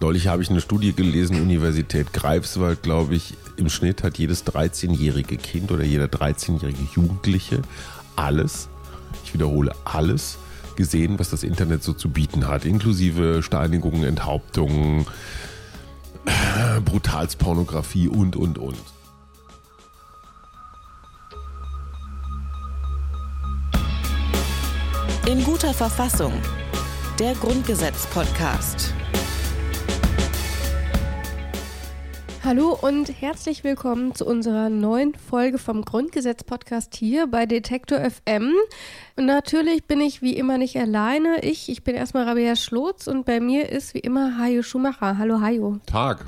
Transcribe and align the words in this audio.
Neulich 0.00 0.28
habe 0.28 0.42
ich 0.42 0.50
eine 0.50 0.60
Studie 0.60 0.92
gelesen, 0.92 1.40
Universität 1.40 2.12
Greifswald, 2.12 2.82
glaube 2.82 3.14
ich, 3.14 3.34
im 3.56 3.70
Schnitt 3.70 4.02
hat 4.02 4.18
jedes 4.18 4.44
13-jährige 4.46 5.38
Kind 5.38 5.72
oder 5.72 5.84
jeder 5.84 6.04
13-jährige 6.04 6.86
Jugendliche 6.94 7.62
alles, 8.14 8.68
ich 9.24 9.32
wiederhole 9.32 9.72
alles, 9.84 10.38
gesehen, 10.76 11.18
was 11.18 11.30
das 11.30 11.42
Internet 11.42 11.82
so 11.82 11.94
zu 11.94 12.10
bieten 12.10 12.46
hat, 12.46 12.66
inklusive 12.66 13.42
Steinigungen, 13.42 14.04
Enthauptungen, 14.04 15.06
Brutalspornografie 16.84 18.08
und, 18.08 18.36
und, 18.36 18.58
und. 18.58 18.76
In 25.26 25.42
guter 25.42 25.72
Verfassung. 25.72 26.32
Der 27.18 27.34
Grundgesetz-Podcast. 27.34 28.92
Hallo 32.46 32.78
und 32.80 33.20
herzlich 33.20 33.64
willkommen 33.64 34.14
zu 34.14 34.24
unserer 34.24 34.68
neuen 34.68 35.16
Folge 35.16 35.58
vom 35.58 35.84
Grundgesetz-Podcast 35.84 36.94
hier 36.94 37.26
bei 37.26 37.44
Detektor 37.44 37.98
FM. 37.98 38.52
Und 39.16 39.26
natürlich 39.26 39.82
bin 39.88 40.00
ich 40.00 40.22
wie 40.22 40.36
immer 40.36 40.56
nicht 40.56 40.78
alleine. 40.78 41.42
Ich, 41.42 41.68
ich 41.68 41.82
bin 41.82 41.96
erstmal 41.96 42.22
Rabea 42.22 42.54
Schlotz 42.54 43.08
und 43.08 43.26
bei 43.26 43.40
mir 43.40 43.68
ist 43.68 43.94
wie 43.94 43.98
immer 43.98 44.38
Hajo 44.38 44.62
Schumacher. 44.62 45.18
Hallo 45.18 45.40
Hajo. 45.40 45.80
Tag. 45.86 46.26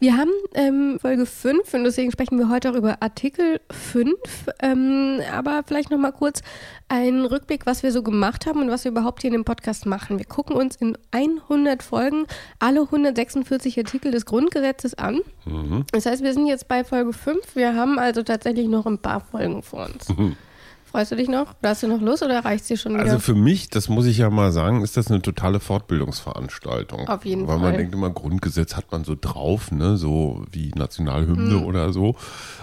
Wir 0.00 0.16
haben 0.16 0.30
ähm, 0.54 0.98
Folge 0.98 1.26
5 1.26 1.74
und 1.74 1.84
deswegen 1.84 2.10
sprechen 2.10 2.38
wir 2.38 2.48
heute 2.48 2.70
auch 2.70 2.74
über 2.74 3.02
Artikel 3.02 3.60
5. 3.70 4.16
Ähm, 4.62 5.20
aber 5.30 5.62
vielleicht 5.66 5.90
nochmal 5.90 6.12
kurz 6.12 6.40
einen 6.88 7.26
Rückblick, 7.26 7.66
was 7.66 7.82
wir 7.82 7.92
so 7.92 8.02
gemacht 8.02 8.46
haben 8.46 8.62
und 8.62 8.70
was 8.70 8.84
wir 8.84 8.92
überhaupt 8.92 9.20
hier 9.20 9.28
in 9.28 9.34
dem 9.34 9.44
Podcast 9.44 9.84
machen. 9.84 10.16
Wir 10.16 10.24
gucken 10.24 10.56
uns 10.56 10.76
in 10.76 10.96
100 11.10 11.82
Folgen 11.82 12.24
alle 12.58 12.80
146 12.80 13.76
Artikel 13.76 14.10
des 14.10 14.24
Grundgesetzes 14.24 14.94
an. 14.94 15.20
Mhm. 15.44 15.84
Das 15.92 16.06
heißt, 16.06 16.22
wir 16.22 16.32
sind 16.32 16.46
jetzt 16.46 16.66
bei 16.66 16.82
Folge 16.82 17.12
5. 17.12 17.54
Wir 17.54 17.74
haben 17.74 17.98
also 17.98 18.22
tatsächlich 18.22 18.68
noch 18.68 18.86
ein 18.86 19.00
paar 19.00 19.20
Folgen 19.20 19.62
vor 19.62 19.84
uns. 19.84 20.08
Mhm. 20.08 20.34
Freust 20.90 21.12
du 21.12 21.16
dich 21.16 21.28
noch? 21.28 21.54
Hast 21.62 21.84
du 21.84 21.88
noch 21.88 22.00
Lust 22.00 22.24
oder 22.24 22.44
reicht 22.44 22.62
es 22.62 22.68
dir 22.68 22.76
schon 22.76 22.94
wieder? 22.94 23.04
Also 23.04 23.20
für 23.20 23.36
mich, 23.36 23.68
das 23.68 23.88
muss 23.88 24.06
ich 24.06 24.18
ja 24.18 24.28
mal 24.28 24.50
sagen, 24.50 24.82
ist 24.82 24.96
das 24.96 25.08
eine 25.08 25.22
totale 25.22 25.60
Fortbildungsveranstaltung. 25.60 27.08
Auf 27.08 27.24
jeden 27.24 27.42
Weil 27.42 27.46
Fall. 27.46 27.62
Weil 27.62 27.70
man 27.70 27.78
denkt 27.78 27.94
immer, 27.94 28.10
Grundgesetz 28.10 28.74
hat 28.74 28.90
man 28.90 29.04
so 29.04 29.16
drauf, 29.18 29.70
ne, 29.70 29.96
so 29.96 30.44
wie 30.50 30.72
Nationalhymne 30.74 31.58
mhm. 31.58 31.64
oder 31.64 31.92
so. 31.92 32.16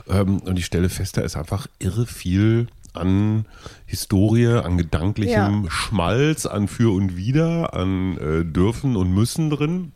Ähm, 0.09 0.39
und 0.39 0.59
ich 0.59 0.65
stelle 0.65 0.89
fest, 0.89 1.15
da 1.15 1.21
ist 1.21 1.37
einfach 1.37 1.67
irre 1.79 2.05
viel 2.05 2.67
an 2.93 3.45
Historie, 3.85 4.47
an 4.47 4.77
gedanklichem 4.77 5.63
ja. 5.63 5.71
Schmalz, 5.71 6.45
an 6.45 6.67
Für 6.67 6.93
und 6.93 7.15
Wider, 7.15 7.73
an 7.73 8.17
äh, 8.17 8.43
Dürfen 8.43 8.97
und 8.97 9.13
Müssen 9.13 9.49
drin 9.49 9.93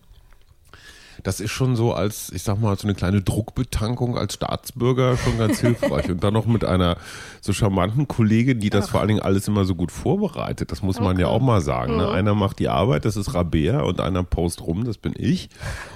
das 1.23 1.39
ist 1.39 1.51
schon 1.51 1.75
so 1.75 1.93
als, 1.93 2.31
ich 2.31 2.43
sag 2.43 2.59
mal, 2.59 2.75
so 2.77 2.87
eine 2.87 2.95
kleine 2.95 3.21
Druckbetankung 3.21 4.17
als 4.17 4.35
Staatsbürger 4.35 5.17
schon 5.17 5.37
ganz 5.37 5.59
hilfreich. 5.61 6.09
Und 6.09 6.23
dann 6.23 6.33
noch 6.33 6.45
mit 6.45 6.65
einer 6.65 6.97
so 7.41 7.53
charmanten 7.53 8.07
Kollegin, 8.07 8.59
die 8.59 8.69
das 8.69 8.85
Ach. 8.85 8.91
vor 8.91 8.99
allen 8.99 9.09
Dingen 9.09 9.21
alles 9.21 9.47
immer 9.47 9.65
so 9.65 9.75
gut 9.75 9.91
vorbereitet. 9.91 10.71
Das 10.71 10.81
muss 10.81 10.99
man 10.99 11.13
okay. 11.13 11.21
ja 11.21 11.27
auch 11.27 11.41
mal 11.41 11.61
sagen. 11.61 11.97
Ne? 11.97 12.07
Mhm. 12.07 12.11
Einer 12.11 12.35
macht 12.35 12.59
die 12.59 12.69
Arbeit, 12.69 13.05
das 13.05 13.17
ist 13.17 13.33
Rabea, 13.33 13.81
und 13.81 13.99
einer 13.99 14.23
post 14.23 14.61
rum, 14.61 14.83
das 14.85 14.97
bin 14.97 15.13
ich. 15.15 15.49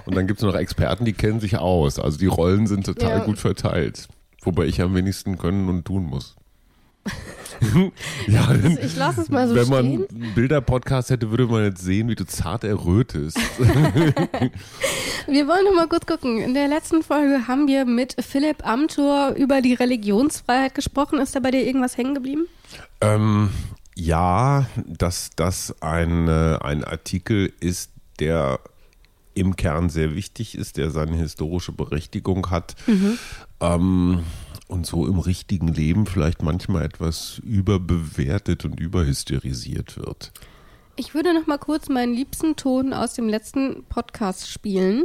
Und 0.06 0.16
dann 0.16 0.28
gibt 0.28 0.40
es 0.40 0.46
noch 0.46 0.56
Experten, 0.56 1.06
die 1.06 1.14
kennen 1.14 1.40
sich 1.40 1.58
aus. 1.58 2.00
Also 2.00 2.18
die 2.18 2.28
Rollen 2.28 2.68
sind 2.68 2.86
total 2.86 3.20
ja. 3.20 3.26
gut 3.26 3.40
verteilt. 3.40 4.08
Wobei 4.42 4.66
ich 4.66 4.82
am 4.82 4.94
wenigsten 4.94 5.38
können 5.38 5.70
und 5.70 5.86
tun 5.86 6.04
muss. 6.04 6.36
ja, 8.28 8.54
ich 8.82 8.96
lasse 8.96 9.22
es 9.22 9.30
mal 9.30 9.48
so 9.48 9.56
Wenn 9.56 9.70
man 9.70 9.86
einen 9.86 10.34
Bilder-Podcast 10.34 11.10
hätte, 11.10 11.30
würde 11.30 11.46
man 11.48 11.64
jetzt 11.64 11.82
sehen, 11.82 12.10
wie 12.10 12.16
du 12.16 12.26
zart 12.26 12.64
errötest. 12.64 13.38
wir 15.28 15.48
wollen 15.48 15.66
noch 15.66 15.76
mal 15.76 15.88
kurz 15.88 16.06
gucken. 16.06 16.40
In 16.40 16.54
der 16.54 16.68
letzten 16.68 17.04
Folge 17.04 17.48
haben 17.48 17.68
wir 17.68 17.86
mit 17.86 18.16
Philipp 18.20 18.68
Amthor 18.68 19.34
über 19.36 19.62
die 19.62 19.74
Religionsfreiheit 19.74 20.76
gesprochen. 20.76 21.20
Ist 21.20 21.36
da 21.36 21.40
bei 21.40 21.52
dir 21.52 21.66
irgendwas 21.66 21.98
hängen 21.98 22.16
geblieben? 22.16 22.48
Ähm, 23.02 23.50
ja, 23.96 24.68
dass 24.86 25.30
das 25.36 25.82
ein, 25.82 26.30
ein 26.30 26.84
Artikel 26.84 27.54
ist, 27.60 27.92
der 28.20 28.60
im 29.34 29.56
Kern 29.56 29.90
sehr 29.90 30.16
wichtig 30.16 30.58
ist, 30.58 30.78
der 30.78 30.92
seine 30.92 31.18
historische 31.18 31.74
Berechtigung 31.74 32.50
hat. 32.50 32.76
Mhm. 32.88 33.18
Ähm, 33.60 34.24
und 34.68 34.86
so 34.86 35.08
im 35.08 35.20
richtigen 35.20 35.68
Leben 35.68 36.06
vielleicht 36.06 36.42
manchmal 36.42 36.84
etwas 36.84 37.42
überbewertet 37.44 38.66
und 38.66 38.80
überhysterisiert 38.80 39.98
wird. 39.98 40.32
Ich 40.98 41.14
würde 41.14 41.34
noch 41.34 41.46
mal 41.46 41.58
kurz 41.58 41.90
meinen 41.90 42.14
liebsten 42.14 42.56
Ton 42.56 42.94
aus 42.94 43.14
dem 43.14 43.28
letzten 43.28 43.84
Podcast 43.90 44.50
spielen. 44.50 45.04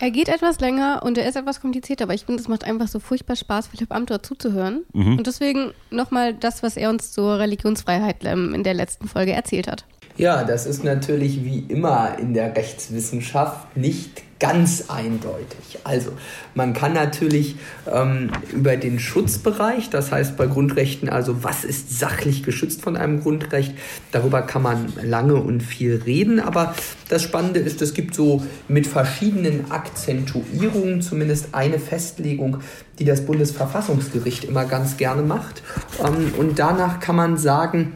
Er 0.00 0.10
geht 0.10 0.28
etwas 0.28 0.58
länger 0.58 1.02
und 1.04 1.16
er 1.16 1.28
ist 1.28 1.36
etwas 1.36 1.60
komplizierter, 1.60 2.04
aber 2.04 2.14
ich 2.14 2.24
finde, 2.24 2.42
es 2.42 2.48
macht 2.48 2.64
einfach 2.64 2.88
so 2.88 2.98
furchtbar 2.98 3.36
Spaß, 3.36 3.68
Philipp 3.68 3.92
Amthor 3.92 4.22
zuzuhören. 4.22 4.84
Mhm. 4.92 5.18
Und 5.18 5.26
deswegen 5.26 5.72
nochmal 5.90 6.34
das, 6.34 6.64
was 6.64 6.76
er 6.76 6.90
uns 6.90 7.12
zur 7.12 7.38
Religionsfreiheit 7.38 8.24
ähm, 8.24 8.52
in 8.52 8.64
der 8.64 8.74
letzten 8.74 9.06
Folge 9.06 9.32
erzählt 9.32 9.68
hat. 9.68 9.84
Ja, 10.16 10.44
das 10.44 10.66
ist 10.66 10.82
natürlich 10.82 11.44
wie 11.44 11.60
immer 11.60 12.18
in 12.18 12.34
der 12.34 12.54
Rechtswissenschaft 12.56 13.76
nicht 13.76 14.22
ganz 14.42 14.86
eindeutig. 14.88 15.78
Also 15.84 16.10
man 16.56 16.72
kann 16.72 16.94
natürlich 16.94 17.54
ähm, 17.90 18.28
über 18.52 18.76
den 18.76 18.98
Schutzbereich, 18.98 19.88
das 19.88 20.10
heißt 20.10 20.36
bei 20.36 20.48
Grundrechten, 20.48 21.08
also 21.08 21.44
was 21.44 21.62
ist 21.62 21.96
sachlich 21.96 22.42
geschützt 22.42 22.82
von 22.82 22.96
einem 22.96 23.20
Grundrecht, 23.20 23.72
darüber 24.10 24.42
kann 24.42 24.62
man 24.62 24.92
lange 25.00 25.36
und 25.36 25.62
viel 25.62 26.02
reden. 26.04 26.40
Aber 26.40 26.74
das 27.08 27.22
Spannende 27.22 27.60
ist, 27.60 27.80
es 27.82 27.94
gibt 27.94 28.16
so 28.16 28.42
mit 28.66 28.88
verschiedenen 28.88 29.70
Akzentuierungen 29.70 31.02
zumindest 31.02 31.54
eine 31.54 31.78
Festlegung, 31.78 32.58
die 32.98 33.04
das 33.04 33.24
Bundesverfassungsgericht 33.24 34.42
immer 34.42 34.64
ganz 34.64 34.96
gerne 34.96 35.22
macht. 35.22 35.62
Ähm, 36.04 36.34
und 36.36 36.58
danach 36.58 36.98
kann 36.98 37.14
man 37.14 37.36
sagen, 37.36 37.94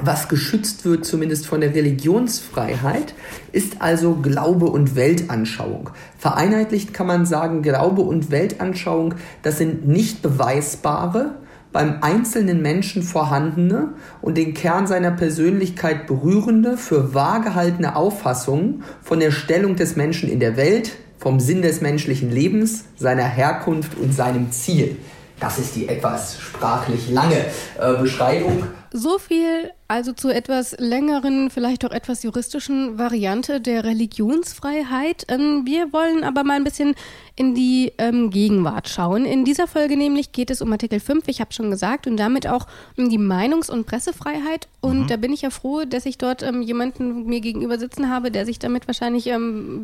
was 0.00 0.28
geschützt 0.28 0.84
wird, 0.84 1.04
zumindest 1.04 1.46
von 1.46 1.60
der 1.60 1.74
Religionsfreiheit, 1.74 3.14
ist 3.52 3.80
also 3.80 4.14
Glaube 4.16 4.66
und 4.66 4.96
Weltanschauung. 4.96 5.90
Vereinheitlicht 6.18 6.94
kann 6.94 7.06
man 7.06 7.26
sagen, 7.26 7.62
Glaube 7.62 8.02
und 8.02 8.30
Weltanschauung, 8.30 9.14
das 9.42 9.58
sind 9.58 9.86
nicht 9.86 10.22
beweisbare, 10.22 11.36
beim 11.72 11.98
einzelnen 12.02 12.60
Menschen 12.60 13.02
vorhandene 13.02 13.94
und 14.20 14.36
den 14.36 14.52
Kern 14.54 14.86
seiner 14.86 15.10
Persönlichkeit 15.10 16.06
berührende, 16.06 16.76
für 16.76 17.14
wahr 17.14 17.40
gehaltene 17.40 17.96
Auffassungen 17.96 18.84
von 19.02 19.20
der 19.20 19.30
Stellung 19.30 19.76
des 19.76 19.96
Menschen 19.96 20.28
in 20.28 20.38
der 20.38 20.56
Welt, 20.56 20.92
vom 21.18 21.40
Sinn 21.40 21.62
des 21.62 21.80
menschlichen 21.80 22.30
Lebens, 22.30 22.84
seiner 22.96 23.24
Herkunft 23.24 23.96
und 23.96 24.12
seinem 24.12 24.50
Ziel. 24.50 24.96
Das 25.40 25.58
ist 25.58 25.74
die 25.74 25.88
etwas 25.88 26.38
sprachlich 26.38 27.10
lange 27.10 27.36
äh, 27.80 27.94
Beschreibung 28.00 28.64
so 28.92 29.18
viel 29.18 29.72
also 29.92 30.14
zu 30.14 30.30
etwas 30.30 30.74
längeren, 30.78 31.50
vielleicht 31.50 31.84
auch 31.84 31.90
etwas 31.90 32.22
juristischen 32.22 32.96
Variante 32.98 33.60
der 33.60 33.84
Religionsfreiheit. 33.84 35.26
Ähm, 35.28 35.66
wir 35.66 35.92
wollen 35.92 36.24
aber 36.24 36.44
mal 36.44 36.54
ein 36.54 36.64
bisschen 36.64 36.94
in 37.36 37.54
die 37.54 37.92
ähm, 37.98 38.30
Gegenwart 38.30 38.88
schauen. 38.88 39.26
In 39.26 39.44
dieser 39.44 39.66
Folge 39.66 39.98
nämlich 39.98 40.32
geht 40.32 40.50
es 40.50 40.62
um 40.62 40.72
Artikel 40.72 40.98
5, 40.98 41.28
ich 41.28 41.42
habe 41.42 41.52
schon 41.52 41.70
gesagt, 41.70 42.06
und 42.06 42.16
damit 42.16 42.46
auch 42.46 42.66
um 42.96 43.10
die 43.10 43.18
Meinungs- 43.18 43.70
und 43.70 43.86
Pressefreiheit. 43.86 44.66
Und 44.80 45.00
mhm. 45.00 45.06
da 45.08 45.16
bin 45.18 45.32
ich 45.32 45.42
ja 45.42 45.50
froh, 45.50 45.84
dass 45.84 46.06
ich 46.06 46.16
dort 46.16 46.42
ähm, 46.42 46.62
jemanden 46.62 47.26
mir 47.26 47.42
gegenüber 47.42 47.78
sitzen 47.78 48.08
habe, 48.08 48.30
der 48.30 48.46
sich 48.46 48.58
damit 48.58 48.86
wahrscheinlich 48.86 49.30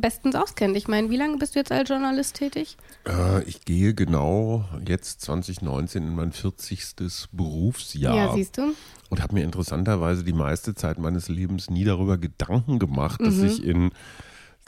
bestens 0.00 0.34
auskennt. 0.36 0.74
Ich 0.74 0.88
meine, 0.88 1.10
wie 1.10 1.16
lange 1.16 1.36
bist 1.36 1.54
du 1.54 1.58
jetzt 1.58 1.70
als 1.70 1.88
Journalist 1.88 2.36
tätig? 2.36 2.78
Äh, 3.06 3.42
ich 3.44 3.66
gehe 3.66 3.92
genau 3.92 4.64
jetzt 4.86 5.20
2019 5.20 6.02
in 6.02 6.14
mein 6.14 6.32
40. 6.32 7.28
Berufsjahr. 7.32 8.16
Ja, 8.16 8.32
siehst 8.32 8.56
du 8.56 8.74
und 9.10 9.22
habe 9.22 9.34
mir 9.34 9.44
interessanterweise 9.44 10.24
die 10.24 10.32
meiste 10.32 10.74
Zeit 10.74 10.98
meines 10.98 11.28
Lebens 11.28 11.70
nie 11.70 11.84
darüber 11.84 12.18
Gedanken 12.18 12.78
gemacht, 12.78 13.20
mhm. 13.20 13.24
dass 13.24 13.38
ich 13.38 13.64
in 13.64 13.90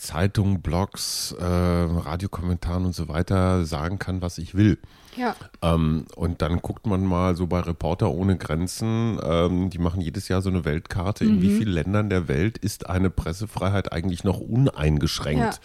Zeitungen, 0.00 0.62
Blogs, 0.62 1.32
äh, 1.38 1.44
Radiokommentaren 1.44 2.86
und 2.86 2.94
so 2.94 3.08
weiter 3.08 3.66
sagen 3.66 3.98
kann, 3.98 4.22
was 4.22 4.38
ich 4.38 4.54
will. 4.54 4.78
Ja. 5.16 5.36
Ähm, 5.60 6.06
und 6.16 6.40
dann 6.40 6.62
guckt 6.62 6.86
man 6.86 7.04
mal 7.04 7.36
so 7.36 7.46
bei 7.46 7.60
Reporter 7.60 8.10
ohne 8.10 8.38
Grenzen, 8.38 9.20
ähm, 9.22 9.68
die 9.68 9.78
machen 9.78 10.00
jedes 10.00 10.28
Jahr 10.28 10.40
so 10.40 10.48
eine 10.48 10.64
Weltkarte, 10.64 11.24
mhm. 11.24 11.30
in 11.30 11.42
wie 11.42 11.48
mhm. 11.48 11.58
vielen 11.58 11.72
Ländern 11.72 12.08
der 12.08 12.28
Welt 12.28 12.56
ist 12.56 12.88
eine 12.88 13.10
Pressefreiheit 13.10 13.92
eigentlich 13.92 14.24
noch 14.24 14.40
uneingeschränkt. 14.40 15.60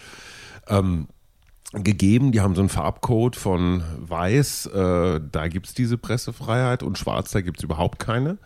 Ja. 0.68 0.78
Ähm, 0.78 1.08
gegeben. 1.72 2.32
Die 2.32 2.40
haben 2.40 2.54
so 2.54 2.60
einen 2.60 2.68
Farbcode 2.68 3.36
von 3.36 3.82
weiß, 3.98 4.66
äh, 4.66 5.20
da 5.30 5.48
gibt 5.48 5.66
es 5.66 5.74
diese 5.74 5.98
Pressefreiheit 5.98 6.82
und 6.82 6.98
schwarz, 6.98 7.32
da 7.32 7.40
gibt 7.40 7.58
es 7.58 7.64
überhaupt 7.64 7.98
keine. 7.98 8.38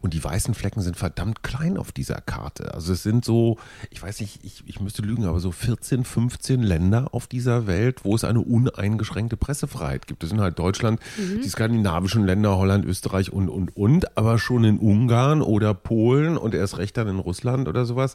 Und 0.00 0.14
die 0.14 0.22
weißen 0.22 0.54
Flecken 0.54 0.80
sind 0.80 0.96
verdammt 0.96 1.42
klein 1.42 1.76
auf 1.76 1.92
dieser 1.92 2.20
Karte. 2.20 2.74
Also 2.74 2.92
es 2.92 3.02
sind 3.02 3.24
so, 3.24 3.58
ich 3.90 4.02
weiß 4.02 4.20
nicht, 4.20 4.44
ich, 4.44 4.62
ich 4.66 4.80
müsste 4.80 5.02
lügen, 5.02 5.24
aber 5.24 5.40
so 5.40 5.52
14, 5.52 6.04
15 6.04 6.62
Länder 6.62 7.08
auf 7.12 7.26
dieser 7.26 7.66
Welt, 7.66 8.04
wo 8.04 8.14
es 8.14 8.24
eine 8.24 8.40
uneingeschränkte 8.40 9.36
Pressefreiheit 9.36 10.06
gibt. 10.06 10.22
Das 10.22 10.30
sind 10.30 10.40
halt 10.40 10.58
Deutschland, 10.58 11.00
mhm. 11.16 11.42
die 11.42 11.48
skandinavischen 11.48 12.24
Länder, 12.24 12.56
Holland, 12.56 12.84
Österreich 12.84 13.32
und, 13.32 13.48
und, 13.48 13.76
und, 13.76 14.16
aber 14.16 14.38
schon 14.38 14.64
in 14.64 14.78
Ungarn 14.78 15.42
oder 15.42 15.74
Polen 15.74 16.36
und 16.36 16.54
erst 16.54 16.78
recht 16.78 16.96
dann 16.96 17.08
in 17.08 17.18
Russland 17.18 17.68
oder 17.68 17.84
sowas, 17.84 18.14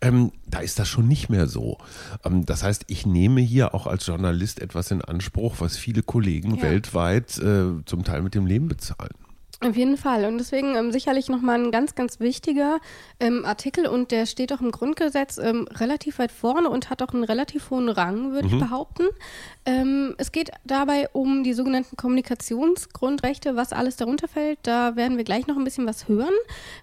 ähm, 0.00 0.32
da 0.46 0.60
ist 0.60 0.78
das 0.78 0.88
schon 0.88 1.08
nicht 1.08 1.28
mehr 1.28 1.46
so. 1.46 1.78
Ähm, 2.24 2.46
das 2.46 2.62
heißt, 2.62 2.84
ich 2.88 3.06
nehme 3.06 3.40
hier 3.40 3.74
auch 3.74 3.86
als 3.86 4.06
Journalist 4.06 4.60
etwas 4.60 4.90
in 4.90 5.02
Anspruch, 5.02 5.56
was 5.58 5.76
viele 5.76 6.02
Kollegen 6.02 6.56
ja. 6.56 6.62
weltweit 6.62 7.38
äh, 7.38 7.84
zum 7.84 8.04
Teil 8.04 8.22
mit 8.22 8.34
dem 8.34 8.46
Leben 8.46 8.68
bezahlen. 8.68 9.14
Auf 9.62 9.76
jeden 9.76 9.98
Fall. 9.98 10.24
Und 10.24 10.38
deswegen 10.38 10.74
ähm, 10.74 10.90
sicherlich 10.90 11.28
nochmal 11.28 11.62
ein 11.62 11.70
ganz, 11.70 11.94
ganz 11.94 12.18
wichtiger 12.18 12.78
ähm, 13.18 13.44
Artikel 13.44 13.86
und 13.86 14.10
der 14.10 14.24
steht 14.24 14.54
auch 14.54 14.62
im 14.62 14.70
Grundgesetz 14.70 15.36
ähm, 15.36 15.68
relativ 15.70 16.18
weit 16.18 16.32
vorne 16.32 16.70
und 16.70 16.88
hat 16.88 17.02
auch 17.02 17.12
einen 17.12 17.24
relativ 17.24 17.68
hohen 17.68 17.90
Rang, 17.90 18.32
würde 18.32 18.48
mhm. 18.48 18.54
ich 18.54 18.60
behaupten. 18.60 19.04
Ähm, 19.66 20.14
es 20.16 20.32
geht 20.32 20.50
dabei 20.64 21.10
um 21.12 21.44
die 21.44 21.52
sogenannten 21.52 21.94
Kommunikationsgrundrechte, 21.98 23.54
was 23.54 23.74
alles 23.74 23.96
darunter 23.96 24.28
fällt. 24.28 24.60
Da 24.62 24.96
werden 24.96 25.18
wir 25.18 25.24
gleich 25.24 25.46
noch 25.46 25.58
ein 25.58 25.64
bisschen 25.64 25.86
was 25.86 26.08
hören. 26.08 26.32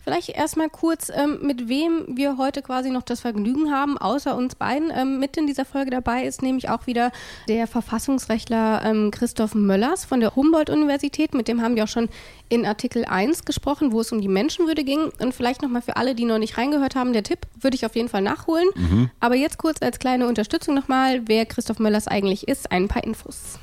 Vielleicht 0.04 0.30
erstmal 0.30 0.70
kurz, 0.70 1.10
ähm, 1.10 1.40
mit 1.42 1.68
wem 1.68 2.16
wir 2.16 2.38
heute 2.38 2.62
quasi 2.62 2.92
noch 2.92 3.02
das 3.02 3.22
Vergnügen 3.22 3.72
haben, 3.72 3.98
außer 3.98 4.38
uns 4.38 4.54
beiden. 4.54 4.92
Ähm, 4.96 5.20
mit 5.20 5.36
in 5.36 5.48
dieser 5.48 5.66
Folge 5.66 5.90
dabei 5.90 6.26
ist 6.26 6.44
nämlich 6.44 6.70
auch 6.70 6.86
wieder 6.86 7.12
der 7.48 7.66
Verfassungsrechtler 7.66 9.10
Christoph 9.12 9.56
Möllers 9.56 10.06
von 10.06 10.20
der 10.20 10.36
Humboldt-Universität. 10.36 11.34
Mit 11.34 11.48
dem 11.48 11.64
haben 11.64 11.76
wir 11.76 11.86
auch 11.86 11.88
schon 11.88 12.10
in 12.50 12.66
Artikel 12.66 13.06
1 13.06 13.46
gesprochen, 13.46 13.92
wo 13.92 14.02
es 14.02 14.12
um 14.12 14.22
die 14.22 14.28
Menschenwürde 14.28 14.84
ging. 14.84 15.12
Und 15.20 15.34
vielleicht 15.34 15.62
nochmal 15.62 15.82
für 15.82 15.98
alle, 15.98 16.16
die 16.16 16.26
noch 16.26 16.38
nicht 16.38 16.58
reingehört 16.58 16.96
haben, 16.96 17.14
der 17.14 17.24
Tipp 17.24 17.40
würde 17.60 17.76
ich 17.76 17.86
auf 17.86 17.96
jeden 17.96 18.10
Fall 18.10 18.22
nachholen. 18.22 18.68
Mhm. 18.76 19.10
Aber 19.20 19.36
jetzt 19.36 19.58
kurz 19.58 19.82
als 19.82 20.00
kleine 20.00 20.28
Unterstützung 20.28 20.76
nochmal, 20.76 21.22
wer 21.28 21.46
Christoph 21.46 21.80
Möllers 21.80 22.08
eigentlich 22.08 22.48
ist, 22.48 22.72
ein 22.72 22.88
paar 22.88 23.04
Infos. 23.04 23.60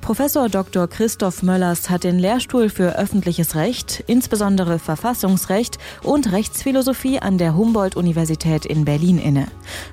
Professor 0.00 0.48
Dr. 0.48 0.88
Christoph 0.88 1.42
Möllers 1.42 1.90
hat 1.90 2.04
den 2.04 2.18
Lehrstuhl 2.18 2.68
für 2.68 2.98
öffentliches 2.98 3.54
Recht, 3.54 4.02
insbesondere 4.06 4.78
Verfassungsrecht 4.78 5.78
und 6.02 6.32
Rechtsphilosophie 6.32 7.20
an 7.20 7.38
der 7.38 7.54
Humboldt-Universität 7.54 8.66
in 8.66 8.84
Berlin 8.84 9.18
inne. 9.18 9.46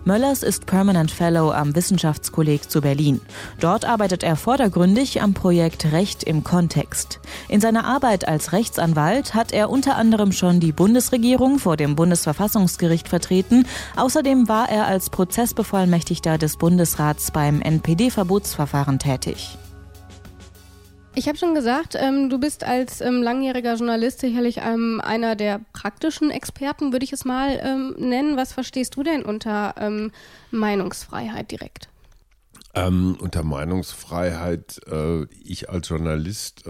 Möllers 0.05 0.43
ist 0.43 0.65
Permanent 0.65 1.11
Fellow 1.11 1.51
am 1.51 1.75
Wissenschaftskolleg 1.75 2.71
zu 2.71 2.81
Berlin. 2.81 3.21
Dort 3.59 3.85
arbeitet 3.85 4.23
er 4.23 4.37
vordergründig 4.37 5.21
am 5.21 5.33
Projekt 5.33 5.91
Recht 5.91 6.23
im 6.23 6.43
Kontext. 6.43 7.19
In 7.49 7.61
seiner 7.61 7.85
Arbeit 7.85 8.27
als 8.27 8.53
Rechtsanwalt 8.53 9.33
hat 9.35 9.51
er 9.51 9.69
unter 9.69 9.97
anderem 9.97 10.31
schon 10.31 10.59
die 10.59 10.71
Bundesregierung 10.71 11.59
vor 11.59 11.77
dem 11.77 11.95
Bundesverfassungsgericht 11.95 13.07
vertreten. 13.09 13.67
Außerdem 13.95 14.47
war 14.47 14.69
er 14.69 14.87
als 14.87 15.09
Prozessbevollmächtigter 15.09 16.37
des 16.37 16.57
Bundesrats 16.57 17.31
beim 17.31 17.61
NPD-Verbotsverfahren 17.61 18.99
tätig. 18.99 19.57
Ich 21.17 21.27
habe 21.27 21.35
schon 21.35 21.55
gesagt, 21.55 21.95
ähm, 21.99 22.29
du 22.29 22.37
bist 22.37 22.63
als 22.63 23.01
ähm, 23.01 23.23
langjähriger 23.23 23.73
Journalist 23.73 24.19
sicherlich 24.19 24.57
ähm, 24.57 25.01
einer 25.03 25.35
der 25.35 25.59
praktischen 25.73 26.29
Experten, 26.29 26.91
würde 26.91 27.05
ich 27.05 27.11
es 27.11 27.25
mal 27.25 27.59
ähm, 27.59 27.95
nennen. 27.97 28.37
Was 28.37 28.53
verstehst 28.53 28.95
du 28.95 29.01
denn 29.01 29.23
unter 29.23 29.73
ähm, 29.79 30.11
Meinungsfreiheit 30.51 31.49
direkt? 31.49 31.89
Ähm, 32.75 33.17
unter 33.19 33.41
Meinungsfreiheit, 33.41 34.79
äh, 34.91 35.23
ich 35.43 35.71
als 35.71 35.89
Journalist 35.89 36.65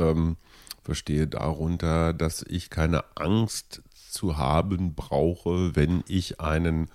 verstehe 0.81 1.27
darunter, 1.27 2.13
dass 2.13 2.41
ich 2.47 2.69
keine 2.69 3.03
Angst 3.15 3.81
zu 4.09 4.37
haben 4.37 4.95
brauche, 4.95 5.75
wenn 5.75 6.05
ich 6.07 6.39
einen 6.39 6.89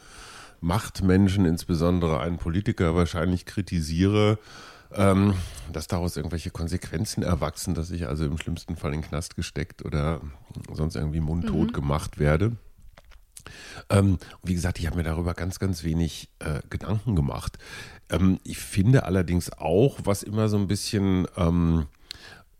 Machtmenschen, 0.62 1.44
insbesondere 1.44 2.20
einen 2.20 2.38
Politiker, 2.38 2.94
wahrscheinlich 2.94 3.44
kritisiere 3.44 4.38
ähm, 4.94 5.34
dass 5.72 5.86
daraus 5.86 6.16
irgendwelche 6.16 6.50
Konsequenzen 6.50 7.22
erwachsen, 7.22 7.74
dass 7.74 7.90
ich 7.90 8.06
also 8.06 8.24
im 8.24 8.38
schlimmsten 8.38 8.76
Fall 8.76 8.92
in 8.94 9.00
den 9.00 9.08
Knast 9.08 9.36
gesteckt 9.36 9.84
oder 9.84 10.20
sonst 10.72 10.96
irgendwie 10.96 11.20
mundtot 11.20 11.68
mhm. 11.68 11.72
gemacht 11.72 12.18
werde. 12.18 12.56
Ähm, 13.88 14.18
wie 14.42 14.54
gesagt, 14.54 14.78
ich 14.78 14.86
habe 14.86 14.96
mir 14.96 15.02
darüber 15.02 15.34
ganz, 15.34 15.58
ganz 15.58 15.82
wenig 15.82 16.28
äh, 16.38 16.60
Gedanken 16.70 17.16
gemacht. 17.16 17.58
Ähm, 18.10 18.38
ich 18.44 18.58
finde 18.58 19.04
allerdings 19.04 19.52
auch, 19.52 19.98
was 20.04 20.22
immer 20.22 20.48
so 20.48 20.56
ein 20.56 20.68
bisschen 20.68 21.26
ähm, 21.36 21.86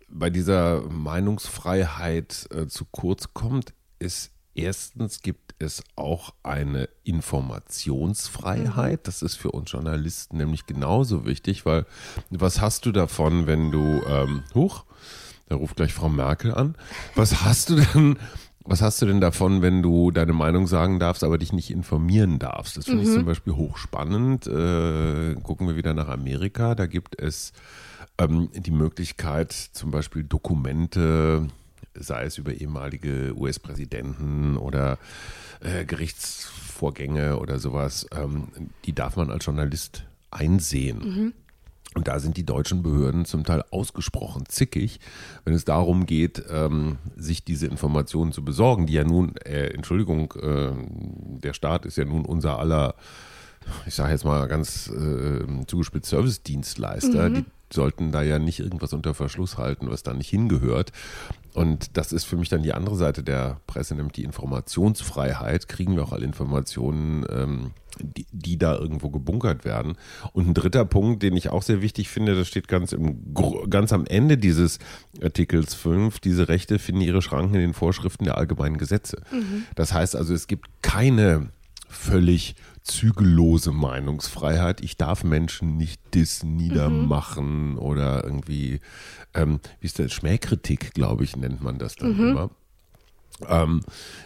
bei 0.08 0.30
dieser 0.30 0.82
Meinungsfreiheit 0.82 2.48
äh, 2.54 2.66
zu 2.66 2.84
kurz 2.84 3.32
kommt, 3.32 3.72
ist 3.98 4.32
erstens 4.54 5.22
gibt 5.22 5.41
es 5.62 5.82
auch 5.96 6.34
eine 6.42 6.88
Informationsfreiheit. 7.04 9.06
Das 9.06 9.22
ist 9.22 9.36
für 9.36 9.52
uns 9.52 9.72
Journalisten 9.72 10.36
nämlich 10.36 10.66
genauso 10.66 11.24
wichtig, 11.24 11.64
weil 11.64 11.86
was 12.30 12.60
hast 12.60 12.86
du 12.86 12.92
davon, 12.92 13.46
wenn 13.46 13.70
du, 13.70 14.02
ähm, 14.06 14.42
huch, 14.54 14.84
da 15.48 15.56
ruft 15.56 15.76
gleich 15.76 15.94
Frau 15.94 16.08
Merkel 16.08 16.54
an, 16.54 16.76
was 17.14 17.42
hast 17.42 17.70
du 17.70 17.76
denn, 17.76 18.18
was 18.64 18.82
hast 18.82 19.02
du 19.02 19.06
denn 19.06 19.20
davon, 19.20 19.62
wenn 19.62 19.82
du 19.82 20.10
deine 20.10 20.32
Meinung 20.32 20.66
sagen 20.66 21.00
darfst, 21.00 21.24
aber 21.24 21.38
dich 21.38 21.52
nicht 21.52 21.70
informieren 21.70 22.38
darfst? 22.38 22.76
Das 22.76 22.84
finde 22.84 23.02
mhm. 23.02 23.08
ich 23.08 23.14
zum 23.14 23.24
Beispiel 23.24 23.54
hochspannend. 23.54 24.46
Äh, 24.46 25.34
gucken 25.42 25.66
wir 25.66 25.76
wieder 25.76 25.94
nach 25.94 26.08
Amerika. 26.08 26.74
Da 26.74 26.86
gibt 26.86 27.20
es 27.20 27.52
ähm, 28.18 28.50
die 28.54 28.70
Möglichkeit, 28.70 29.52
zum 29.52 29.90
Beispiel 29.90 30.22
Dokumente 30.22 31.48
sei 31.94 32.24
es 32.24 32.38
über 32.38 32.52
ehemalige 32.52 33.34
US-Präsidenten 33.36 34.56
oder 34.56 34.98
äh, 35.60 35.84
Gerichtsvorgänge 35.84 37.38
oder 37.38 37.58
sowas, 37.58 38.06
ähm, 38.12 38.48
die 38.84 38.92
darf 38.92 39.16
man 39.16 39.30
als 39.30 39.44
Journalist 39.44 40.04
einsehen. 40.30 40.98
Mhm. 40.98 41.32
Und 41.94 42.08
da 42.08 42.20
sind 42.20 42.38
die 42.38 42.46
deutschen 42.46 42.82
Behörden 42.82 43.26
zum 43.26 43.44
Teil 43.44 43.62
ausgesprochen 43.70 44.44
zickig, 44.48 44.98
wenn 45.44 45.52
es 45.52 45.66
darum 45.66 46.06
geht, 46.06 46.42
ähm, 46.50 46.96
sich 47.16 47.44
diese 47.44 47.66
Informationen 47.66 48.32
zu 48.32 48.42
besorgen, 48.44 48.86
die 48.86 48.94
ja 48.94 49.04
nun, 49.04 49.36
äh, 49.44 49.66
Entschuldigung, 49.68 50.32
äh, 50.40 50.72
der 51.42 51.52
Staat 51.52 51.84
ist 51.84 51.98
ja 51.98 52.06
nun 52.06 52.24
unser 52.24 52.58
aller, 52.58 52.94
ich 53.86 53.94
sage 53.94 54.12
jetzt 54.12 54.24
mal 54.24 54.48
ganz 54.48 54.88
äh, 54.88 55.66
zugespitzt, 55.66 56.08
Service-Dienstleister. 56.08 57.28
Mhm. 57.28 57.34
Die 57.34 57.44
sollten 57.72 58.12
da 58.12 58.22
ja 58.22 58.38
nicht 58.38 58.60
irgendwas 58.60 58.92
unter 58.92 59.14
Verschluss 59.14 59.58
halten, 59.58 59.90
was 59.90 60.02
da 60.02 60.12
nicht 60.12 60.28
hingehört. 60.28 60.92
Und 61.54 61.96
das 61.96 62.12
ist 62.12 62.24
für 62.24 62.36
mich 62.36 62.48
dann 62.48 62.62
die 62.62 62.72
andere 62.72 62.96
Seite 62.96 63.22
der 63.22 63.60
Presse, 63.66 63.94
nämlich 63.94 64.14
die 64.14 64.24
Informationsfreiheit. 64.24 65.68
Kriegen 65.68 65.96
wir 65.96 66.04
auch 66.04 66.12
alle 66.12 66.24
Informationen, 66.24 67.26
ähm, 67.30 67.72
die, 68.00 68.26
die, 68.32 68.56
da 68.56 68.74
irgendwo 68.74 69.10
gebunkert 69.10 69.64
werden. 69.66 69.98
Und 70.32 70.48
ein 70.48 70.54
dritter 70.54 70.86
Punkt, 70.86 71.22
den 71.22 71.36
ich 71.36 71.50
auch 71.50 71.62
sehr 71.62 71.82
wichtig 71.82 72.08
finde, 72.08 72.34
das 72.34 72.48
steht 72.48 72.68
ganz, 72.68 72.92
im, 72.92 73.34
ganz 73.68 73.92
am 73.92 74.06
Ende 74.06 74.38
dieses 74.38 74.78
Artikels 75.22 75.74
5, 75.74 76.20
diese 76.20 76.48
Rechte 76.48 76.78
finden 76.78 77.02
ihre 77.02 77.20
Schranken 77.20 77.54
in 77.54 77.60
den 77.60 77.74
Vorschriften 77.74 78.24
der 78.24 78.38
allgemeinen 78.38 78.78
Gesetze. 78.78 79.22
Mhm. 79.30 79.64
Das 79.74 79.92
heißt 79.92 80.16
also, 80.16 80.32
es 80.32 80.46
gibt 80.46 80.70
keine 80.80 81.50
völlig 81.88 82.56
zügellose 82.82 83.72
Meinungsfreiheit. 83.72 84.80
Ich 84.80 84.96
darf 84.96 85.24
Menschen 85.24 85.76
nicht 85.76 86.00
dis 86.14 86.42
niedermachen 86.42 87.72
mhm. 87.72 87.78
oder 87.78 88.24
irgendwie, 88.24 88.80
ähm, 89.34 89.60
wie 89.80 89.86
ist 89.86 89.98
das, 89.98 90.12
Schmähkritik, 90.12 90.94
glaube 90.94 91.24
ich, 91.24 91.36
nennt 91.36 91.62
man 91.62 91.78
das 91.78 91.96
dann 91.96 92.16
mhm. 92.16 92.28
immer. 92.30 92.50
Ähm, 93.48 93.82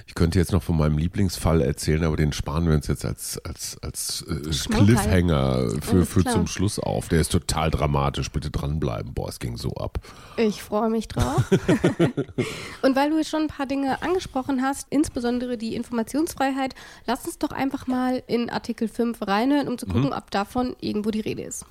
ich 0.07 0.15
könnte 0.15 0.39
jetzt 0.39 0.53
noch 0.53 0.63
von 0.63 0.77
meinem 0.77 0.99
Lieblingsfall 0.99 1.61
erzählen, 1.61 2.05
aber 2.05 2.17
den 2.17 2.33
sparen 2.33 2.67
wir 2.69 2.75
uns 2.75 2.87
jetzt 2.87 3.05
als, 3.05 3.39
als, 3.45 3.77
als 3.83 4.25
äh, 4.29 4.73
Cliffhanger 4.73 5.71
für, 5.81 6.07
für 6.07 6.25
zum 6.25 6.47
Schluss 6.47 6.79
auf. 6.79 7.09
Der 7.09 7.21
ist 7.21 7.33
total 7.33 7.71
dramatisch. 7.71 8.31
Bitte 8.31 8.51
dranbleiben. 8.51 9.15
Boah, 9.15 9.29
es 9.29 9.39
ging 9.39 9.57
so 9.57 9.71
ab. 9.71 9.99
Ich 10.37 10.63
freue 10.63 10.91
mich 10.91 11.09
drauf. 11.09 11.45
Und 12.83 12.97
weil 12.97 13.11
du 13.11 13.23
schon 13.25 13.43
ein 13.43 13.49
paar 13.49 13.67
Dinge 13.67 14.03
angesprochen 14.03 14.63
hast, 14.63 14.87
insbesondere 14.91 15.57
die 15.57 15.75
Informationsfreiheit, 15.75 16.75
lass 17.07 17.27
uns 17.27 17.39
doch 17.39 17.51
einfach 17.51 17.87
mal 17.87 18.23
in 18.27 18.51
Artikel 18.51 18.89
5 18.89 19.27
reinhören, 19.27 19.69
um 19.69 19.79
zu 19.79 19.87
gucken, 19.87 20.07
mhm. 20.07 20.13
ob 20.13 20.31
davon 20.31 20.77
irgendwo 20.81 21.11
die 21.11 21.21
Rede 21.21 21.43
ist. 21.43 21.67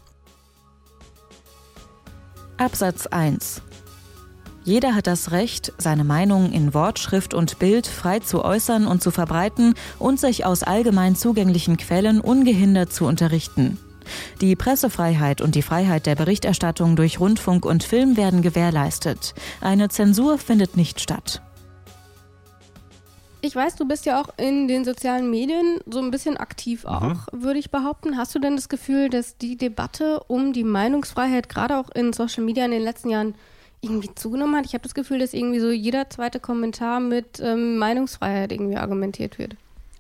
Absatz 2.58 3.08
1 3.08 3.62
jeder 4.66 4.96
hat 4.96 5.06
das 5.06 5.32
Recht, 5.32 5.74
seine 5.78 6.04
Meinung 6.04 6.52
in 6.52 6.74
Wort, 6.74 6.98
Schrift 6.98 7.36
und 7.36 7.60
Bild 7.60 7.86
frei 7.86 8.20
zu 8.20 8.44
äußern 8.44 8.88
und 8.88 9.02
zu 9.02 9.12
verbreiten 9.12 9.76
und 10.00 10.20
sich 10.20 10.44
aus 10.44 10.64
allgemein 10.64 11.16
zugänglichen 11.16 11.78
Quellen 11.78 12.20
ungehindert 12.20 12.92
zu 12.92 13.06
unterrichten. 13.06 13.78
Die 14.42 14.56
Pressefreiheit 14.56 15.42
und 15.42 15.54
die 15.54 15.62
Freiheit 15.62 16.08
der 16.08 16.16
Berichterstattung 16.16 16.96
durch 16.96 17.20
Rundfunk 17.20 17.64
und 17.64 17.84
Film 17.84 18.18
werden 18.18 18.42
gewährleistet. 18.42 19.36
Eine 19.62 19.90
Zensur 19.90 20.40
findet 20.40 20.76
nicht 20.76 21.00
statt. 21.00 21.44
Ich 23.42 23.56
weiß, 23.56 23.76
du 23.76 23.88
bist 23.88 24.08
ja 24.08 24.20
auch 24.20 24.30
in 24.38 24.68
den 24.68 24.84
sozialen 24.84 25.30
Medien 25.30 25.78
so 25.86 26.00
ein 26.00 26.10
bisschen 26.10 26.38
aktiv 26.38 26.86
mhm. 26.86 26.90
auch, 26.90 27.32
mhm. 27.32 27.44
würde 27.44 27.60
ich 27.60 27.70
behaupten. 27.70 28.18
Hast 28.18 28.34
du 28.34 28.40
denn 28.40 28.56
das 28.56 28.70
Gefühl, 28.70 29.10
dass 29.10 29.38
die 29.38 29.58
Debatte 29.58 30.22
um 30.28 30.54
die 30.54 30.64
Meinungsfreiheit 30.64 31.50
gerade 31.50 31.78
auch 31.78 31.92
in 31.92 32.14
Social 32.14 32.44
Media 32.44 32.66
in 32.66 32.72
den 32.72 32.82
letzten 32.82 33.12
Jahren 33.12 33.36
irgendwie 33.82 34.14
zugenommen 34.16 34.56
hat. 34.56 34.66
Ich 34.66 34.74
habe 34.74 34.84
das 34.84 34.94
Gefühl, 34.94 35.20
dass 35.20 35.34
irgendwie 35.34 35.60
so 35.60 35.70
jeder 35.72 36.10
zweite 36.10 36.40
Kommentar 36.40 37.00
mit 37.00 37.40
ähm, 37.42 37.78
Meinungsfreiheit 37.78 38.52
irgendwie 38.52 38.78
argumentiert 38.78 39.38
wird. 39.38 39.56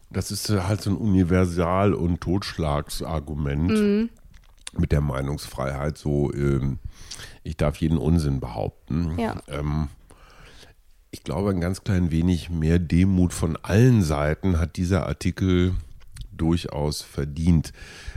Das 0.10 0.32
ist 0.32 0.50
äh, 0.50 0.62
halt 0.62 0.82
so 0.82 0.91
ein 0.91 0.98
Universal- 0.98 1.94
und 1.94 2.22
Totschlagsargument 2.22 3.72
mhm. 3.72 4.10
mit 4.77 4.91
der 4.91 5.01
Meinungsfreiheit. 5.01 5.98
So, 5.98 6.32
ähm, 6.34 6.79
ich 7.44 7.58
darf 7.58 7.77
jeden 7.77 7.98
Unsinn 7.98 8.39
behaupten. 8.39 9.17
Ja. 9.20 9.36
Ähm, 9.48 9.89
ich 11.12 11.24
glaube, 11.24 11.51
ein 11.51 11.62
ganz 11.62 11.84
klein 11.84 12.12
wenig 12.12 12.50
mehr 12.50 12.77
Demut 12.77 13.34
von 13.34 13.58
allen 13.62 14.01
Seiten 14.01 14.60
hat 14.60 14.75
dieser 14.75 15.08
Artikel 15.08 15.74
durchaus 16.37 17.01
verdient. 17.01 17.73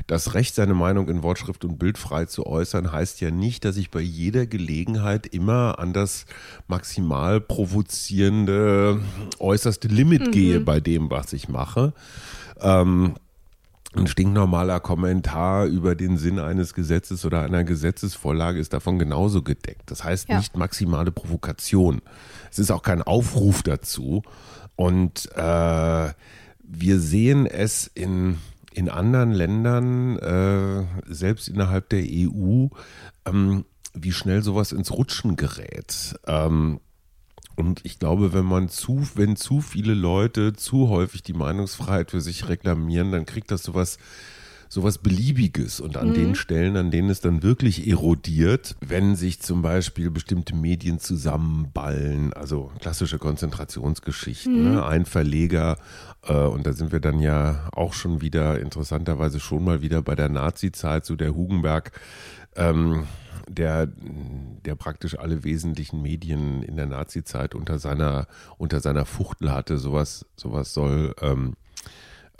Das 0.07 0.35
Recht, 0.35 0.55
seine 0.55 0.75
Meinung 0.75 1.09
in 1.09 1.23
Wortschrift 1.23 1.65
und 1.65 1.79
Bild 1.79 1.99
frei 1.99 2.25
zu 2.25 2.47
äußern, 2.47 2.93
heißt 2.93 3.21
ja 3.21 3.31
nicht, 3.31 3.65
dass 3.65 3.77
ich 3.77 3.91
bei 3.91 4.01
jeder 4.01 4.47
Gelegenheit 4.47 5.27
immer 5.27 5.79
an 5.79 5.93
das 5.93 6.27
maximal 6.67 7.41
provozierende 7.41 9.01
äußerste 9.39 9.89
Limit 9.89 10.29
mhm. 10.29 10.31
gehe 10.31 10.61
bei 10.61 10.81
dem, 10.81 11.11
was 11.11 11.33
ich 11.33 11.49
mache. 11.49 11.93
Ähm, 12.61 13.15
ein 13.95 14.07
stinknormaler 14.07 14.81
Kommentar 14.81 15.65
über 15.67 15.95
den 15.95 16.19
Sinn 16.19 16.39
eines 16.39 16.75
Gesetzes 16.75 17.25
oder 17.25 17.43
einer 17.43 17.65
Gesetzesvorlage 17.65 18.61
ist 18.61 18.73
davon 18.75 18.99
genauso 18.99 19.43
gedeckt. 19.43 19.91
Das 19.91 20.05
heißt 20.05 20.29
ja. 20.29 20.37
nicht 20.37 20.57
maximale 20.57 21.11
Provokation. 21.11 22.03
Es 22.51 22.59
ist 22.59 22.71
auch 22.71 22.83
kein 22.83 23.03
Aufruf 23.03 23.63
dazu. 23.63 24.23
Und 24.77 25.31
äh, 25.35 26.09
wir 26.69 27.01
sehen 27.01 27.47
es 27.47 27.87
in, 27.87 28.39
in 28.73 28.89
anderen 28.89 29.33
Ländern, 29.33 30.19
äh, 30.19 30.85
selbst 31.07 31.49
innerhalb 31.49 31.89
der 31.89 32.05
EU, 32.05 32.67
ähm, 33.25 33.65
wie 33.95 34.13
schnell 34.13 34.43
sowas 34.43 34.73
ins 34.73 34.93
Rutschen 34.93 35.37
gerät. 35.37 36.19
Ähm, 36.27 36.81
und 37.57 37.85
ich 37.85 37.99
glaube, 37.99 38.33
wenn 38.33 38.45
man 38.45 38.69
zu, 38.69 39.09
wenn 39.15 39.35
zu 39.35 39.61
viele 39.61 39.95
Leute 39.95 40.53
zu 40.53 40.89
häufig 40.91 41.23
die 41.23 41.33
Meinungsfreiheit 41.33 42.13
für 42.13 42.21
sich 42.21 42.49
reklamieren, 42.49 43.11
dann 43.11 43.27
kriegt 43.27 43.51
das 43.51 43.65
sowas 43.65 43.99
sowas 44.69 44.99
Beliebiges 44.99 45.81
und 45.81 45.97
an 45.97 46.11
mhm. 46.11 46.15
den 46.15 46.35
Stellen, 46.35 46.77
an 46.77 46.91
denen 46.91 47.11
es 47.11 47.21
dann 47.21 47.43
wirklich 47.43 47.89
erodiert, 47.89 48.77
wenn 48.81 49.17
sich 49.17 49.41
zum 49.41 49.63
Beispiel 49.63 50.11
bestimmte 50.11 50.55
Medien 50.55 50.99
zusammenballen, 50.99 52.33
also 52.33 52.71
klassische 52.81 53.19
Konzentrationsgeschichten, 53.19 54.65
mhm. 54.65 54.75
ne? 54.75 54.87
ein 54.87 55.07
Verleger, 55.07 55.79
äh, 56.23 56.35
und 56.35 56.67
da 56.67 56.73
sind 56.73 56.93
wir 56.93 57.01
dann 57.01 57.21
ja 57.21 57.69
auch 57.73 57.95
schon 57.95 58.21
wieder 58.21 58.61
interessanterweise 58.61 59.41
schon 59.41 59.65
mal 59.65 59.83
wieder 59.83 60.03
bei 60.03 60.15
der 60.15 60.29
Nazi-Zeit, 60.29 61.05
so 61.05 61.17
der 61.17 61.35
Hugenberg, 61.35 61.93
ähm, 62.57 63.07
der, 63.49 63.87
der 63.87 64.75
praktisch 64.75 65.19
alle 65.19 65.43
wesentlichen 65.45 66.03
Medien 66.03 66.63
in 66.63 66.77
der 66.77 66.87
Nazi-Zeit 66.87 67.55
unter 67.55 67.79
seiner, 67.79 68.27
unter 68.59 68.81
seiner 68.81 69.07
Fuchtel 69.07 69.53
hatte. 69.53 69.79
Sowas, 69.79 70.27
sowas 70.37 70.75
soll 70.75 71.15
ähm, 71.23 71.55
äh, 71.55 71.68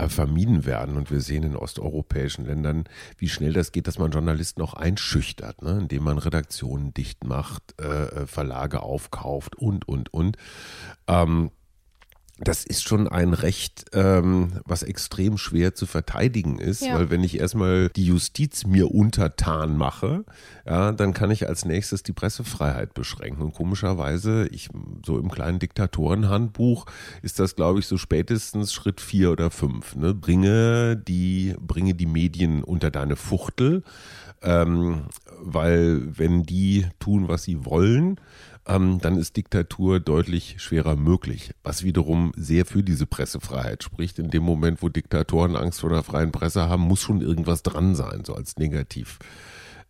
vermieden 0.07 0.65
werden. 0.65 0.97
Und 0.97 1.11
wir 1.11 1.21
sehen 1.21 1.43
in 1.43 1.57
osteuropäischen 1.57 2.47
Ländern, 2.47 2.85
wie 3.17 3.29
schnell 3.29 3.53
das 3.53 3.73
geht, 3.73 3.89
dass 3.89 3.99
man 3.99 4.13
Journalisten 4.13 4.63
auch 4.63 4.75
einschüchtert, 4.75 5.63
ne? 5.63 5.79
indem 5.81 6.05
man 6.05 6.19
Redaktionen 6.19 6.95
dicht 6.95 7.25
macht, 7.25 7.75
äh, 7.81 8.05
äh 8.05 8.27
Verlage 8.27 8.83
aufkauft 8.83 9.57
und, 9.57 9.89
und, 9.89 10.13
und. 10.15 10.37
Ähm, 11.09 11.51
das 12.41 12.65
ist 12.65 12.89
schon 12.89 13.09
ein 13.09 13.35
Recht, 13.35 13.87
ähm, 13.93 14.61
was 14.65 14.83
extrem 14.83 15.39
schwer 15.39 15.75
zu 15.75 15.87
verteidigen 15.87 16.59
ist, 16.59 16.83
ja. 16.83 16.95
weil 16.95 17.11
wenn 17.11 17.25
ich 17.25 17.41
erstmal 17.41 17.89
die 17.91 18.05
Justiz 18.05 18.65
mir 18.65 18.95
untertan 18.95 19.77
mache, 19.77 20.25
ja, 20.65 20.93
dann 20.93 21.15
kann 21.15 21.31
ich 21.31 21.49
als 21.49 21.65
nächstes 21.65 22.05
die 22.05 22.13
Pressefreiheit 22.13 22.95
beschränken. 22.95 23.43
Und 23.43 23.55
komischerweise, 23.55 24.47
ich, 24.49 24.69
so 25.05 25.19
im 25.19 25.31
kleinen 25.31 25.59
Diktatorenhandbuch 25.59 26.87
ist 27.23 27.41
das, 27.41 27.57
glaube 27.57 27.81
ich, 27.81 27.87
so 27.87 27.99
spätestens 27.99 28.73
Schritt 28.73 29.01
vier 29.01 29.33
oder 29.33 29.51
fünf. 29.51 29.97
Ne? 29.97 30.15
Bringe 30.15 30.97
die, 30.97 31.57
bringe 31.59 31.95
die 31.95 32.07
Medien 32.07 32.63
unter 32.63 32.91
deine 32.91 33.17
Fuchtel, 33.17 33.83
ähm, 34.43 35.07
weil 35.41 36.17
wenn 36.17 36.45
die 36.45 36.87
tun, 37.01 37.27
was 37.27 37.43
sie 37.43 37.65
wollen, 37.65 38.21
ähm, 38.69 38.99
dann 39.01 39.17
ist 39.17 39.37
Diktatur 39.37 40.01
deutlich 40.01 40.57
schwerer 40.59 40.97
möglich, 40.97 41.53
was 41.63 41.83
wiederum 41.83 42.33
sehr 42.37 42.67
für 42.67 42.83
diese 42.83 43.07
Pressefreiheit 43.07 43.83
spricht. 43.83 44.19
In 44.19 44.31
dem 44.31 44.43
Moment, 44.43 44.83
wo 44.83 44.89
Diktatoren 44.89 45.57
Angst 45.57 45.81
vor 45.81 45.91
der 45.91 46.03
freien 46.03 46.33
Presse 46.33 46.69
haben, 46.69 46.83
muss 46.83 47.01
schon 47.01 47.21
irgendwas 47.21 47.63
dran 47.63 47.95
sein, 47.95 48.23
so 48.25 48.35
als 48.35 48.57
Negativ. 48.57 49.19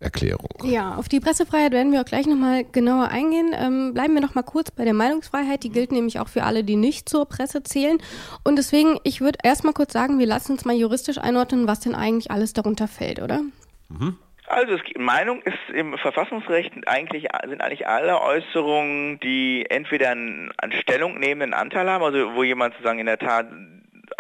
Erklärung. 0.01 0.63
Ja, 0.63 0.95
auf 0.95 1.09
die 1.09 1.19
Pressefreiheit 1.19 1.73
werden 1.73 1.91
wir 1.91 2.01
auch 2.01 2.05
gleich 2.05 2.25
nochmal 2.27 2.65
genauer 2.65 3.09
eingehen. 3.09 3.51
Ähm, 3.53 3.95
bleiben 3.95 4.15
wir 4.15 4.21
nochmal 4.21 4.45
kurz 4.45 4.71
bei 4.71 4.85
der 4.85 4.95
Meinungsfreiheit. 4.95 5.65
Die 5.65 5.71
gilt 5.71 5.91
nämlich 5.91 6.21
auch 6.21 6.29
für 6.29 6.45
alle, 6.45 6.63
die 6.63 6.77
nicht 6.77 7.09
zur 7.09 7.27
Presse 7.27 7.65
zählen. 7.65 7.99
Und 8.45 8.57
deswegen, 8.57 8.99
ich 9.03 9.21
würde 9.21 9.41
erstmal 9.43 9.73
kurz 9.73 9.93
sagen, 9.93 10.21
wir 10.21 10.27
lassen 10.27 10.53
uns 10.53 10.65
mal 10.65 10.77
juristisch 10.77 11.19
einordnen, 11.19 11.67
was 11.67 11.81
denn 11.81 11.97
eigentlich 11.97 12.31
alles 12.31 12.53
darunter 12.53 12.87
fällt, 12.87 13.21
oder? 13.21 13.41
Mhm. 13.89 14.17
Also 14.49 14.75
es, 14.75 14.81
Meinung 14.97 15.43
ist 15.43 15.59
im 15.75 15.99
Verfassungsrecht 15.99 16.73
eigentlich 16.87 17.29
sind 17.45 17.61
eigentlich 17.61 17.87
alle 17.87 18.21
Äußerungen, 18.23 19.21
die 19.21 19.67
entweder 19.69 20.11
einen, 20.11 20.51
einen 20.57 20.73
stellungnehmenden 20.73 21.53
Anteil 21.53 21.89
haben, 21.91 22.03
also 22.03 22.35
wo 22.35 22.43
jemand 22.43 22.75
sozusagen 22.75 22.99
in 22.99 23.07
der 23.07 23.19
Tat 23.19 23.47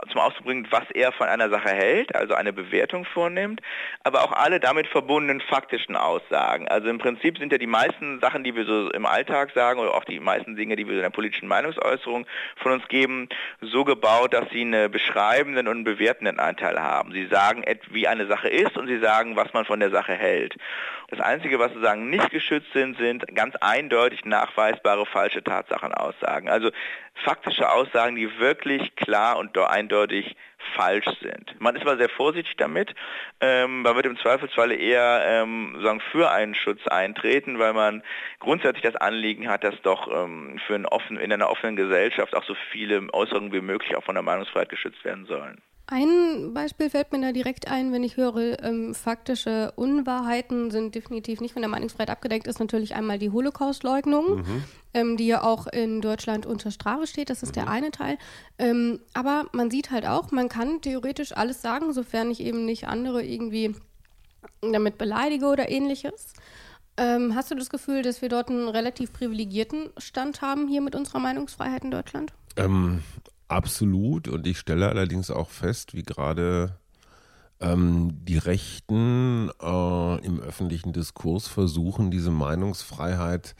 zum 0.09 0.21
Ausdruck 0.21 0.47
bringt, 0.47 0.73
was 0.73 0.91
er 0.93 1.13
von 1.13 1.29
einer 1.29 1.49
Sache 1.51 1.71
hält, 1.71 2.15
also 2.15 2.35
eine 2.35 2.53
Bewertung 2.53 3.05
vornimmt, 3.05 3.61
aber 4.05 4.25
auch 4.25 4.33
alle 4.33 4.61
damit 4.61 4.87
verbundenen 4.87 5.41
faktischen 5.41 5.97
Aussagen. 5.97 6.69
Also 6.69 6.89
im 6.89 6.99
Prinzip 6.99 7.39
sind 7.39 7.53
ja 7.53 7.59
die 7.59 7.67
meisten 7.67 8.21
Sachen, 8.21 8.45
die 8.45 8.55
wir 8.55 8.65
so 8.65 8.91
im 8.91 9.07
Alltag 9.07 9.53
sagen 9.55 9.81
oder 9.81 9.95
auch 9.95 10.05
die 10.05 10.21
meisten 10.21 10.57
Dinge, 10.57 10.77
die 10.77 10.87
wir 10.87 10.95
in 10.95 11.03
der 11.03 11.11
politischen 11.11 11.49
Meinungsäußerung 11.49 12.27
von 12.57 12.73
uns 12.73 12.89
geben, 12.89 13.29
so 13.61 13.85
gebaut, 13.85 14.35
dass 14.35 14.49
sie 14.51 14.63
einen 14.63 14.91
beschreibenden 14.91 15.69
und 15.69 15.77
einen 15.77 15.85
bewertenden 15.85 16.39
Anteil 16.39 16.81
haben. 16.81 17.13
Sie 17.13 17.27
sagen, 17.27 17.65
wie 17.91 18.09
eine 18.09 18.27
Sache 18.27 18.49
ist 18.49 18.77
und 18.77 18.87
sie 18.87 18.99
sagen, 18.99 19.37
was 19.37 19.53
man 19.53 19.65
von 19.65 19.81
der 19.81 19.91
Sache 19.91 20.15
hält. 20.15 20.57
Das 21.11 21.21
Einzige, 21.21 21.59
was 21.59 21.73
sozusagen 21.73 22.11
nicht 22.11 22.31
geschützt 22.31 22.71
sind, 22.75 22.99
sind 22.99 23.35
ganz 23.35 23.57
eindeutig 23.57 24.27
nachweisbare 24.27 25.07
falsche 25.07 25.43
Tatsachenaussagen. 25.43 26.51
Also 26.51 26.71
faktische 27.25 27.71
Aussagen, 27.71 28.17
die 28.17 28.39
wirklich 28.39 28.95
klar 28.97 29.39
und 29.39 29.57
eindeutig 29.57 30.37
falsch 30.75 31.07
sind. 31.21 31.61
Man 31.61 31.77
ist 31.77 31.83
aber 31.83 31.97
sehr 31.97 32.09
vorsichtig 32.09 32.57
damit. 32.57 32.95
Ähm, 33.41 33.83
man 33.83 33.95
wird 33.97 34.07
im 34.07 34.19
Zweifelsfalle 34.19 34.75
eher 34.75 35.23
ähm, 35.27 35.79
sagen, 35.83 36.01
für 36.13 36.31
einen 36.31 36.55
Schutz 36.55 36.87
eintreten, 36.87 37.59
weil 37.59 37.73
man 37.73 38.03
grundsätzlich 38.41 38.83
das 38.83 38.97
Anliegen 38.97 39.49
hat, 39.49 39.65
dass 39.65 39.81
doch 39.83 40.09
ähm, 40.13 40.61
für 40.67 40.75
einen 40.75 40.87
offen, 40.87 41.19
in 41.19 41.33
einer 41.33 41.51
offenen 41.51 41.77
Gesellschaft 41.77 42.35
auch 42.35 42.45
so 42.45 42.55
viele 42.73 43.07
Äußerungen 43.13 43.53
wie 43.53 43.61
möglich 43.61 43.97
auch 43.97 44.05
von 44.05 44.15
der 44.15 44.23
Meinungsfreiheit 44.23 44.69
geschützt 44.69 45.05
werden 45.05 45.27
sollen. 45.27 45.61
Ein 45.91 46.53
Beispiel 46.53 46.91
fällt 46.91 47.13
mir 47.13 47.21
da 47.23 47.33
direkt 47.33 47.69
ein, 47.69 47.93
wenn 47.93 48.05
ich 48.05 48.19
höre, 48.19 48.63
ähm, 48.63 48.95
faktische 48.95 49.73
Unwahrheiten 49.75 50.71
sind 50.71 50.95
definitiv 50.95 51.41
nicht 51.41 51.55
von 51.55 51.63
der 51.63 51.71
Meinungsfreiheit 51.71 52.11
abgedeckt, 52.11 52.47
ist 52.47 52.61
natürlich 52.61 52.95
einmal 52.95 53.19
die 53.19 53.31
Holocaust-Leugnung, 53.31 54.41
mhm. 54.41 54.65
ähm, 54.93 55.17
die 55.17 55.27
ja 55.27 55.43
auch 55.43 55.67
in 55.67 56.03
Deutschland 56.03 56.45
unter 56.45 56.71
Strafe 56.71 57.07
steht. 57.07 57.31
Das 57.31 57.43
ist 57.43 57.51
mhm. 57.51 57.61
der 57.61 57.69
eine 57.71 57.91
Teil. 57.91 58.19
Ähm, 58.59 59.01
aber 59.15 59.47
man 59.53 59.71
sieht 59.71 59.91
halt 59.91 60.07
auch, 60.07 60.31
man 60.31 60.51
kann 60.51 60.83
theoretisch 60.83 61.35
alles 61.35 61.63
sagen, 61.63 61.95
sofern 61.95 62.31
ich 62.31 62.41
eben 62.41 62.67
nicht 62.67 62.87
andere 62.87 63.25
irgendwie 63.25 63.75
damit 64.61 64.99
beleidige 64.99 65.47
oder 65.47 65.71
ähnliches. 65.71 66.35
Ähm, 66.99 67.35
hast 67.35 67.51
du 67.51 67.55
das 67.55 67.71
Gefühl, 67.71 68.03
dass 68.03 68.21
wir 68.21 68.29
dort 68.29 68.51
einen 68.51 68.69
relativ 68.69 69.15
privilegierten 69.15 69.89
Stand 69.97 70.43
haben 70.43 70.69
hier 70.69 70.83
mit 70.83 70.95
unserer 70.95 71.21
Meinungsfreiheit 71.21 71.83
in 71.83 71.93
Deutschland? 71.93 72.35
Absolut. 73.49 74.29
Und 74.29 74.47
ich 74.47 74.59
stelle 74.59 74.89
allerdings 74.89 75.31
auch 75.31 75.51
fest, 75.51 75.95
wie 75.95 76.03
gerade 76.03 76.79
ähm, 77.61 78.11
die 78.25 78.39
Rechten 78.39 79.51
äh, 79.61 80.25
im 80.25 80.41
öffentlichen 80.41 80.93
Diskurs 80.93 81.49
versuchen, 81.49 82.11
diese 82.11 82.31
Meinungsfreiheit 82.31 83.55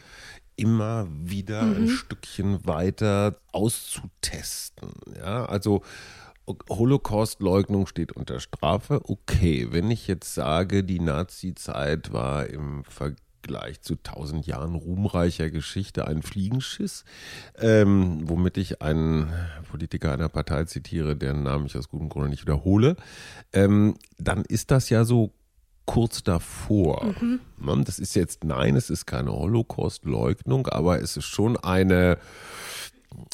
immer 0.55 1.07
wieder 1.09 1.63
mhm. 1.63 1.75
ein 1.75 1.87
Stückchen 1.89 2.65
weiter 2.65 3.39
auszutesten. 3.51 4.91
Ja, 5.17 5.45
also 5.45 5.81
Holocaust-Leugnung 6.69 7.87
steht 7.87 8.11
unter 8.11 8.39
Strafe. 8.39 9.01
Okay, 9.03 9.67
wenn 9.71 9.91
ich 9.91 10.07
jetzt 10.07 10.33
sage, 10.33 10.83
die 10.83 10.99
Nazi-Zeit 10.99 12.11
war 12.11 12.47
im 12.47 12.83
Vergleich 12.83 13.28
gleich 13.41 13.81
zu 13.81 13.95
tausend 13.95 14.47
Jahren 14.47 14.75
ruhmreicher 14.75 15.49
Geschichte 15.49 16.07
ein 16.07 16.21
Fliegenschiss, 16.21 17.03
ähm, 17.59 18.21
womit 18.29 18.57
ich 18.57 18.81
einen 18.81 19.31
Politiker 19.69 20.11
einer 20.13 20.29
Partei 20.29 20.65
zitiere, 20.65 21.15
deren 21.15 21.43
Namen 21.43 21.65
ich 21.65 21.77
aus 21.77 21.89
gutem 21.89 22.09
Grunde 22.09 22.29
nicht 22.29 22.43
wiederhole, 22.43 22.95
ähm, 23.53 23.95
dann 24.17 24.43
ist 24.45 24.71
das 24.71 24.89
ja 24.89 25.05
so 25.05 25.33
kurz 25.85 26.23
davor. 26.23 27.03
Mhm. 27.19 27.39
Ne, 27.57 27.83
das 27.83 27.97
ist 27.97 28.15
jetzt, 28.15 28.43
nein, 28.43 28.75
es 28.75 28.91
ist 28.91 29.07
keine 29.07 29.31
Holocaust-Leugnung, 29.31 30.67
aber 30.67 31.01
es 31.01 31.17
ist 31.17 31.25
schon 31.25 31.57
eine 31.57 32.19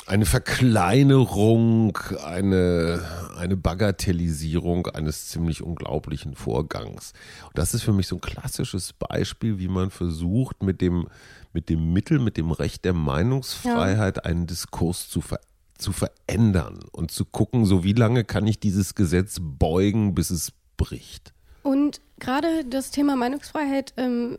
eine 0.08 0.26
Verkleinerung, 0.26 1.98
eine, 2.24 3.02
eine 3.38 3.58
Bagatellisierung 3.58 4.88
eines 4.88 5.30
ziemlich 5.30 5.64
unglaublichen 5.64 6.36
Vorgangs. 6.36 7.14
Und 7.46 7.58
das 7.58 7.74
ist 7.74 7.84
für 7.84 7.94
mich 7.94 8.08
so 8.08 8.18
ein 8.18 8.22
klassisches 8.22 8.94
Beispiel, 8.94 9.58
wie 9.58 9.68
man 9.68 9.90
versucht, 9.90 10.62
mit 10.62 10.82
dem, 10.82 11.08
mit 11.54 11.70
dem 11.70 11.94
Mittel, 11.94 12.20
mit 12.20 12.38
dem 12.38 12.52
Recht 12.52 12.86
der 12.86 12.94
Meinungsfreiheit 12.94 14.18
ja. 14.18 14.24
einen 14.24 14.48
Diskurs 14.48 15.10
zu 15.10 15.22
verändern 15.22 15.50
zu 15.78 15.92
verändern 15.92 16.80
und 16.92 17.12
zu 17.12 17.26
gucken, 17.26 17.66
so 17.66 17.84
wie 17.84 17.94
lange 17.94 18.24
kann 18.24 18.48
ich 18.48 18.60
dieses 18.60 18.96
Gesetz 18.96 19.40
beugen, 19.42 20.16
bis 20.16 20.30
es 20.30 20.54
bricht. 20.78 21.35
Und 21.66 22.00
gerade 22.20 22.64
das 22.64 22.92
Thema 22.92 23.16
Meinungsfreiheit 23.16 23.96
ähm, 23.98 24.38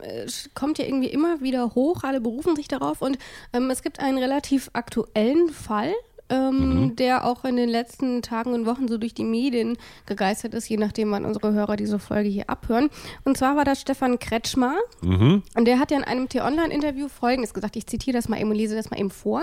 kommt 0.54 0.78
ja 0.78 0.84
irgendwie 0.84 1.08
immer 1.08 1.40
wieder 1.40 1.74
hoch. 1.74 2.04
Alle 2.04 2.20
berufen 2.20 2.54
sich 2.54 2.68
darauf. 2.68 3.02
Und 3.02 3.18
ähm, 3.52 3.68
es 3.68 3.82
gibt 3.82 3.98
einen 3.98 4.18
relativ 4.18 4.70
aktuellen 4.74 5.48
Fall, 5.48 5.92
ähm, 6.28 6.84
mhm. 6.84 6.96
der 6.96 7.24
auch 7.24 7.44
in 7.44 7.56
den 7.56 7.68
letzten 7.68 8.22
Tagen 8.22 8.54
und 8.54 8.64
Wochen 8.64 8.86
so 8.86 8.96
durch 8.96 9.12
die 9.12 9.24
Medien 9.24 9.76
gegeistert 10.06 10.54
ist, 10.54 10.68
je 10.68 10.76
nachdem, 10.76 11.10
wann 11.10 11.24
unsere 11.24 11.52
Hörer 11.52 11.74
diese 11.74 11.98
Folge 11.98 12.28
hier 12.28 12.48
abhören. 12.48 12.90
Und 13.24 13.36
zwar 13.36 13.56
war 13.56 13.64
das 13.64 13.80
Stefan 13.80 14.20
Kretschmer. 14.20 14.76
Mhm. 15.02 15.42
Und 15.56 15.64
der 15.64 15.80
hat 15.80 15.90
ja 15.90 15.96
in 15.96 16.04
einem 16.04 16.28
T-Online-Interview 16.28 17.08
folgendes 17.08 17.54
gesagt. 17.54 17.74
Ich 17.74 17.88
zitiere 17.88 18.16
das 18.16 18.28
mal 18.28 18.40
eben 18.40 18.50
und 18.50 18.56
lese 18.56 18.76
das 18.76 18.90
mal 18.90 19.00
eben 19.00 19.10
vor. 19.10 19.42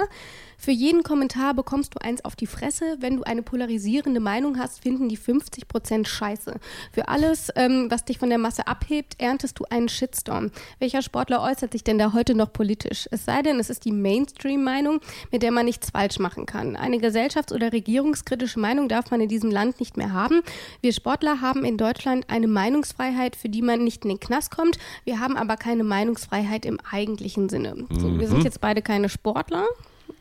Für 0.64 0.72
jeden 0.72 1.04
Kommentar 1.04 1.54
bekommst 1.54 1.94
du 1.94 2.00
eins 2.00 2.24
auf 2.24 2.38
die 2.38 2.48
Fresse. 2.48 2.96
Wenn 3.02 3.18
du 3.18 3.24
eine 3.24 3.42
polarisierende 3.42 4.22
Meinung 4.22 4.58
hast, 4.58 4.82
finden 4.82 5.10
die 5.10 5.18
50 5.18 5.68
Prozent 5.68 6.08
scheiße. 6.08 6.58
Für 6.94 7.10
alles, 7.10 7.50
ähm, 7.58 7.88
was 7.90 8.06
dich 8.06 8.18
von 8.18 8.30
der 8.30 8.38
Masse 8.38 8.66
abhebt, 8.66 9.16
erntest 9.18 9.60
du 9.60 9.66
einen 9.70 9.90
Shitstorm. 9.90 10.52
Welcher 10.80 11.02
Sportler 11.02 11.42
äußert 11.42 11.74
sich 11.74 11.84
denn 11.84 11.98
da 11.98 12.14
heute 12.14 12.34
noch 12.34 12.54
politisch? 12.54 13.10
Es 13.12 13.26
sei 13.26 13.42
denn, 13.42 13.60
es 13.60 13.70
ist 13.70 13.84
die 13.84 13.92
Mainstream-Meinung, 13.92 15.02
mit 15.32 15.44
der 15.44 15.52
man 15.52 15.66
nichts 15.66 15.90
falsch 15.90 16.18
machen 16.20 16.46
kann. 16.46 16.78
Eine 16.78 16.96
gesellschafts- 16.96 17.54
oder 17.54 17.74
regierungskritische 17.74 18.62
Meinung 18.62 18.88
darf 18.88 19.12
man 19.12 19.20
in 19.20 19.28
diesem 19.28 19.52
Land 19.52 19.82
nicht 19.82 19.98
mehr 19.98 20.14
haben. 20.14 20.44
Wir 20.80 20.94
Sportler 20.94 21.42
haben 21.42 21.66
in 21.66 21.76
Deutschland 21.76 22.30
eine 22.30 22.48
Meinungsfreiheit, 22.48 23.36
für 23.36 23.50
die 23.50 23.62
man 23.62 23.84
nicht 23.84 24.06
in 24.06 24.12
den 24.12 24.20
Knast 24.22 24.50
kommt. 24.50 24.78
Wir 25.04 25.20
haben 25.20 25.36
aber 25.36 25.58
keine 25.58 25.84
Meinungsfreiheit 25.84 26.66
im 26.66 26.80
eigentlichen 26.90 27.50
Sinne. 27.50 27.86
So, 27.90 28.18
wir 28.18 28.30
sind 28.30 28.38
mhm. 28.38 28.46
jetzt 28.46 28.62
beide 28.62 28.82
keine 28.82 29.10
Sportler. 29.10 29.66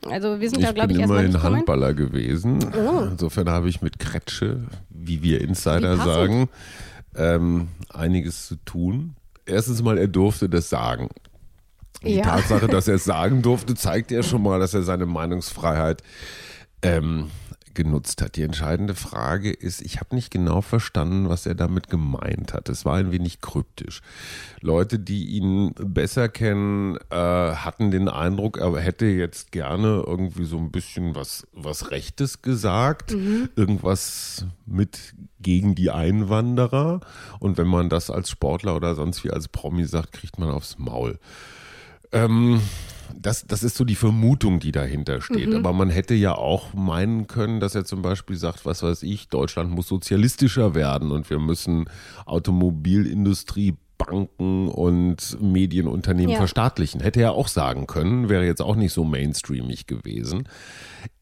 Also 0.08 0.40
wir 0.40 0.50
sind 0.50 0.60
ich 0.60 0.66
da, 0.66 0.72
glaube 0.72 0.92
ich, 0.92 0.98
bin 0.98 1.08
immerhin 1.08 1.42
Handballer 1.42 1.94
gewesen. 1.94 2.58
Oh. 2.74 3.04
Insofern 3.10 3.48
habe 3.48 3.68
ich 3.68 3.82
mit 3.82 3.98
Kretsche, 3.98 4.62
wie 4.90 5.22
wir 5.22 5.40
Insider 5.40 5.94
wie 5.94 6.04
sagen, 6.04 6.48
ähm, 7.14 7.68
einiges 7.92 8.48
zu 8.48 8.56
tun. 8.64 9.14
Erstens 9.46 9.82
mal, 9.82 9.98
er 9.98 10.08
durfte 10.08 10.48
das 10.48 10.68
sagen. 10.68 11.08
Die 12.02 12.16
ja. 12.16 12.24
Tatsache, 12.24 12.66
dass 12.66 12.88
er 12.88 12.96
es 12.96 13.04
sagen 13.04 13.42
durfte, 13.42 13.74
zeigt 13.74 14.10
ja 14.10 14.22
schon 14.22 14.42
mal, 14.42 14.58
dass 14.58 14.74
er 14.74 14.82
seine 14.82 15.06
Meinungsfreiheit 15.06 16.02
ähm, 16.82 17.28
genutzt 17.74 18.22
hat. 18.22 18.36
Die 18.36 18.42
entscheidende 18.42 18.94
Frage 18.94 19.50
ist, 19.50 19.82
ich 19.82 20.00
habe 20.00 20.14
nicht 20.14 20.30
genau 20.30 20.60
verstanden, 20.60 21.28
was 21.28 21.46
er 21.46 21.54
damit 21.54 21.88
gemeint 21.88 22.52
hat. 22.52 22.68
Es 22.68 22.84
war 22.84 22.96
ein 22.96 23.12
wenig 23.12 23.40
kryptisch. 23.40 24.00
Leute, 24.60 24.98
die 24.98 25.26
ihn 25.26 25.74
besser 25.74 26.28
kennen, 26.28 26.96
äh, 27.10 27.16
hatten 27.16 27.90
den 27.90 28.08
Eindruck, 28.08 28.58
er 28.58 28.78
hätte 28.80 29.06
jetzt 29.06 29.52
gerne 29.52 30.04
irgendwie 30.06 30.44
so 30.44 30.58
ein 30.58 30.70
bisschen 30.70 31.14
was, 31.14 31.46
was 31.52 31.90
Rechtes 31.90 32.42
gesagt, 32.42 33.12
mhm. 33.12 33.48
irgendwas 33.56 34.46
mit 34.66 35.14
gegen 35.40 35.74
die 35.74 35.90
Einwanderer. 35.90 37.00
Und 37.40 37.58
wenn 37.58 37.66
man 37.66 37.88
das 37.88 38.10
als 38.10 38.30
Sportler 38.30 38.76
oder 38.76 38.94
sonst 38.94 39.24
wie 39.24 39.30
als 39.30 39.48
Promi 39.48 39.84
sagt, 39.84 40.12
kriegt 40.12 40.38
man 40.38 40.50
aufs 40.50 40.78
Maul. 40.78 41.18
Ähm, 42.12 42.60
das, 43.18 43.46
das 43.46 43.62
ist 43.62 43.76
so 43.76 43.84
die 43.84 43.94
Vermutung, 43.94 44.60
die 44.60 44.72
dahinter 44.72 45.20
steht. 45.20 45.50
Mhm. 45.50 45.56
Aber 45.56 45.72
man 45.72 45.90
hätte 45.90 46.14
ja 46.14 46.34
auch 46.34 46.74
meinen 46.74 47.26
können, 47.26 47.60
dass 47.60 47.74
er 47.74 47.84
zum 47.84 48.02
Beispiel 48.02 48.36
sagt, 48.36 48.66
was 48.66 48.82
weiß 48.82 49.02
ich, 49.02 49.28
Deutschland 49.28 49.70
muss 49.70 49.88
sozialistischer 49.88 50.74
werden 50.74 51.10
und 51.10 51.30
wir 51.30 51.38
müssen 51.38 51.86
Automobilindustrie 52.26 53.76
Banken 54.04 54.68
und 54.68 55.40
Medienunternehmen 55.40 56.32
ja. 56.32 56.38
verstaatlichen. 56.38 57.00
Hätte 57.00 57.20
er 57.20 57.32
auch 57.32 57.48
sagen 57.48 57.86
können, 57.86 58.28
wäre 58.28 58.44
jetzt 58.44 58.60
auch 58.62 58.76
nicht 58.76 58.92
so 58.92 59.04
mainstreamig 59.04 59.86
gewesen. 59.86 60.48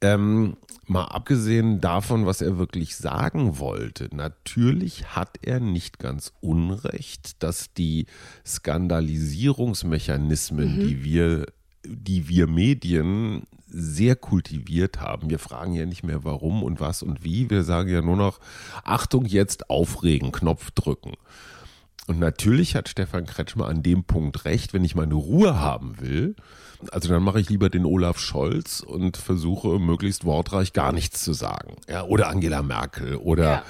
Ähm, 0.01 0.57
mal 0.87 1.05
abgesehen 1.05 1.81
davon, 1.81 2.27
was 2.27 2.43
er 2.43 2.59
wirklich 2.59 2.97
sagen 2.97 3.59
wollte, 3.59 4.09
natürlich 4.13 5.15
hat 5.15 5.39
er 5.43 5.61
nicht 5.61 5.99
ganz 5.99 6.33
unrecht, 6.41 7.43
dass 7.43 7.73
die 7.75 8.07
Skandalisierungsmechanismen, 8.47 10.77
mhm. 10.77 10.81
die 10.81 11.05
wir 11.05 11.47
die 11.85 12.29
wir 12.29 12.47
Medien 12.47 13.45
sehr 13.67 14.17
kultiviert 14.17 15.01
haben. 15.01 15.31
Wir 15.31 15.39
fragen 15.39 15.75
ja 15.75 15.87
nicht 15.87 16.03
mehr 16.03 16.25
warum 16.25 16.63
und 16.63 16.81
was 16.81 17.03
und 17.03 17.25
wie. 17.25 17.51
Wir 17.51 17.63
sagen 17.63 17.89
ja 17.89 18.03
nur 18.03 18.17
noch, 18.17 18.41
Achtung, 18.85 19.25
jetzt 19.25 19.71
aufregen, 19.71 20.33
Knopf 20.33 20.71
drücken. 20.73 21.15
Und 22.11 22.19
natürlich 22.19 22.75
hat 22.75 22.89
Stefan 22.89 23.25
Kretschmer 23.25 23.69
an 23.69 23.85
dem 23.85 24.03
Punkt 24.03 24.45
recht, 24.45 24.75
wenn 24.75 24.85
ich 24.85 24.97
meine 24.97 25.15
Ruhe 25.15 25.61
haben 25.61 26.01
will, 26.01 26.35
also 26.91 27.09
dann 27.09 27.23
mache 27.23 27.41
ich 27.41 27.49
lieber 27.51 27.69
den 27.69 27.85
Olaf 27.85 28.19
Scholz 28.19 28.81
und 28.81 29.17
versuche 29.17 29.79
möglichst 29.79 30.25
wortreich 30.25 30.73
gar 30.73 30.93
nichts 30.93 31.23
zu 31.23 31.33
sagen. 31.33 31.77
Ja, 31.89 32.05
oder 32.05 32.29
Angela 32.29 32.63
Merkel. 32.63 33.17
Oder 33.17 33.45
ja. 33.45 33.65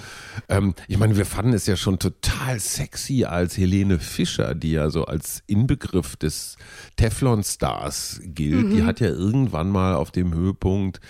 ähm, 0.49 0.75
ich 0.87 0.97
meine, 0.97 1.17
wir 1.17 1.27
fanden 1.27 1.53
es 1.53 1.67
ja 1.67 1.77
schon 1.77 1.99
total 1.99 2.61
sexy, 2.61 3.25
als 3.25 3.59
Helene 3.59 3.99
Fischer, 3.99 4.55
die 4.55 4.73
ja 4.73 4.91
so 4.91 5.05
als 5.05 5.43
Inbegriff 5.47 6.17
des 6.17 6.57
Teflon-Stars 6.97 8.21
gilt, 8.25 8.67
mhm. 8.67 8.71
die 8.71 8.85
hat 8.85 9.01
ja 9.01 9.09
irgendwann 9.09 9.71
mal 9.71 9.97
auf 9.97 10.13
dem 10.13 10.33
Höhepunkt 10.33 11.01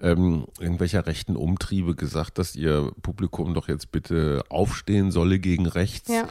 ähm, 0.00 0.46
irgendwelcher 0.58 1.06
rechten 1.06 1.36
Umtriebe 1.36 1.94
gesagt, 1.94 2.38
dass 2.38 2.56
ihr 2.56 2.90
Publikum 3.02 3.52
doch 3.52 3.68
jetzt 3.68 3.92
bitte 3.92 4.42
aufstehen 4.48 5.10
solle 5.10 5.38
gegen 5.38 5.66
rechts. 5.66 6.08
Ja. 6.08 6.26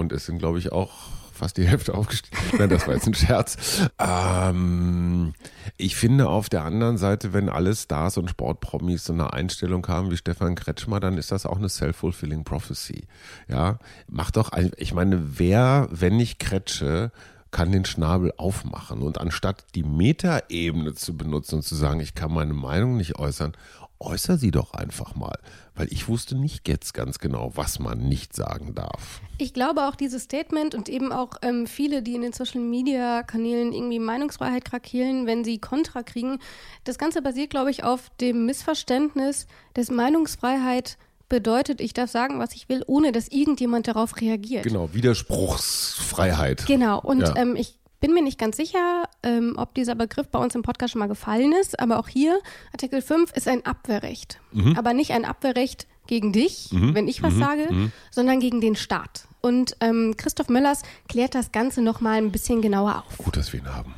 Und 0.00 0.12
es 0.12 0.24
sind, 0.24 0.38
glaube 0.38 0.58
ich, 0.58 0.72
auch 0.72 0.90
fast 1.32 1.58
die 1.58 1.66
Hälfte 1.66 1.94
aufgestiegen. 1.94 2.36
Nein, 2.58 2.70
das 2.70 2.86
war 2.86 2.94
jetzt 2.94 3.06
ein 3.06 3.14
Scherz. 3.14 3.88
Ähm, 3.98 5.34
ich 5.76 5.94
finde 5.94 6.28
auf 6.28 6.48
der 6.48 6.64
anderen 6.64 6.96
Seite, 6.96 7.32
wenn 7.34 7.48
alle 7.50 7.74
Stars 7.74 8.16
und 8.16 8.30
Sportpromis 8.30 9.04
so 9.04 9.12
eine 9.12 9.32
Einstellung 9.32 9.86
haben 9.86 10.10
wie 10.10 10.16
Stefan 10.16 10.54
Kretschmer, 10.54 11.00
dann 11.00 11.18
ist 11.18 11.32
das 11.32 11.44
auch 11.44 11.58
eine 11.58 11.68
self-fulfilling 11.68 12.44
prophecy. 12.44 13.04
Ja, 13.46 13.78
macht 14.08 14.36
doch, 14.36 14.50
ich 14.76 14.94
meine, 14.94 15.38
wer, 15.38 15.88
wenn 15.90 16.16
nicht 16.16 16.38
Kretsche, 16.38 17.12
kann 17.50 17.72
den 17.72 17.84
Schnabel 17.84 18.32
aufmachen 18.36 19.02
und 19.02 19.18
anstatt 19.18 19.64
die 19.74 19.82
Metaebene 19.82 20.94
zu 20.94 21.16
benutzen 21.16 21.56
und 21.56 21.62
zu 21.62 21.74
sagen, 21.74 22.00
ich 22.00 22.14
kann 22.14 22.32
meine 22.32 22.54
Meinung 22.54 22.96
nicht 22.96 23.18
äußern, 23.18 23.56
äußer 24.00 24.38
sie 24.38 24.50
doch 24.50 24.74
einfach 24.74 25.14
mal, 25.14 25.38
weil 25.74 25.88
ich 25.92 26.08
wusste 26.08 26.36
nicht 26.36 26.68
jetzt 26.68 26.94
ganz 26.94 27.18
genau, 27.18 27.52
was 27.54 27.78
man 27.78 27.98
nicht 27.98 28.34
sagen 28.34 28.74
darf. 28.74 29.20
Ich 29.38 29.54
glaube 29.54 29.86
auch 29.86 29.94
dieses 29.94 30.24
Statement 30.24 30.74
und 30.74 30.88
eben 30.88 31.12
auch 31.12 31.32
ähm, 31.42 31.66
viele, 31.66 32.02
die 32.02 32.14
in 32.14 32.22
den 32.22 32.32
Social-Media-Kanälen 32.32 33.72
irgendwie 33.72 33.98
Meinungsfreiheit 33.98 34.64
krakeelen, 34.64 35.26
wenn 35.26 35.44
sie 35.44 35.58
Kontra 35.58 36.02
kriegen, 36.02 36.38
das 36.84 36.98
Ganze 36.98 37.22
basiert, 37.22 37.50
glaube 37.50 37.70
ich, 37.70 37.84
auf 37.84 38.10
dem 38.20 38.46
Missverständnis, 38.46 39.46
dass 39.74 39.90
Meinungsfreiheit 39.90 40.98
bedeutet, 41.28 41.80
ich 41.80 41.94
darf 41.94 42.10
sagen, 42.10 42.38
was 42.38 42.54
ich 42.54 42.68
will, 42.68 42.82
ohne 42.86 43.12
dass 43.12 43.28
irgendjemand 43.28 43.86
darauf 43.88 44.20
reagiert. 44.20 44.64
Genau, 44.64 44.92
Widerspruchsfreiheit. 44.92 46.66
Genau, 46.66 47.00
und 47.00 47.20
ja. 47.20 47.36
ähm, 47.36 47.56
ich 47.56 47.78
bin 48.00 48.12
mir 48.12 48.22
nicht 48.22 48.38
ganz 48.38 48.56
sicher, 48.56 49.04
ähm, 49.22 49.54
ob 49.56 49.74
dieser 49.74 49.94
Begriff 49.94 50.28
bei 50.28 50.38
uns 50.38 50.54
im 50.54 50.62
Podcast 50.62 50.92
schon 50.92 51.00
mal 51.00 51.08
gefallen 51.08 51.52
ist, 51.60 51.78
aber 51.80 51.98
auch 51.98 52.08
hier, 52.08 52.38
Artikel 52.72 53.02
5 53.02 53.32
ist 53.32 53.48
ein 53.48 53.64
Abwehrrecht. 53.66 54.40
Mhm. 54.52 54.76
Aber 54.78 54.94
nicht 54.94 55.12
ein 55.12 55.24
Abwehrrecht 55.24 55.86
gegen 56.06 56.32
dich, 56.32 56.70
mhm. 56.72 56.94
wenn 56.94 57.08
ich 57.08 57.22
was 57.22 57.34
mhm. 57.34 57.40
sage, 57.40 57.66
mhm. 57.70 57.92
sondern 58.10 58.40
gegen 58.40 58.60
den 58.60 58.76
Staat. 58.76 59.26
Und 59.40 59.76
ähm, 59.80 60.14
Christoph 60.16 60.48
Möllers 60.48 60.82
klärt 61.08 61.34
das 61.34 61.52
Ganze 61.52 61.82
nochmal 61.82 62.18
ein 62.18 62.32
bisschen 62.32 62.60
genauer 62.60 63.04
auf. 63.06 63.18
Gut, 63.18 63.36
dass 63.36 63.52
wir 63.52 63.60
ihn 63.60 63.74
haben. 63.74 63.94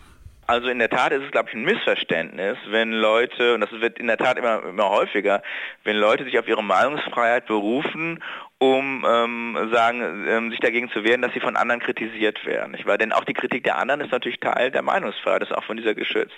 Also 0.47 0.69
in 0.69 0.79
der 0.79 0.91
Tat 0.91 1.13
ist 1.13 1.23
es, 1.23 1.31
glaube 1.31 1.49
ich, 1.49 1.55
ein 1.55 1.65
Missverständnis, 1.65 2.59
wenn 2.69 2.93
Leute, 2.93 3.55
und 3.55 3.61
das 3.61 3.71
wird 3.73 3.99
in 3.99 4.09
der 4.09 4.19
Tat 4.19 4.37
immer, 4.37 4.63
immer 4.65 4.91
häufiger, 4.91 5.43
wenn 5.85 5.97
Leute 5.97 6.25
sich 6.25 6.39
auf 6.39 6.49
ihre 6.49 6.63
Meinungsfreiheit 6.63 7.47
berufen 7.47 8.23
um 8.63 9.05
ähm, 9.05 9.71
sagen, 9.73 10.25
ähm, 10.29 10.51
sich 10.53 10.61
dagegen 10.61 10.89
zu 10.89 11.03
wehren, 11.03 11.21
dass 11.21 11.33
sie 11.33 11.41
von 11.41 11.57
anderen 11.57 11.81
kritisiert 11.81 12.47
werden. 12.47 12.71
Nicht 12.71 12.87
wahr? 12.87 12.97
Denn 12.97 13.11
auch 13.11 13.25
die 13.25 13.33
Kritik 13.33 13.65
der 13.65 13.77
anderen 13.77 14.01
ist 14.01 14.13
natürlich 14.13 14.39
Teil 14.39 14.71
der 14.71 14.83
Meinungsfreiheit, 14.83 15.43
ist 15.43 15.53
auch 15.53 15.65
von 15.65 15.77
dieser 15.77 15.97
geschützt. 15.97 16.37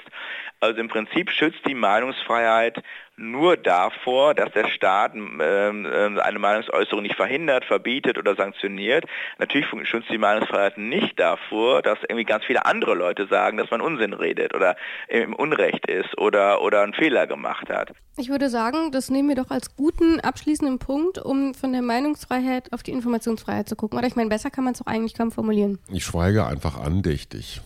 Also 0.59 0.81
im 0.81 0.89
Prinzip 0.89 1.31
schützt 1.31 1.61
die 1.67 1.75
Meinungsfreiheit 1.75 2.83
nur 3.17 3.57
davor, 3.57 4.35
dass 4.35 4.53
der 4.53 4.69
Staat 4.69 5.15
ähm, 5.15 5.41
ähm, 5.41 6.19
eine 6.19 6.39
Meinungsäußerung 6.39 7.03
nicht 7.03 7.15
verhindert, 7.15 7.65
verbietet 7.65 8.19
oder 8.19 8.35
sanktioniert. 8.35 9.05
Natürlich 9.39 9.69
schützt 9.89 10.11
die 10.11 10.19
Meinungsfreiheit 10.19 10.79
nicht 10.79 11.19
davor, 11.19 11.83
dass 11.83 11.99
irgendwie 12.03 12.25
ganz 12.25 12.45
viele 12.45 12.67
andere 12.67 12.95
Leute 12.95 13.27
sagen, 13.27 13.57
dass 13.57 13.71
man 13.71 13.81
Unsinn 13.81 14.13
redet 14.13 14.55
oder 14.55 14.77
im 15.09 15.35
Unrecht 15.35 15.87
ist 15.87 16.19
oder, 16.19 16.63
oder 16.63 16.83
einen 16.83 16.95
Fehler 16.95 17.27
gemacht 17.27 17.69
hat. 17.71 17.93
Ich 18.17 18.29
würde 18.29 18.49
sagen, 18.49 18.91
das 18.93 19.11
nehmen 19.11 19.29
wir 19.29 19.37
doch 19.37 19.51
als 19.51 19.77
guten 19.77 20.21
abschließenden 20.21 20.79
Punkt, 20.79 21.19
um 21.19 21.55
von 21.55 21.73
der 21.73 21.83
Meinungsfreiheit 21.83 22.73
auf 22.73 22.83
die 22.83 22.93
Informationsfreiheit 22.93 23.69
zu 23.69 23.77
gucken. 23.77 23.99
Oder 23.99 24.07
ich 24.07 24.17
meine, 24.17 24.29
besser 24.29 24.51
kann 24.51 24.65
man 24.65 24.73
es 24.73 24.81
doch 24.81 24.87
eigentlich 24.87 25.15
kaum 25.15 25.31
formulieren. 25.31 25.79
Ich 25.93 26.05
schweige 26.05 26.47
einfach 26.47 26.79
andächtig. 26.79 27.61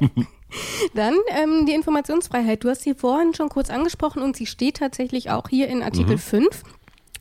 Dann 0.94 1.14
ähm, 1.28 1.66
die 1.66 1.74
Informationsfreiheit. 1.74 2.64
Du 2.64 2.68
hast 2.68 2.82
sie 2.82 2.94
vorhin 2.94 3.34
schon 3.34 3.48
kurz 3.48 3.70
angesprochen 3.70 4.22
und 4.22 4.36
sie 4.36 4.46
steht 4.46 4.78
tatsächlich 4.78 5.30
auch 5.30 5.48
hier 5.48 5.68
in 5.68 5.82
Artikel 5.82 6.16
mhm. 6.16 6.18
5. 6.18 6.62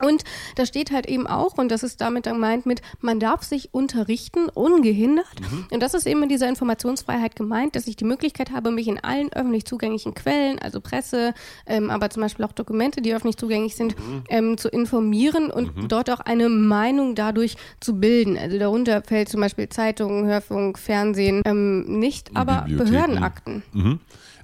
Und 0.01 0.23
da 0.55 0.65
steht 0.65 0.91
halt 0.91 1.07
eben 1.07 1.27
auch, 1.27 1.57
und 1.57 1.69
das 1.71 1.83
ist 1.83 2.01
damit 2.01 2.23
gemeint 2.23 2.65
mit, 2.65 2.81
man 3.01 3.19
darf 3.19 3.43
sich 3.43 3.73
unterrichten 3.73 4.49
ungehindert. 4.49 5.25
Mhm. 5.41 5.67
Und 5.71 5.83
das 5.83 5.93
ist 5.93 6.07
eben 6.07 6.21
mit 6.21 6.31
dieser 6.31 6.47
Informationsfreiheit 6.47 7.35
gemeint, 7.35 7.75
dass 7.75 7.88
ich 7.88 7.95
die 7.95 8.05
Möglichkeit 8.05 8.51
habe, 8.51 8.71
mich 8.71 8.88
in 8.88 8.99
allen 8.99 9.31
öffentlich 9.33 9.65
zugänglichen 9.65 10.13
Quellen, 10.13 10.59
also 10.59 10.81
Presse, 10.81 11.33
ähm, 11.65 11.89
aber 11.89 12.09
zum 12.09 12.21
Beispiel 12.21 12.45
auch 12.45 12.51
Dokumente, 12.51 13.01
die 13.01 13.13
öffentlich 13.13 13.38
zugänglich 13.38 13.75
sind, 13.75 13.97
mhm. 13.97 14.23
ähm, 14.29 14.57
zu 14.57 14.69
informieren 14.69 15.51
und 15.51 15.75
mhm. 15.75 15.88
dort 15.88 16.09
auch 16.09 16.19
eine 16.19 16.49
Meinung 16.49 17.15
dadurch 17.15 17.57
zu 17.79 17.99
bilden. 17.99 18.38
Also 18.38 18.57
darunter 18.57 19.01
fällt 19.01 19.29
zum 19.29 19.41
Beispiel 19.41 19.69
Zeitungen, 19.69 20.25
Hörfunk, 20.25 20.79
Fernsehen 20.79 21.41
ähm, 21.45 21.99
nicht, 21.99 22.35
aber 22.35 22.65
Behördenakten. 22.69 23.63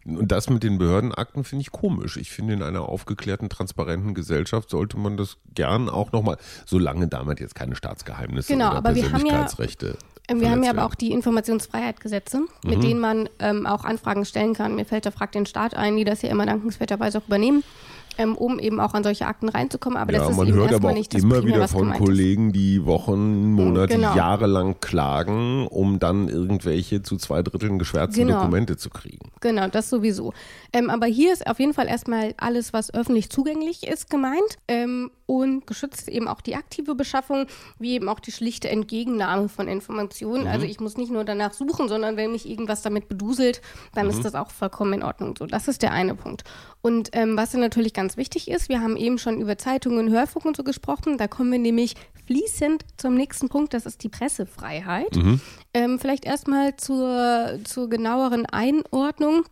Mhm. 0.06 0.18
Und 0.18 0.32
das 0.32 0.50
mit 0.50 0.64
den 0.64 0.78
Behördenakten 0.78 1.44
finde 1.44 1.62
ich 1.62 1.72
komisch. 1.72 2.18
Ich 2.18 2.32
finde, 2.32 2.54
in 2.54 2.64
einer 2.64 2.88
aufgeklärten, 2.88 3.50
transparenten 3.50 4.14
Gesellschaft 4.14 4.70
sollte 4.70 4.98
man 4.98 5.18
das 5.18 5.38
gern 5.54 5.90
auch 5.90 6.12
nochmal, 6.12 6.38
solange 6.66 7.08
damit 7.08 7.40
jetzt 7.40 7.56
keine 7.56 7.76
Staatsgeheimnisse 7.76 8.54
genau, 8.54 8.70
oder 8.70 8.78
aber 8.78 8.94
Persönlichkeitsrechte. 8.94 9.98
Wir 10.28 10.34
haben 10.34 10.40
ja, 10.40 10.42
wir 10.42 10.52
haben 10.52 10.64
ja 10.64 10.70
aber 10.72 10.86
auch 10.86 10.96
die 10.96 11.12
Informationsfreiheitsgesetze, 11.12 12.40
mhm. 12.40 12.48
mit 12.64 12.84
denen 12.84 13.00
man 13.00 13.30
ähm, 13.40 13.68
auch 13.68 13.84
Anfragen 13.84 14.26
stellen 14.26 14.54
kann. 14.54 14.76
Mir 14.76 14.86
fällt 14.86 15.06
der 15.06 15.12
Frag 15.12 15.32
den 15.34 15.46
Staat 15.46 15.76
ein, 15.76 15.98
die 15.98 16.04
das 16.04 16.22
ja 16.22 16.30
immer 16.30 16.46
dankenswerterweise 16.46 17.20
auch 17.20 17.28
übernehmen 17.28 17.64
ähm, 18.18 18.36
um 18.36 18.60
eben 18.60 18.80
auch 18.80 18.94
an 18.94 19.04
solche 19.04 19.26
Akten 19.28 19.50
reinzukommen. 19.50 19.98
Aber 19.98 20.14
ja, 20.14 20.20
das 20.20 20.32
ist 20.32 20.38
man 20.38 20.48
eben 20.48 20.58
hört 20.58 20.74
aber 20.74 20.90
auch 20.90 20.94
nicht 20.94 21.14
immer 21.14 21.40
Primär, 21.40 21.56
wieder 21.56 21.68
von 21.68 21.94
Kollegen, 21.94 22.52
die 22.52 22.86
Wochen, 22.86 23.52
Monate, 23.52 23.96
genau. 23.96 24.16
Jahre 24.16 24.48
lang 24.48 24.80
klagen, 24.80 25.68
um 25.68 26.00
dann 26.00 26.30
irgendwelche 26.30 27.02
zu 27.02 27.18
zwei 27.18 27.42
Dritteln 27.42 27.80
geschwärzten 27.80 28.26
Genau. 28.28 28.40
Dokumente 28.40 28.78
zu 28.78 28.90
kriegen. 28.90 29.32
Genau, 29.42 29.68
das 29.68 29.90
sowieso. 29.90 30.34
Ähm, 30.74 30.90
aber 30.90 31.06
hier 31.06 31.34
ist 31.34 31.48
auf 31.48 31.60
jeden 31.60 31.74
Fall 31.74 31.88
erstmal 31.88 32.34
alles, 32.38 32.74
was 32.74 32.94
öffentlich 32.94 33.30
zugänglich 33.30 33.86
ist, 33.88 34.10
gemeint. 34.10 34.58
Ähm, 34.68 35.12
und 35.26 35.66
geschützt 35.66 36.08
eben 36.08 36.28
auch 36.28 36.42
die 36.42 36.56
aktive 36.56 36.96
Beschaffung, 36.96 37.48
wie 37.80 37.94
eben 37.94 38.08
auch 38.10 38.20
die 38.20 38.32
schlichte 38.32 38.70
Entgegennahme 38.70 39.50
von 39.50 39.68
Informationen. 39.68 40.44
Mhm. 40.44 40.50
Also 40.50 40.66
ich 40.66 40.80
muss 40.80 40.98
nicht 40.98 41.12
nur 41.12 41.24
danach 41.24 41.54
suchen, 41.54 41.88
sondern 41.90 42.16
wenn 42.16 42.32
mich 42.32 42.48
irgendwas 42.48 42.84
damit 42.84 43.08
beduselt, 43.08 43.62
dann 43.94 44.06
Mhm. 44.06 44.12
ist 44.12 44.24
das 44.26 44.36
auch 44.36 44.52
vollkommen 44.52 44.94
in 44.94 45.04
Ordnung. 45.04 45.36
So, 45.38 45.46
das 45.46 45.68
ist 45.68 45.82
der 45.82 45.92
eine 45.92 46.16
Punkt. 46.16 46.44
Und 46.82 47.10
ähm, 47.14 47.36
was 47.38 47.54
natürlich 47.56 47.94
ganz 47.94 48.18
wichtig 48.18 48.50
ist, 48.50 48.70
wir 48.70 48.82
haben 48.82 48.98
eben 48.98 49.18
schon 49.18 49.40
über 49.42 49.58
Zeitungen, 49.58 50.12
Hörfunk 50.12 50.46
und 50.46 50.58
so 50.58 50.64
gesprochen. 50.64 51.18
Da 51.18 51.28
kommen 51.28 51.52
wir 51.52 51.60
nämlich 51.60 51.96
fließend 52.28 52.84
zum 52.98 53.16
nächsten 53.16 53.50
Punkt, 53.50 53.74
das 53.74 53.86
ist 53.86 54.04
die 54.04 54.10
Pressefreiheit. 54.10 55.16
Mhm. 55.16 55.40
Ähm, 55.74 56.00
vielleicht 56.00 56.26
erstmal 56.26 56.76
zur, 56.76 57.60
zur 57.64 57.90
genaueren 57.90 58.46
Einordnung. 58.46 59.46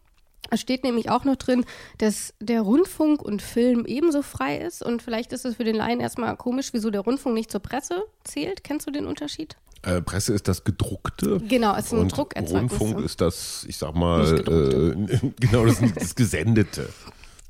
Es 0.53 0.61
steht 0.61 0.83
nämlich 0.83 1.09
auch 1.09 1.23
noch 1.23 1.35
drin, 1.35 1.65
dass 1.97 2.35
der 2.39 2.61
Rundfunk 2.61 3.23
und 3.23 3.41
Film 3.41 3.85
ebenso 3.85 4.21
frei 4.21 4.59
ist. 4.59 4.83
Und 4.83 5.01
vielleicht 5.01 5.33
ist 5.33 5.45
es 5.45 5.55
für 5.55 5.63
den 5.63 5.75
Laien 5.75 5.99
erstmal 5.99 6.37
komisch, 6.37 6.69
wieso 6.73 6.91
der 6.91 7.01
Rundfunk 7.01 7.33
nicht 7.33 7.51
zur 7.51 7.59
Presse 7.59 8.03
zählt. 8.23 8.63
Kennst 8.63 8.85
du 8.85 8.91
den 8.91 9.07
Unterschied? 9.07 9.57
Äh, 9.81 10.01
Presse 10.01 10.31
ist 10.33 10.47
das 10.47 10.63
gedruckte. 10.63 11.41
Genau, 11.47 11.75
es 11.75 11.89
sind 11.89 11.99
und 11.99 12.15
Druckerzeugnisse. 12.15 12.79
Rundfunk 12.79 13.03
ist 13.03 13.19
das, 13.19 13.65
ich 13.67 13.77
sag 13.77 13.95
mal, 13.95 14.39
äh, 14.39 15.31
genau, 15.39 15.65
das, 15.65 15.81
ist 15.81 15.95
das 15.97 16.15
Gesendete. 16.15 16.87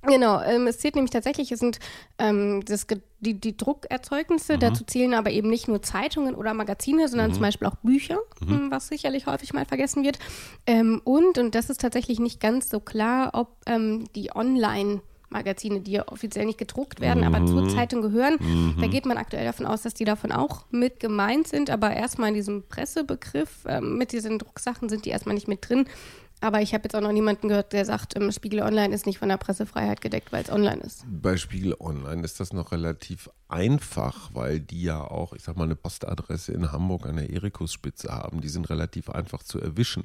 Genau, 0.05 0.41
ähm, 0.41 0.67
es 0.67 0.79
zählt 0.79 0.95
nämlich 0.95 1.11
tatsächlich, 1.11 1.51
es 1.51 1.59
sind 1.59 1.79
ähm, 2.17 2.63
das, 2.65 2.87
die, 3.21 3.35
die 3.35 3.55
Druckerzeugnisse, 3.55 4.57
dazu 4.57 4.83
zählen 4.83 5.13
aber 5.13 5.31
eben 5.31 5.49
nicht 5.49 5.67
nur 5.67 5.81
Zeitungen 5.81 6.35
oder 6.35 6.53
Magazine, 6.53 7.07
sondern 7.07 7.33
zum 7.33 7.41
Beispiel 7.41 7.67
auch 7.67 7.75
Bücher, 7.77 8.19
ähm, 8.41 8.69
was 8.69 8.89
sicherlich 8.89 9.27
häufig 9.27 9.53
mal 9.53 9.65
vergessen 9.65 10.03
wird. 10.03 10.19
Ähm, 10.67 11.01
und, 11.03 11.37
und 11.37 11.55
das 11.55 11.69
ist 11.69 11.79
tatsächlich 11.81 12.19
nicht 12.19 12.39
ganz 12.41 12.69
so 12.69 12.79
klar, 12.79 13.31
ob 13.33 13.55
ähm, 13.65 14.05
die 14.15 14.35
Online- 14.35 15.01
Magazine, 15.33 15.81
die 15.81 15.93
ja 15.93 16.07
offiziell 16.07 16.45
nicht 16.45 16.59
gedruckt 16.59 17.01
werden, 17.01 17.23
aber 17.23 17.45
zur 17.45 17.67
Zeitung 17.67 18.01
gehören. 18.01 18.37
Da 18.79 18.87
geht 18.87 19.05
man 19.05 19.17
aktuell 19.17 19.45
davon 19.45 19.65
aus, 19.65 19.81
dass 19.81 19.95
die 19.95 20.05
davon 20.05 20.31
auch 20.31 20.65
mit 20.69 20.99
gemeint 20.99 21.47
sind, 21.47 21.69
aber 21.69 21.91
erstmal 21.91 22.29
in 22.29 22.35
diesem 22.35 22.67
Pressebegriff 22.69 23.65
ähm, 23.67 23.97
mit 23.97 24.11
diesen 24.11 24.39
Drucksachen 24.39 24.87
sind 24.87 25.05
die 25.05 25.09
erstmal 25.09 25.33
nicht 25.33 25.47
mit 25.47 25.67
drin. 25.67 25.87
Aber 26.43 26.61
ich 26.61 26.73
habe 26.73 26.83
jetzt 26.83 26.95
auch 26.95 27.01
noch 27.01 27.13
niemanden 27.13 27.47
gehört, 27.47 27.71
der 27.71 27.85
sagt, 27.85 28.17
ähm, 28.17 28.29
Spiegel 28.33 28.61
Online 28.61 28.93
ist 28.93 29.05
nicht 29.05 29.17
von 29.17 29.29
der 29.29 29.37
Pressefreiheit 29.37 30.01
gedeckt, 30.01 30.33
weil 30.33 30.43
es 30.43 30.51
online 30.51 30.81
ist. 30.81 31.05
Bei 31.07 31.37
Spiegel 31.37 31.73
Online 31.79 32.21
ist 32.23 32.41
das 32.41 32.51
noch 32.51 32.73
relativ 32.73 33.29
einfach, 33.47 34.31
weil 34.33 34.59
die 34.59 34.83
ja 34.83 34.99
auch, 34.99 35.31
ich 35.31 35.43
sag 35.43 35.55
mal, 35.55 35.63
eine 35.63 35.77
Postadresse 35.77 36.51
in 36.51 36.73
Hamburg 36.73 37.05
an 37.05 37.15
der 37.15 37.29
Erikusspitze 37.29 38.09
haben. 38.11 38.41
Die 38.41 38.49
sind 38.49 38.69
relativ 38.69 39.09
einfach 39.09 39.41
zu 39.41 39.61
erwischen. 39.61 40.03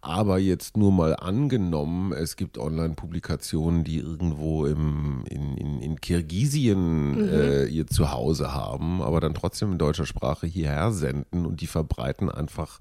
Aber 0.00 0.38
jetzt 0.38 0.78
nur 0.78 0.92
mal 0.92 1.14
angenommen, 1.14 2.12
es 2.14 2.36
gibt 2.36 2.56
Online-Publikationen, 2.56 3.84
die 3.84 3.98
irgendwo 3.98 4.64
im, 4.64 5.24
in, 5.28 5.58
in, 5.58 5.82
in 5.82 6.00
Kirgisien 6.00 7.28
äh, 7.28 7.66
ihr 7.66 7.86
Zuhause 7.86 8.54
haben, 8.54 9.02
aber 9.02 9.20
dann 9.20 9.34
trotzdem 9.34 9.72
in 9.72 9.78
deutscher 9.78 10.06
Sprache 10.06 10.46
hierher 10.46 10.92
senden 10.92 11.44
und 11.44 11.60
die 11.60 11.66
verbreiten 11.66 12.30
einfach, 12.30 12.78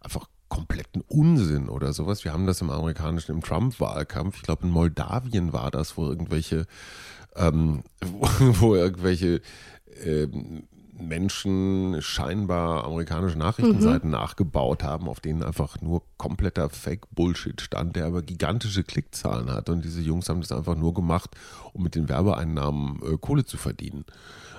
einfach 0.00 0.26
kompletten 0.48 1.02
Unsinn 1.06 1.68
oder 1.68 1.92
sowas. 1.92 2.24
Wir 2.24 2.32
haben 2.32 2.46
das 2.46 2.60
im 2.60 2.70
amerikanischen, 2.70 3.32
im 3.32 3.42
Trump-Wahlkampf, 3.42 4.36
ich 4.36 4.42
glaube 4.42 4.64
in 4.64 4.70
Moldawien 4.70 5.52
war 5.52 5.70
das, 5.70 5.96
wo 5.96 6.06
irgendwelche, 6.06 6.66
ähm, 7.36 7.82
wo, 8.04 8.26
wo 8.60 8.74
irgendwelche 8.74 9.40
ähm, 10.04 10.64
Menschen 11.00 11.96
scheinbar 12.00 12.84
amerikanische 12.84 13.38
Nachrichtenseiten 13.38 14.10
nachgebaut 14.10 14.82
haben, 14.82 15.08
auf 15.08 15.20
denen 15.20 15.42
einfach 15.42 15.80
nur 15.80 16.02
kompletter 16.16 16.68
Fake-Bullshit 16.70 17.60
stand, 17.60 17.96
der 17.96 18.06
aber 18.06 18.22
gigantische 18.22 18.82
Klickzahlen 18.82 19.50
hat. 19.50 19.68
Und 19.68 19.84
diese 19.84 20.00
Jungs 20.00 20.28
haben 20.28 20.40
das 20.40 20.52
einfach 20.52 20.76
nur 20.76 20.94
gemacht, 20.94 21.30
um 21.72 21.84
mit 21.84 21.94
den 21.94 22.08
Werbeeinnahmen 22.08 23.00
äh, 23.02 23.16
Kohle 23.18 23.44
zu 23.44 23.56
verdienen. 23.56 24.04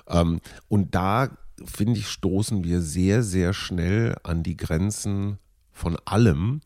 Ähm, 0.07 0.39
und 0.67 0.95
da, 0.95 1.29
finde 1.63 1.99
ich, 1.99 2.07
stoßen 2.07 2.63
wir 2.63 2.81
sehr, 2.81 3.23
sehr 3.23 3.53
schnell 3.53 4.15
an 4.23 4.43
die 4.43 4.57
Grenzen 4.57 5.39
von 5.79 5.97
allem, 6.05 6.61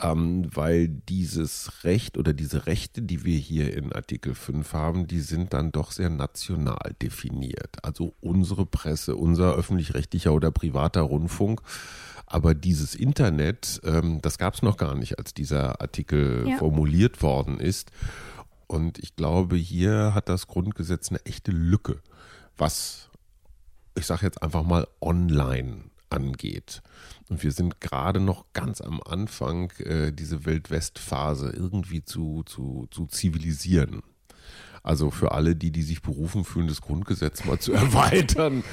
ähm, 0.00 0.48
weil 0.54 0.88
dieses 0.88 1.84
Recht 1.84 2.18
oder 2.18 2.32
diese 2.32 2.66
Rechte, 2.66 3.02
die 3.02 3.24
wir 3.24 3.38
hier 3.38 3.74
in 3.76 3.92
Artikel 3.92 4.34
5 4.34 4.72
haben, 4.72 5.06
die 5.06 5.20
sind 5.20 5.52
dann 5.52 5.72
doch 5.72 5.90
sehr 5.92 6.10
national 6.10 6.94
definiert. 7.02 7.84
Also 7.84 8.14
unsere 8.20 8.66
Presse, 8.66 9.16
unser 9.16 9.54
öffentlich-rechtlicher 9.54 10.32
oder 10.32 10.50
privater 10.50 11.00
Rundfunk. 11.02 11.62
Aber 12.26 12.54
dieses 12.54 12.94
Internet, 12.94 13.80
ähm, 13.84 14.20
das 14.20 14.38
gab 14.38 14.54
es 14.54 14.62
noch 14.62 14.76
gar 14.76 14.94
nicht, 14.94 15.18
als 15.18 15.34
dieser 15.34 15.80
Artikel 15.80 16.46
Ja. 16.48 16.58
formuliert 16.58 17.22
worden 17.22 17.58
ist. 17.58 17.90
Und 18.66 18.98
ich 18.98 19.16
glaube, 19.16 19.56
hier 19.56 20.12
hat 20.14 20.28
das 20.28 20.46
Grundgesetz 20.46 21.08
eine 21.08 21.24
echte 21.24 21.50
Lücke, 21.52 22.00
was, 22.58 23.08
ich 23.96 24.04
sage 24.04 24.26
jetzt 24.26 24.42
einfach 24.42 24.62
mal, 24.62 24.86
online 25.00 25.84
angeht. 26.10 26.82
Und 27.28 27.42
wir 27.42 27.52
sind 27.52 27.80
gerade 27.80 28.20
noch 28.20 28.46
ganz 28.54 28.80
am 28.80 29.00
Anfang, 29.02 29.70
äh, 29.78 30.12
diese 30.12 30.46
Wildwest-Phase 30.46 31.50
irgendwie 31.50 32.02
zu, 32.02 32.42
zu, 32.44 32.86
zu 32.90 33.06
zivilisieren. 33.06 34.02
Also 34.82 35.10
für 35.10 35.32
alle, 35.32 35.54
die, 35.54 35.70
die 35.70 35.82
sich 35.82 36.00
berufen 36.00 36.44
fühlen, 36.44 36.68
das 36.68 36.80
Grundgesetz 36.80 37.44
mal 37.44 37.58
zu 37.58 37.72
erweitern, 37.74 38.64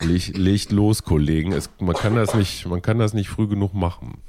legt, 0.00 0.36
legt 0.36 0.72
los, 0.72 1.02
Kollegen. 1.02 1.52
Es, 1.52 1.68
man, 1.80 1.94
kann 1.94 2.14
das 2.14 2.34
nicht, 2.34 2.66
man 2.66 2.80
kann 2.80 2.98
das 2.98 3.12
nicht 3.12 3.28
früh 3.28 3.46
genug 3.46 3.74
machen. 3.74 4.22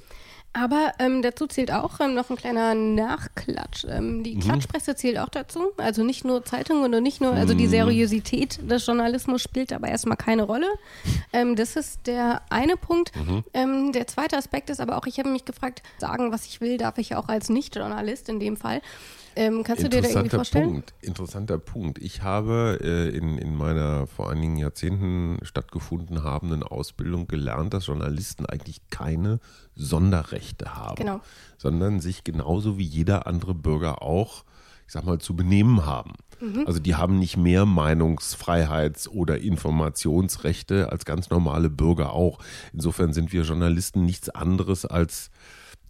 Aber 0.52 0.94
ähm, 0.98 1.22
dazu 1.22 1.46
zählt 1.46 1.72
auch 1.72 2.00
ähm, 2.00 2.16
noch 2.16 2.32
ein 2.32 2.36
kleiner 2.36 2.74
Nachklatsch. 2.74 3.86
Ähm, 3.88 4.24
die 4.24 4.40
Klatschpresse 4.40 4.96
zählt 4.96 5.20
auch 5.20 5.30
dazu. 5.30 5.72
Also 5.78 6.04
nicht 6.04 6.26
nur 6.26 6.44
Zeitungen 6.44 6.92
und 6.92 7.04
nicht 7.04 7.22
nur, 7.22 7.34
also 7.34 7.54
die 7.54 7.68
Seriosität 7.68 8.60
des 8.70 8.86
Journalismus 8.86 9.44
spielt 9.44 9.72
aber 9.72 9.90
erstmal 9.90 10.18
keine 10.18 10.44
Rolle. 10.44 10.68
Ähm, 11.34 11.56
das 11.56 11.76
ist 11.76 12.08
der 12.08 12.42
eine 12.50 12.78
Punkt. 12.78 13.12
Ähm, 13.54 13.92
der 13.92 14.08
zweite 14.08 14.38
Aspekt 14.38 14.72
ist 14.72 14.82
aber 14.82 14.98
auch, 14.98 15.06
ich 15.06 15.20
habe 15.20 15.30
mich 15.30 15.46
gefragt, 15.46 15.84
sagen, 16.00 16.32
was 16.32 16.46
ich 16.48 16.62
will, 16.62 16.78
darf 16.78 16.98
ich 16.98 17.16
auch 17.16 17.28
als 17.28 17.50
Nicht-Journalist 17.50 18.28
in 18.28 18.40
dem 18.40 18.58
Fall. 18.58 18.82
Ähm, 19.36 19.64
kannst 19.64 19.84
du 19.84 19.90
dir 19.90 20.02
da 20.02 20.10
irgendwie 20.10 20.30
vorstellen? 20.30 20.70
Punkt. 20.70 20.94
Interessanter 21.02 21.60
Punkt. 21.60 22.00
Ich 22.00 22.24
habe 22.24 22.80
äh, 22.82 23.16
in, 23.16 23.38
in 23.38 23.56
meiner 23.56 24.08
vor 24.08 24.32
einigen 24.32 24.58
Jahrzehnten 24.58 25.38
stattgefunden 25.44 26.24
habenden 26.24 26.64
Ausbildung 26.64 27.28
gelernt, 27.28 27.74
dass 27.74 27.86
Journalisten 27.86 28.48
eigentlich 28.48 28.82
keine 28.90 29.40
Sonderrechte 29.76 30.39
haben, 30.66 30.96
Genau. 30.96 31.22
sondern 31.58 32.00
sich 32.00 32.24
genauso 32.24 32.78
wie 32.78 32.84
jeder 32.84 33.28
andere 33.28 33.54
Bürger 33.54 34.02
auch, 34.02 34.44
ich 34.88 34.94
sag 34.94 35.06
mal, 35.06 35.20
zu 35.20 35.36
benehmen 35.36 35.86
haben. 35.86 36.14
Mhm. 36.42 36.64
Also 36.66 36.80
die 36.80 36.96
haben 36.96 37.20
nicht 37.20 37.38
mehr 37.38 37.66
Meinungsfreiheits- 37.66 39.08
oder 39.10 39.40
Informationsrechte 39.40 40.92
als 40.92 41.06
ganz 41.06 41.30
normale 41.30 41.70
Bürger 41.70 42.14
auch. 42.14 42.40
Insofern 42.74 43.14
sind 43.14 43.32
wir 43.34 43.44
Journalisten 43.44 44.06
nichts 44.06 44.30
anderes 44.30 44.86
als, 44.86 45.30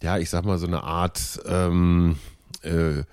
ja, 0.02 0.18
ich 0.18 0.30
sag 0.30 0.44
mal, 0.44 0.58
so 0.58 0.66
eine 0.66 0.82
Art 0.82 1.40
ähm, 1.46 2.16
äh, 2.62 3.04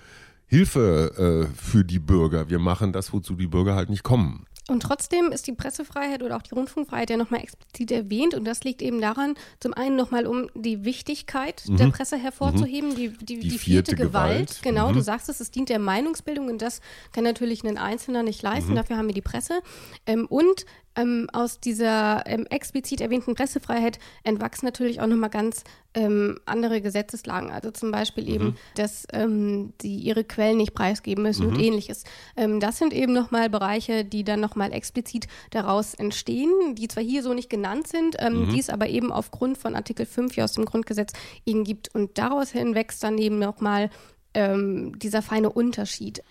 Hilfe 0.48 1.48
äh, 1.50 1.56
für 1.56 1.84
die 1.84 2.00
Bürger. 2.00 2.50
Wir 2.50 2.60
machen 2.60 2.94
das, 2.94 3.12
wozu 3.14 3.36
die 3.36 3.48
Bürger 3.48 3.76
halt 3.76 3.90
nicht 3.90 4.04
kommen. 4.04 4.46
Und 4.70 4.82
trotzdem 4.82 5.32
ist 5.32 5.48
die 5.48 5.54
Pressefreiheit 5.54 6.24
oder 6.24 6.36
auch 6.36 6.42
die 6.42 6.54
Rundfunkfreiheit 6.54 7.10
ja 7.10 7.18
nochmal 7.18 7.42
explizit 7.42 7.92
erwähnt. 7.92 8.34
Und 8.34 8.46
das 8.46 8.64
liegt 8.64 8.82
eben 8.82 9.00
daran, 9.00 9.36
zum 9.60 9.74
einen 9.74 9.96
nochmal 9.96 10.28
um 10.28 10.50
die 10.56 10.84
Wichtigkeit 10.84 11.64
mhm. 11.68 11.78
der 11.78 11.88
Presse 11.88 12.18
hervorzuheben, 12.18 12.90
mhm. 12.90 12.96
die, 12.96 13.10
die, 13.10 13.26
die, 13.26 13.40
die, 13.40 13.50
vierte, 13.50 13.62
vierte 13.62 13.96
Gewalt. 13.96 14.48
Gewalt. 14.48 14.60
Genau, 14.64 14.90
mhm. 14.90 14.96
du 14.96 15.02
sagst 15.02 15.30
es, 15.30 15.40
es 15.40 15.52
dient 15.52 15.70
der 15.70 15.80
Meinungsbildung 15.80 16.48
und 16.48 16.62
das 16.62 16.82
kann 17.14 17.24
natürlich 17.24 17.64
ein 17.64 17.78
Einzelner 17.78 18.24
nicht 18.24 18.42
leisten. 18.42 18.72
Mhm. 18.72 18.76
Dafür 18.76 18.98
haben 18.98 19.08
wir 19.08 19.14
die 19.14 19.22
Presse. 19.22 19.62
Ähm, 20.06 20.26
und 20.28 20.66
ähm, 20.98 21.30
aus 21.32 21.60
dieser 21.60 22.24
ähm, 22.26 22.46
explizit 22.48 23.02
erwähnten 23.02 23.36
Pressefreiheit 23.36 24.00
entwachsen 24.24 24.66
natürlich 24.66 25.00
auch 25.00 25.08
nochmal 25.08 25.30
ganz 25.30 25.64
ähm, 25.94 26.40
andere 26.46 26.82
Gesetzeslagen. 26.82 27.52
Also 27.52 27.72
zum 27.72 27.92
Beispiel 27.92 28.26
mhm. 28.26 28.30
eben, 28.30 28.58
dass 28.76 29.06
ähm, 29.14 29.74
die 29.82 29.96
ihre 29.98 30.24
Quellen 30.24 30.58
nicht 30.58 30.74
preisgeben 30.74 31.24
müssen 31.24 31.48
mhm. 31.48 31.54
und 31.54 31.60
ähnliches. 31.60 32.04
Ähm, 32.36 32.60
das 32.60 32.78
sind 32.78 32.94
eben 32.94 33.14
nochmal 33.14 33.50
Bereiche, 33.50 34.04
die 34.04 34.24
dann 34.24 34.40
nochmal 34.40 34.74
explizit 34.74 35.28
daraus 35.52 35.94
entstehen, 35.94 36.52
die 36.76 36.88
zwar 36.88 37.04
hier 37.04 37.24
so 37.24 37.34
nicht 37.34 37.50
genannt 37.50 37.88
sind, 37.88 38.16
ähm, 38.20 38.48
mhm. 38.48 38.50
die 38.50 38.60
es 38.60 38.70
aber 38.70 38.90
eben 38.90 39.12
aufgrund 39.12 39.58
von 39.58 39.76
Artikel 39.76 40.06
5 40.06 40.34
hier 40.34 40.44
aus 40.44 40.54
dem 40.54 40.66
Grundgesetz 40.66 41.14
eben 41.46 41.64
gibt. 41.64 41.94
Und 41.94 42.18
daraus 42.18 42.52
hinwächst 42.52 43.04
dann 43.04 43.18
eben 43.18 43.40
nochmal 43.40 43.90
dieser 44.36 45.24
feine 45.24 45.50
Unterschied. 45.50 46.22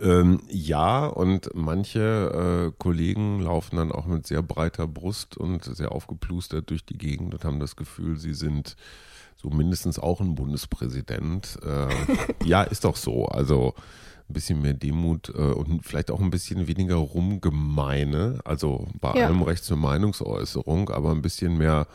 Ähm, 0.00 0.40
ja, 0.48 1.06
und 1.06 1.50
manche 1.54 2.70
äh, 2.70 2.76
Kollegen 2.78 3.40
laufen 3.40 3.76
dann 3.76 3.90
auch 3.90 4.06
mit 4.06 4.26
sehr 4.26 4.42
breiter 4.42 4.86
Brust 4.86 5.36
und 5.36 5.64
sehr 5.64 5.92
aufgeplustert 5.92 6.70
durch 6.70 6.84
die 6.84 6.96
Gegend 6.96 7.34
und 7.34 7.44
haben 7.44 7.58
das 7.58 7.74
Gefühl, 7.74 8.16
sie 8.16 8.34
sind 8.34 8.76
so 9.36 9.50
mindestens 9.50 9.98
auch 9.98 10.20
ein 10.20 10.34
Bundespräsident. 10.34 11.58
Äh, 11.64 11.88
ja, 12.44 12.62
ist 12.62 12.84
doch 12.84 12.96
so. 12.96 13.26
Also 13.26 13.74
ein 14.28 14.34
bisschen 14.34 14.60
mehr 14.60 14.74
Demut 14.74 15.30
äh, 15.30 15.32
und 15.32 15.84
vielleicht 15.84 16.10
auch 16.10 16.20
ein 16.20 16.30
bisschen 16.30 16.66
weniger 16.68 16.96
Rumgemeine. 16.96 18.40
Also 18.44 18.86
bei 19.00 19.14
ja. 19.14 19.26
allem 19.26 19.42
Recht 19.42 19.64
zur 19.64 19.78
Meinungsäußerung, 19.78 20.90
aber 20.90 21.10
ein 21.12 21.22
bisschen 21.22 21.56
mehr, 21.56 21.86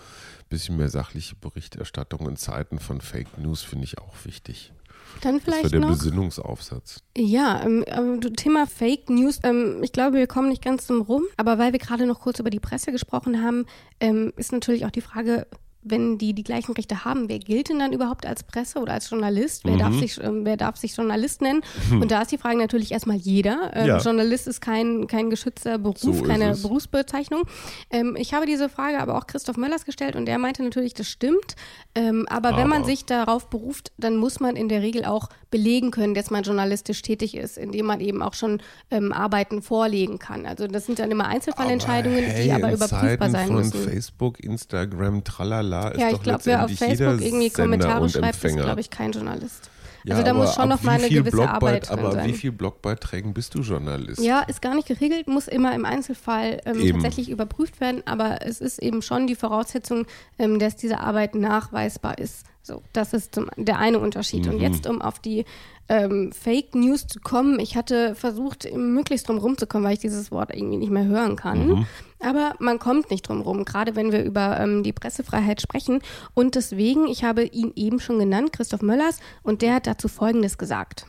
bisschen 0.50 0.78
mehr 0.78 0.90
sachliche 0.90 1.36
Berichterstattung 1.36 2.28
in 2.28 2.36
Zeiten 2.36 2.80
von 2.80 3.02
Fake 3.02 3.38
News 3.38 3.62
finde 3.62 3.86
ich 3.86 3.98
auch 4.00 4.14
wichtig. 4.24 4.74
Dann 5.22 5.40
vielleicht 5.40 5.66
das 5.66 5.72
war 5.74 5.80
der 5.80 5.90
noch, 5.90 5.98
Besinnungsaufsatz. 5.98 7.04
Ja, 7.18 7.62
ähm, 7.64 8.22
Thema 8.36 8.68
Fake 8.68 9.10
News. 9.10 9.40
Ähm, 9.44 9.82
ich 9.84 9.92
glaube, 9.92 10.18
wir 10.18 10.28
kommen 10.28 10.50
nicht 10.50 10.64
ganz 10.64 10.88
zum 10.88 11.02
Rum. 11.02 11.24
Aber 11.38 11.58
weil 11.58 11.72
wir 11.72 11.80
gerade 11.80 12.06
noch 12.06 12.22
kurz 12.22 12.40
über 12.40 12.50
die 12.50 12.60
Presse 12.60 12.92
gesprochen 12.92 13.44
haben, 13.44 13.66
ähm, 14.00 14.34
ist 14.38 14.52
natürlich 14.52 14.86
auch 14.86 14.92
die 14.92 15.02
Frage, 15.02 15.48
wenn 15.84 16.18
die 16.18 16.34
die 16.34 16.44
gleichen 16.44 16.74
Rechte 16.74 17.06
haben, 17.06 17.30
wer 17.30 17.40
gilt 17.40 17.70
denn 17.70 17.80
dann 17.80 17.94
überhaupt 17.94 18.26
als 18.26 18.44
Presse 18.44 18.80
oder 18.80 18.94
als 18.94 19.10
Journalist? 19.10 19.66
Wer, 19.66 19.74
mhm. 19.74 19.80
darf, 19.80 19.94
sich, 19.96 20.24
ähm, 20.24 20.46
wer 20.46 20.58
darf 20.58 20.78
sich 20.78 20.96
Journalist 20.96 21.42
nennen? 21.42 21.62
Mhm. 21.90 22.02
Und 22.02 22.12
da 22.12 22.22
ist 22.22 22.32
die 22.32 22.38
Frage 22.38 22.58
natürlich 22.58 22.92
erstmal 22.92 23.18
jeder. 23.18 23.72
Ähm, 23.74 23.88
ja. 23.88 23.98
Journalist 24.00 24.48
ist 24.48 24.62
kein, 24.62 25.08
kein 25.08 25.30
geschützter 25.30 25.78
Beruf, 25.78 25.98
so 25.98 26.14
keine 26.24 26.56
Berufsbezeichnung. 26.56 27.44
Ähm, 27.90 28.16
ich 28.18 28.34
habe 28.34 28.46
diese 28.46 28.70
Frage 28.70 29.00
aber 29.00 29.18
auch 29.18 29.28
Christoph 29.28 29.58
Möllers 29.58 29.86
gestellt 29.86 30.16
und 30.16 30.26
der 30.26 30.38
meinte 30.38 30.64
natürlich, 30.64 30.94
das 30.94 31.08
stimmt. 31.08 31.56
Ähm, 31.96 32.26
aber, 32.30 32.50
aber, 32.50 32.58
wenn 32.60 32.68
man 32.68 32.86
sich 32.86 33.06
darauf 33.06 33.50
beruft, 33.50 33.92
dann 33.98 34.18
muss 34.18 34.40
man 34.40 34.56
in 34.56 34.70
der 34.70 34.82
Regel 34.82 35.06
auch 35.06 35.30
belegen 35.52 35.92
können, 35.92 36.14
dass 36.16 36.32
man 36.32 36.44
journalistisch 36.44 37.02
tätig 37.02 37.36
ist, 37.36 37.58
indem 37.58 37.86
man 37.86 38.00
eben 38.00 38.22
auch 38.22 38.34
schon 38.34 38.62
ähm, 38.90 39.12
Arbeiten 39.12 39.62
vorlegen 39.62 40.18
kann. 40.18 40.46
Also 40.46 40.68
das 40.68 40.86
sind 40.86 41.00
dann 41.00 41.12
immer 41.12 41.28
Einzelfallentscheidungen, 41.28 42.24
aber 42.24 42.34
hey, 42.34 42.44
die 42.46 42.52
aber 42.52 42.74
überprüfbar 42.74 43.30
sein 43.30 43.48
von 43.48 43.56
müssen. 43.58 43.84
Facebook, 43.84 44.40
Instagram, 44.40 45.24
tralala 45.24 45.73
Tralala 45.74 45.96
ist 45.96 46.02
ja, 46.02 46.10
ich 46.10 46.22
glaube, 46.22 46.46
wer 46.46 46.66
auf 46.66 46.72
Facebook 46.72 47.22
irgendwie 47.22 47.50
Kommentare 47.50 48.10
schreibt, 48.10 48.44
ist, 48.44 48.56
glaube 48.56 48.82
ich, 48.82 48.90
kein 48.90 49.12
Journalist. 49.12 49.70
Ja, 50.06 50.16
also 50.16 50.26
da 50.26 50.34
muss 50.34 50.54
schon 50.54 50.68
noch 50.68 50.84
mal 50.84 51.00
eine 51.00 51.08
gewisse 51.08 51.38
Blogbeit, 51.38 51.56
Arbeit 51.56 51.90
drin 51.90 52.00
aber 52.00 52.12
sein. 52.12 52.20
Aber 52.20 52.30
wie 52.30 52.34
viel 52.34 52.52
Blogbeiträgen 52.52 53.34
bist 53.34 53.56
du 53.56 53.62
Journalist? 53.62 54.22
Ja, 54.22 54.42
ist 54.42 54.62
gar 54.62 54.76
nicht 54.76 54.88
geregelt, 54.88 55.28
muss 55.28 55.48
immer 55.48 55.74
im 55.74 55.86
Einzelfall 55.86 56.60
ähm, 56.66 56.92
tatsächlich 56.92 57.30
überprüft 57.30 57.80
werden, 57.80 58.04
aber 58.06 58.46
es 58.46 58.60
ist 58.60 58.80
eben 58.80 59.02
schon 59.02 59.28
die 59.28 59.36
Voraussetzung, 59.36 60.06
ähm, 60.38 60.60
dass 60.60 60.76
diese 60.76 61.00
Arbeit 61.00 61.36
nachweisbar 61.36 62.18
ist. 62.18 62.46
So, 62.66 62.82
das 62.94 63.14
ist 63.14 63.36
zum, 63.36 63.50
der 63.58 63.78
eine 63.78 64.00
Unterschied. 64.00 64.46
Mhm. 64.46 64.54
Und 64.54 64.60
jetzt, 64.62 64.88
um 64.88 65.02
auf 65.02 65.20
die 65.20 65.44
ähm, 65.90 66.32
Fake 66.32 66.76
News 66.76 67.08
zu 67.08 67.20
kommen. 67.20 67.60
Ich 67.60 67.76
hatte 67.76 68.16
versucht, 68.16 68.68
möglichst 68.74 69.28
drum 69.28 69.38
rumzukommen, 69.38 69.86
weil 69.86 69.96
ich 69.96 70.00
dieses 70.00 70.32
Wort 70.32 70.56
irgendwie 70.56 70.78
nicht 70.78 70.92
mehr 70.92 71.06
hören 71.06 71.36
kann. 71.36 71.68
Mhm. 71.68 71.88
Aber 72.22 72.54
man 72.60 72.80
kommt 72.80 73.12
nicht 73.12 73.28
drum 73.28 73.42
rum, 73.42 73.66
gerade 73.66 73.96
wenn 73.98 74.14
wir 74.14 74.24
über 74.24 74.60
ähm, 74.60 74.84
die 74.84 74.94
Pressefreiheit 74.94 75.62
sprechen. 75.62 76.02
Und 76.34 76.56
deswegen, 76.56 77.08
ich 77.08 77.24
habe 77.24 77.44
ihn 77.44 77.74
eben 77.76 78.00
schon 78.00 78.18
genannt, 78.18 78.54
Christoph 78.54 78.82
Möllers, 78.82 79.20
und 79.44 79.62
der 79.62 79.76
hat 79.76 79.88
dazu 79.88 80.08
Folgendes 80.08 80.58
gesagt. 80.58 81.06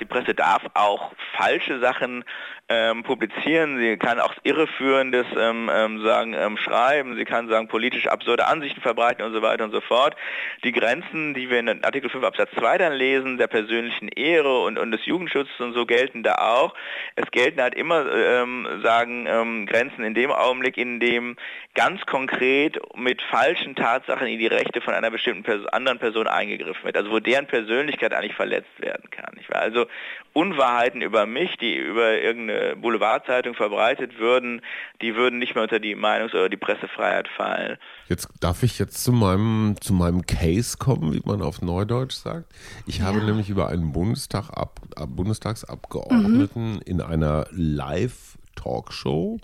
Die 0.00 0.04
Presse 0.04 0.34
darf 0.34 0.62
auch 0.74 1.12
falsche 1.36 1.80
Sachen 1.80 2.24
ähm, 2.72 3.02
publizieren, 3.02 3.78
sie 3.78 3.96
kann 3.96 4.20
auch 4.20 4.32
irreführendes 4.44 5.26
ähm, 5.36 5.68
ähm, 5.74 6.02
sagen, 6.02 6.34
ähm, 6.34 6.56
schreiben, 6.56 7.16
sie 7.16 7.24
kann 7.24 7.48
sagen 7.48 7.66
politisch 7.66 8.06
absurde 8.06 8.46
Ansichten 8.46 8.80
verbreiten 8.80 9.24
und 9.24 9.32
so 9.32 9.42
weiter 9.42 9.64
und 9.64 9.72
so 9.72 9.80
fort. 9.80 10.14
Die 10.62 10.70
Grenzen, 10.70 11.34
die 11.34 11.50
wir 11.50 11.58
in 11.58 11.82
Artikel 11.82 12.08
5 12.08 12.24
Absatz 12.24 12.50
2 12.56 12.78
dann 12.78 12.92
lesen, 12.92 13.38
der 13.38 13.48
persönlichen 13.48 14.06
Ehre 14.08 14.62
und, 14.62 14.78
und 14.78 14.92
des 14.92 15.04
Jugendschutzes 15.04 15.58
und 15.58 15.72
so 15.72 15.84
gelten 15.84 16.22
da 16.22 16.36
auch. 16.36 16.74
Es 17.16 17.28
gelten 17.32 17.60
halt 17.60 17.74
immer, 17.74 18.06
ähm, 18.12 18.68
sagen, 18.84 19.26
ähm, 19.26 19.66
Grenzen 19.66 20.04
in 20.04 20.14
dem 20.14 20.30
Augenblick, 20.30 20.78
in 20.78 21.00
dem 21.00 21.36
ganz 21.74 22.06
konkret 22.06 22.78
mit 22.96 23.20
falschen 23.20 23.74
Tatsachen 23.74 24.28
in 24.28 24.38
die 24.38 24.46
Rechte 24.46 24.80
von 24.80 24.94
einer 24.94 25.10
bestimmten 25.10 25.42
Person, 25.42 25.68
anderen 25.70 25.98
Person 25.98 26.28
eingegriffen 26.28 26.84
wird, 26.84 26.96
also 26.96 27.10
wo 27.10 27.18
deren 27.18 27.46
Persönlichkeit 27.46 28.14
eigentlich 28.14 28.34
verletzt 28.34 28.80
werden 28.80 29.10
kann. 29.10 29.30
Also 29.60 29.86
Unwahrheiten 30.32 31.02
über 31.02 31.26
mich, 31.26 31.56
die 31.56 31.76
über 31.76 32.12
irgendeine 32.12 32.59
Boulevardzeitung 32.76 33.54
verbreitet 33.54 34.18
würden, 34.18 34.62
die 35.00 35.14
würden 35.14 35.38
nicht 35.38 35.54
mehr 35.54 35.64
unter 35.64 35.78
die 35.78 35.94
Meinungs- 35.94 36.32
oder 36.32 36.48
die 36.48 36.56
Pressefreiheit 36.56 37.28
fallen. 37.28 37.76
Jetzt 38.08 38.28
darf 38.40 38.62
ich 38.62 38.78
jetzt 38.78 39.02
zu 39.02 39.12
meinem, 39.12 39.76
zu 39.80 39.92
meinem 39.92 40.26
Case 40.26 40.76
kommen, 40.78 41.12
wie 41.12 41.22
man 41.24 41.42
auf 41.42 41.62
Neudeutsch 41.62 42.14
sagt. 42.14 42.52
Ich 42.86 42.98
ja. 42.98 43.04
habe 43.04 43.22
nämlich 43.24 43.48
über 43.50 43.68
einen 43.68 43.92
Bundestag 43.92 44.50
ab, 44.50 44.80
Bundestagsabgeordneten 45.08 46.74
mhm. 46.74 46.82
in 46.84 47.00
einer 47.00 47.46
Live-Talkshow 47.50 49.38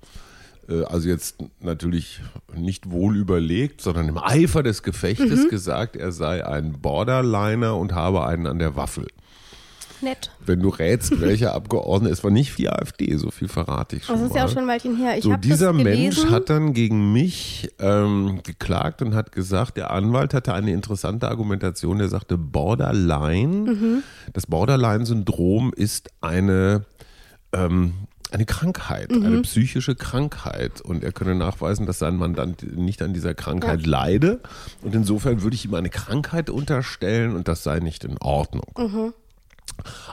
äh, 0.69 0.85
also 0.85 1.09
jetzt 1.09 1.43
natürlich 1.61 2.21
nicht 2.55 2.91
wohl 2.91 3.17
überlegt, 3.17 3.81
sondern 3.81 4.09
im 4.09 4.19
Eifer 4.19 4.63
des 4.63 4.83
Gefechtes 4.83 5.45
mhm. 5.45 5.49
gesagt, 5.49 5.97
er 5.97 6.13
sei 6.13 6.45
ein 6.45 6.81
Borderliner 6.81 7.77
und 7.77 7.95
habe 7.95 8.27
einen 8.27 8.47
an 8.47 8.59
der 8.59 8.77
Waffel. 8.77 9.07
Nett. 10.03 10.31
Wenn 10.45 10.61
du 10.61 10.69
rätst, 10.69 11.21
welcher 11.21 11.55
Abgeordnete, 11.55 12.13
es 12.13 12.25
war 12.25 12.31
nicht 12.31 12.59
wie 12.59 12.69
AfD, 12.69 13.17
so 13.17 13.31
viel 13.31 13.49
verrate 13.49 13.97
ich 13.97 14.05
schon. 14.05 14.17
Das 14.17 14.25
ist 14.25 14.31
mal. 14.31 14.39
ja 14.39 14.45
auch 14.45 14.49
schon 14.49 14.59
ein 14.59 14.69
Weilchen 14.69 14.97
her. 14.97 15.17
Ich 15.17 15.25
so, 15.25 15.37
dieser 15.37 15.73
Mensch 15.73 16.27
hat 16.27 16.51
dann 16.51 16.73
gegen 16.73 17.13
mich 17.13 17.71
ähm, 17.79 18.41
geklagt 18.43 19.03
und 19.03 19.15
hat 19.15 19.33
gesagt, 19.33 19.77
der 19.77 19.91
Anwalt 19.91 20.35
hatte 20.35 20.55
eine 20.55 20.73
interessante 20.73 21.29
Argumentation. 21.29 21.99
Der 21.99 22.09
sagte, 22.09 22.39
Borderline, 22.39 23.73
mhm. 23.73 24.03
das 24.33 24.47
Borderline-Syndrom 24.47 25.73
ist 25.75 26.11
eine 26.21 26.85
ähm, 27.53 27.95
eine 28.33 28.45
Krankheit, 28.45 29.11
mhm. 29.11 29.25
eine 29.25 29.43
psychische 29.43 29.95
Krankheit. 29.95 30.81
Und 30.81 31.05
er 31.05 31.13
könne 31.13 31.35
nachweisen, 31.35 31.87
dass 31.87 31.99
sein 31.99 32.17
Mandant 32.17 32.77
nicht 32.77 33.03
an 33.03 33.15
dieser 33.15 33.35
Krankheit 33.35 33.83
ja. 33.83 33.89
leide. 33.89 34.41
Und 34.83 34.95
insofern 34.95 35.43
würde 35.43 35.55
ich 35.55 35.65
ihm 35.65 35.75
eine 35.75 35.91
Krankheit 35.91 36.51
unterstellen 36.51 37.37
und 37.37 37.49
das 37.49 37.63
sei 37.63 37.81
nicht 37.81 38.05
in 38.05 38.19
Ordnung. 38.19 38.73
Mhm 38.77 39.15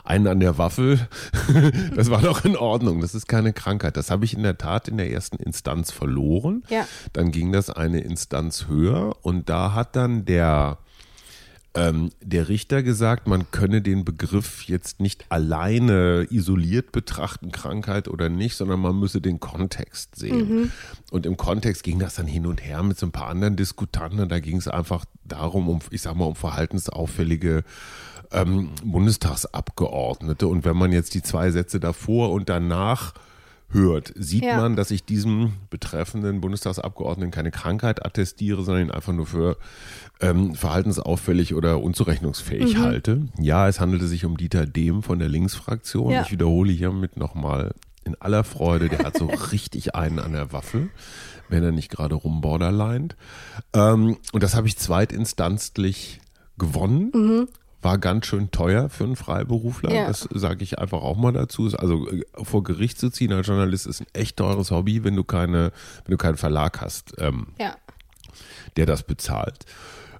einen 0.04 0.26
an 0.26 0.40
der 0.40 0.58
Waffel, 0.58 1.08
das 1.94 2.10
war 2.10 2.20
doch 2.20 2.44
in 2.44 2.56
Ordnung. 2.56 3.00
Das 3.00 3.14
ist 3.14 3.26
keine 3.26 3.52
Krankheit. 3.52 3.96
Das 3.96 4.10
habe 4.10 4.24
ich 4.24 4.34
in 4.34 4.42
der 4.42 4.58
Tat 4.58 4.88
in 4.88 4.96
der 4.96 5.10
ersten 5.10 5.36
Instanz 5.36 5.90
verloren. 5.90 6.62
Ja. 6.68 6.86
Dann 7.12 7.30
ging 7.30 7.52
das 7.52 7.70
eine 7.70 8.00
Instanz 8.00 8.66
höher 8.68 9.16
und 9.22 9.48
da 9.48 9.74
hat 9.74 9.96
dann 9.96 10.24
der 10.24 10.78
ähm, 11.76 12.10
der 12.20 12.48
Richter 12.48 12.82
gesagt, 12.84 13.26
man 13.26 13.50
könne 13.50 13.82
den 13.82 14.04
Begriff 14.04 14.62
jetzt 14.64 15.00
nicht 15.00 15.24
alleine 15.28 16.26
isoliert 16.30 16.92
betrachten, 16.92 17.50
Krankheit 17.50 18.06
oder 18.06 18.28
nicht, 18.28 18.56
sondern 18.56 18.78
man 18.78 18.98
müsse 18.98 19.20
den 19.20 19.40
Kontext 19.40 20.14
sehen. 20.14 20.48
Mhm. 20.48 20.72
Und 21.10 21.26
im 21.26 21.36
Kontext 21.36 21.82
ging 21.82 21.98
das 21.98 22.14
dann 22.14 22.28
hin 22.28 22.46
und 22.46 22.64
her 22.64 22.82
mit 22.84 22.96
so 22.98 23.06
ein 23.06 23.12
paar 23.12 23.28
anderen 23.28 23.56
Diskutanten. 23.56 24.28
Da 24.28 24.38
ging 24.38 24.56
es 24.56 24.68
einfach 24.68 25.04
darum, 25.24 25.68
um, 25.68 25.80
ich 25.90 26.02
sag 26.02 26.14
mal, 26.14 26.26
um 26.26 26.36
verhaltensauffällige 26.36 27.64
ähm, 28.34 28.70
Bundestagsabgeordnete. 28.84 30.46
Und 30.46 30.64
wenn 30.64 30.76
man 30.76 30.92
jetzt 30.92 31.14
die 31.14 31.22
zwei 31.22 31.50
Sätze 31.50 31.80
davor 31.80 32.32
und 32.32 32.48
danach 32.48 33.14
hört, 33.70 34.12
sieht 34.16 34.44
ja. 34.44 34.56
man, 34.56 34.76
dass 34.76 34.90
ich 34.90 35.04
diesem 35.04 35.54
betreffenden 35.70 36.40
Bundestagsabgeordneten 36.40 37.32
keine 37.32 37.50
Krankheit 37.50 38.04
attestiere, 38.04 38.62
sondern 38.62 38.84
ihn 38.84 38.90
einfach 38.90 39.12
nur 39.12 39.26
für 39.26 39.56
ähm, 40.20 40.54
verhaltensauffällig 40.54 41.54
oder 41.54 41.80
unzurechnungsfähig 41.80 42.76
mhm. 42.76 42.82
halte. 42.82 43.22
Ja, 43.38 43.68
es 43.68 43.80
handelte 43.80 44.06
sich 44.06 44.24
um 44.24 44.36
Dieter 44.36 44.66
Dehm 44.66 45.02
von 45.02 45.18
der 45.18 45.28
Linksfraktion. 45.28 46.12
Ja. 46.12 46.22
Ich 46.22 46.30
wiederhole 46.30 46.72
hiermit 46.72 47.16
nochmal 47.16 47.74
in 48.04 48.14
aller 48.20 48.44
Freude, 48.44 48.88
der 48.88 49.00
hat 49.00 49.16
so 49.16 49.26
richtig 49.52 49.94
einen 49.94 50.18
an 50.18 50.32
der 50.32 50.52
Waffel, 50.52 50.90
wenn 51.48 51.64
er 51.64 51.72
nicht 51.72 51.90
gerade 51.90 52.14
rumborderlined. 52.14 53.16
Ähm, 53.72 54.18
und 54.32 54.42
das 54.42 54.54
habe 54.54 54.68
ich 54.68 54.76
zweitinstanzlich 54.76 56.20
gewonnen. 56.58 57.10
Mhm 57.12 57.48
war 57.84 57.98
ganz 57.98 58.26
schön 58.26 58.50
teuer 58.50 58.88
für 58.88 59.04
einen 59.04 59.16
Freiberufler. 59.16 59.92
Ja. 59.92 60.06
Das 60.06 60.28
sage 60.32 60.64
ich 60.64 60.78
einfach 60.78 61.02
auch 61.02 61.16
mal 61.16 61.32
dazu. 61.32 61.70
Also 61.76 62.10
äh, 62.10 62.24
vor 62.42 62.64
Gericht 62.64 62.98
zu 62.98 63.10
ziehen 63.10 63.32
als 63.32 63.46
Journalist 63.46 63.86
ist 63.86 64.00
ein 64.00 64.06
echt 64.12 64.38
teures 64.38 64.70
Hobby, 64.70 65.04
wenn 65.04 65.14
du 65.14 65.24
keine, 65.24 65.72
wenn 66.04 66.10
du 66.12 66.16
keinen 66.16 66.36
Verlag 66.36 66.80
hast, 66.80 67.14
ähm, 67.18 67.48
ja. 67.58 67.76
der 68.76 68.86
das 68.86 69.02
bezahlt. 69.02 69.66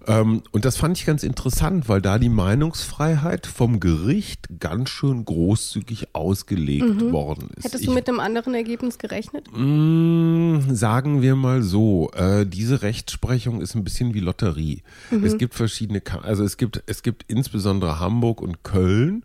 Ähm, 0.06 0.42
und 0.52 0.64
das 0.64 0.76
fand 0.76 0.98
ich 0.98 1.06
ganz 1.06 1.22
interessant, 1.22 1.88
weil 1.88 2.00
da 2.00 2.18
die 2.18 2.28
Meinungsfreiheit 2.28 3.46
vom 3.46 3.80
Gericht 3.80 4.48
ganz 4.60 4.90
schön 4.90 5.24
großzügig 5.24 6.14
ausgelegt 6.14 7.02
mhm. 7.02 7.12
worden 7.12 7.50
ist. 7.56 7.64
Hättest 7.64 7.86
du 7.86 7.90
ich, 7.90 7.94
mit 7.94 8.08
einem 8.08 8.20
anderen 8.20 8.54
Ergebnis 8.54 8.98
gerechnet? 8.98 9.46
Mh, 9.52 9.60
mm, 9.60 10.74
sagen 10.74 11.22
wir 11.22 11.36
mal 11.36 11.62
so, 11.62 12.10
äh, 12.12 12.46
diese 12.46 12.82
Rechtsprechung 12.82 13.60
ist 13.60 13.74
ein 13.74 13.84
bisschen 13.84 14.14
wie 14.14 14.20
Lotterie. 14.20 14.82
Mhm. 15.10 15.24
Es 15.24 15.38
gibt 15.38 15.54
verschiedene, 15.54 16.02
also 16.22 16.44
es 16.44 16.56
gibt, 16.56 16.82
es 16.86 17.02
gibt 17.02 17.24
insbesondere 17.28 18.00
Hamburg 18.00 18.40
und 18.40 18.62
Köln, 18.62 19.22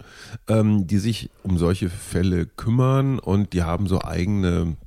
ähm, 0.48 0.88
die 0.88 0.98
sich 0.98 1.30
um 1.44 1.58
solche 1.58 1.90
Fälle 1.90 2.46
kümmern 2.46 3.20
und 3.20 3.54
die 3.54 3.64
haben 3.64 3.88
so 3.88 4.02
eigene 4.02 4.78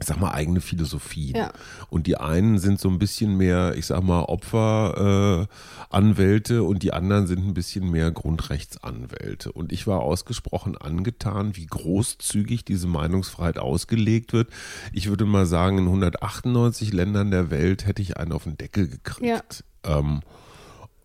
ich 0.00 0.06
sag 0.06 0.18
mal, 0.18 0.32
eigene 0.32 0.62
Philosophien. 0.62 1.36
Ja. 1.36 1.52
Und 1.90 2.06
die 2.06 2.16
einen 2.16 2.58
sind 2.58 2.80
so 2.80 2.88
ein 2.88 2.98
bisschen 2.98 3.36
mehr, 3.36 3.74
ich 3.76 3.84
sag 3.86 4.02
mal, 4.02 4.22
Opferanwälte 4.22 6.54
äh, 6.54 6.60
und 6.60 6.82
die 6.82 6.94
anderen 6.94 7.26
sind 7.26 7.46
ein 7.46 7.52
bisschen 7.52 7.90
mehr 7.90 8.10
Grundrechtsanwälte. 8.10 9.52
Und 9.52 9.72
ich 9.72 9.86
war 9.86 10.00
ausgesprochen 10.00 10.78
angetan, 10.78 11.54
wie 11.56 11.66
großzügig 11.66 12.64
diese 12.64 12.86
Meinungsfreiheit 12.86 13.58
ausgelegt 13.58 14.32
wird. 14.32 14.48
Ich 14.92 15.08
würde 15.08 15.26
mal 15.26 15.44
sagen, 15.44 15.76
in 15.76 15.84
198 15.84 16.94
Ländern 16.94 17.30
der 17.30 17.50
Welt 17.50 17.86
hätte 17.86 18.00
ich 18.00 18.16
einen 18.16 18.32
auf 18.32 18.44
den 18.44 18.56
Deckel 18.56 18.88
gekriegt. 18.88 19.64
Ja. 19.84 19.98
Ähm, 19.98 20.20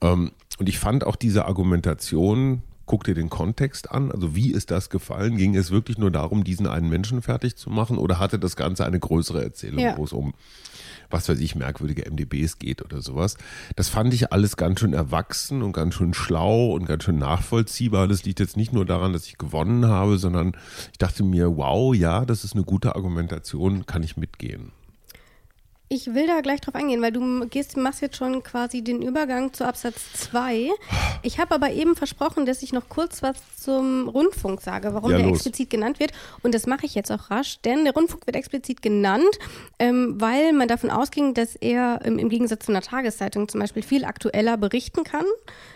ähm, 0.02 0.32
und 0.58 0.70
ich 0.70 0.80
fand 0.80 1.04
auch 1.04 1.18
diese 1.18 1.46
Argumentation, 1.46 2.64
guck 2.86 3.04
dir 3.04 3.16
den 3.16 3.30
Kontext 3.30 3.92
an. 3.92 4.12
Also 4.12 4.36
wie 4.36 4.52
ist 4.52 4.72
das 4.72 4.90
gefallen? 4.90 5.38
Ging 5.38 5.56
es 5.56 5.72
wirklich 5.72 5.98
nur 5.98 6.12
darum, 6.12 6.44
diesen 6.44 6.68
einen 6.68 6.90
Menschen 6.90 7.22
fertig 7.22 7.56
zu 7.56 7.70
machen 7.70 7.98
oder 7.98 8.20
hatte 8.20 8.40
das 8.40 8.56
Ganze 8.56 8.86
eine 8.86 9.00
größere 9.00 9.44
Erzählung, 9.44 9.80
ja. 9.80 9.98
wo 9.98 10.04
es 10.04 10.14
um 10.14 10.34
was 11.10 11.30
weiß 11.30 11.40
ich, 11.40 11.56
merkwürdige 11.56 12.10
MDBs 12.10 12.60
geht 12.60 12.84
oder 12.84 13.02
sowas. 13.02 13.38
Das 13.76 13.90
fand 13.90 14.14
ich 14.14 14.32
alles 14.32 14.58
ganz 14.58 14.80
schön 14.80 14.94
erwachsen 14.94 15.62
und 15.62 15.74
ganz 15.74 15.96
schön 15.96 16.14
schlau 16.14 16.72
und 16.72 16.86
ganz 16.86 17.04
schön 17.04 17.18
nachvollziehbar. 17.18 18.08
Das 18.08 18.24
liegt 18.24 18.40
jetzt 18.40 18.58
nicht 18.58 18.74
nur 18.74 18.86
daran, 18.86 19.14
dass 19.14 19.28
ich 19.28 19.38
gewonnen 19.38 19.86
habe, 19.86 20.18
sondern 20.18 20.54
ich 20.92 20.98
dachte 20.98 21.24
mir, 21.24 21.58
wow, 21.58 21.94
ja, 21.96 22.26
das 22.26 22.44
ist 22.44 22.54
eine 22.54 22.64
gute 22.64 22.96
Argumentation, 22.96 23.86
kann 23.86 24.04
ich 24.04 24.18
mitgehen. 24.18 24.72
Ich 25.88 26.16
will 26.16 26.26
da 26.26 26.42
gleich 26.42 26.62
drauf 26.62 26.74
eingehen, 26.74 27.04
weil 27.04 27.12
du 27.12 27.48
gehst, 27.48 27.78
machst 27.78 28.02
jetzt 28.02 28.18
schon 28.18 28.42
quasi 28.42 28.82
den 28.84 29.04
Übergang 29.04 29.54
zu 29.54 29.68
Absatz 29.68 30.14
2. 30.14 30.72
Ich 31.22 31.40
habe 31.40 31.54
aber 31.54 31.72
eben 31.72 31.96
versprochen, 31.96 32.48
dass 32.48 32.64
ich 32.64 32.74
noch 32.74 32.90
kurz 32.90 33.22
was 33.22 33.36
zum 33.56 34.10
Rundfunk 34.10 34.62
sage, 34.62 34.96
warum 34.96 35.12
ja, 35.12 35.18
der 35.18 35.28
los. 35.28 35.36
explizit 35.36 35.70
genannt 35.70 36.00
wird. 36.00 36.12
Und 36.42 36.56
das 36.56 36.66
mache 36.66 36.88
ich 36.88 36.96
jetzt 36.96 37.12
auch 37.12 37.30
rasch, 37.30 37.60
denn 37.62 37.84
der 37.84 37.94
Rundfunk 37.94 38.26
wird 38.26 38.36
explizit 38.36 38.82
genannt, 38.82 39.30
ähm, 39.78 40.20
weil 40.20 40.54
man 40.54 40.68
davon 40.68 40.90
ausging, 40.90 41.36
dass 41.36 41.56
er 41.56 42.00
ähm, 42.04 42.18
im 42.18 42.30
Gegensatz 42.30 42.66
zu 42.66 42.72
einer 42.72 42.82
Tageszeitung 42.82 43.48
zum 43.48 43.60
Beispiel 43.60 43.84
viel 43.84 44.06
aktueller 44.06 44.58
berichten 44.58 45.04
kann 45.04 45.26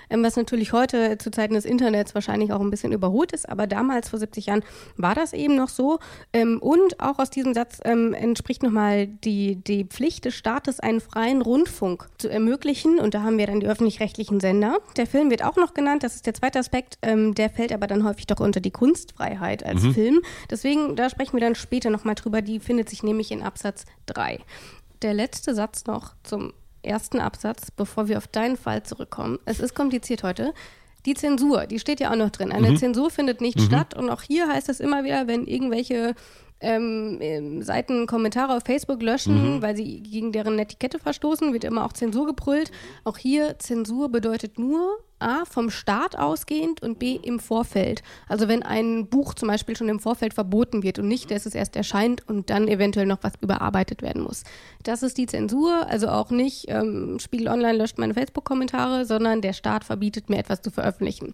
was 0.10 0.36
natürlich 0.36 0.74
heute 0.74 1.18
zu 1.18 1.32
Zeiten 1.32 1.54
des 1.54 1.66
Internets 1.66 2.16
wahrscheinlich 2.16 2.52
auch 2.52 2.60
ein 2.60 2.70
bisschen 2.70 2.92
überholt 2.92 3.32
ist, 3.32 3.48
aber 3.48 3.68
damals 3.68 4.10
vor 4.10 4.20
70 4.20 4.48
Jahren 4.48 4.64
war 4.98 5.16
das 5.16 5.34
eben 5.34 5.56
noch 5.56 5.70
so. 5.70 6.00
Ähm, 6.34 6.60
und 6.60 7.00
auch 7.00 7.20
aus 7.20 7.30
diesem 7.30 7.54
Satz 7.54 7.80
ähm, 7.86 8.14
entspricht 8.14 8.64
nochmal 8.64 9.08
die, 9.08 9.56
die 9.58 9.86
Pflicht 9.86 10.26
des 10.26 10.36
Staates, 10.36 10.80
einen 10.80 11.02
freien 11.02 11.42
Rundfunk 11.42 12.08
zu 12.18 12.30
ermöglichen. 12.30 13.00
Und 13.00 13.14
da 13.14 13.22
haben 13.22 13.38
wir 13.38 13.48
dann 13.48 13.60
die 13.60 13.68
öffentlich-rechtlichen 13.68 14.40
Sender. 14.40 14.78
Der 14.98 15.08
Film 15.08 15.30
wird 15.30 15.44
auch 15.44 15.56
noch 15.56 15.74
genannt, 15.74 16.04
das 16.04 16.16
ist 16.16 16.26
der 16.26 16.34
zweite 16.34 16.60
Aspekt, 16.60 16.98
ähm, 17.02 17.36
der 17.36 17.50
fällt 17.50 17.72
aber 17.72 17.88
dann 17.88 18.04
häufig 18.04 18.28
doch 18.28 18.40
unter 18.40 18.60
die 18.60 18.72
Kunstfreiheit 18.72 19.66
als 19.66 19.84
mhm. 19.84 19.94
Film. 19.94 20.22
Deswegen, 20.50 20.96
da 20.96 21.10
sprechen 21.10 21.34
wir 21.34 21.42
dann 21.42 21.56
später 21.56 21.90
nochmal 21.90 22.16
drüber, 22.16 22.42
die 22.42 22.60
findet 22.60 22.90
sich 22.90 23.04
nämlich 23.04 23.32
in 23.32 23.44
Absatz 23.44 23.86
3. 24.08 24.40
Der 25.02 25.14
letzte 25.14 25.56
Satz 25.56 25.86
noch 25.86 26.14
zum 26.24 26.54
ersten 26.82 27.20
Absatz, 27.20 27.72
bevor 27.72 28.08
wir 28.08 28.18
auf 28.18 28.28
deinen 28.28 28.58
Fall 28.58 28.84
zurückkommen. 28.84 29.40
Es 29.46 29.60
ist 29.60 29.76
kompliziert 29.76 30.24
heute. 30.24 30.54
Die 31.06 31.14
Zensur, 31.14 31.66
die 31.66 31.80
steht 31.80 32.00
ja 32.00 32.12
auch 32.12 32.16
noch 32.16 32.30
drin. 32.30 32.52
Eine 32.52 32.72
mhm. 32.72 32.78
Zensur 32.78 33.10
findet 33.10 33.42
nicht 33.42 33.58
mhm. 33.58 33.64
statt. 33.64 33.96
Und 33.96 34.10
auch 34.10 34.22
hier 34.22 34.48
heißt 34.48 34.70
es 34.70 34.80
immer 34.80 35.04
wieder, 35.04 35.28
wenn 35.28 35.48
irgendwelche 35.48 36.14
ähm, 36.60 37.20
ähm, 37.22 37.64
Seiten 37.64 38.06
Kommentare 38.06 38.58
auf 38.58 38.64
Facebook 38.64 39.02
löschen, 39.02 39.56
mhm. 39.56 39.62
weil 39.62 39.76
sie 39.76 40.02
gegen 40.02 40.32
deren 40.32 40.60
Etikette 40.60 41.00
verstoßen, 41.00 41.54
wird 41.54 41.64
immer 41.64 41.86
auch 41.86 41.94
Zensur 41.94 42.26
gebrüllt. 42.26 42.72
Auch 43.06 43.18
hier 43.18 43.58
Zensur 43.60 44.10
bedeutet 44.10 44.60
nur 44.60 45.00
A, 45.20 45.46
vom 45.46 45.70
Staat 45.70 46.18
ausgehend 46.18 46.82
und 46.82 47.00
B, 47.00 47.16
im 47.16 47.40
Vorfeld. 47.40 48.04
Also 48.28 48.48
wenn 48.48 48.64
ein 48.64 49.08
Buch 49.08 49.34
zum 49.34 49.48
Beispiel 49.48 49.76
schon 49.76 49.90
im 49.90 50.00
Vorfeld 50.00 50.34
verboten 50.34 50.84
wird 50.84 51.00
und 51.00 51.08
nicht, 51.08 51.32
dass 51.32 51.46
es 51.46 51.56
erst 51.56 51.76
erscheint 51.76 52.28
und 52.28 52.50
dann 52.50 52.68
eventuell 52.68 53.06
noch 53.06 53.20
was 53.22 53.34
überarbeitet 53.42 54.02
werden 54.02 54.24
muss. 54.24 54.44
Das 54.84 55.04
ist 55.04 55.18
die 55.18 55.26
Zensur, 55.26 55.88
also 55.88 56.10
auch 56.10 56.30
nicht 56.30 56.66
ähm, 56.70 57.18
Spiegel 57.20 57.48
Online 57.48 57.78
löscht 57.78 57.98
meine 57.98 58.14
Facebook-Kommentare, 58.14 59.06
sondern 59.06 59.42
der 59.42 59.54
Staat 59.54 59.84
verbietet 59.84 60.30
mir 60.30 60.38
etwas 60.38 60.62
zu 60.62 60.72
veröffentlichen. 60.72 61.34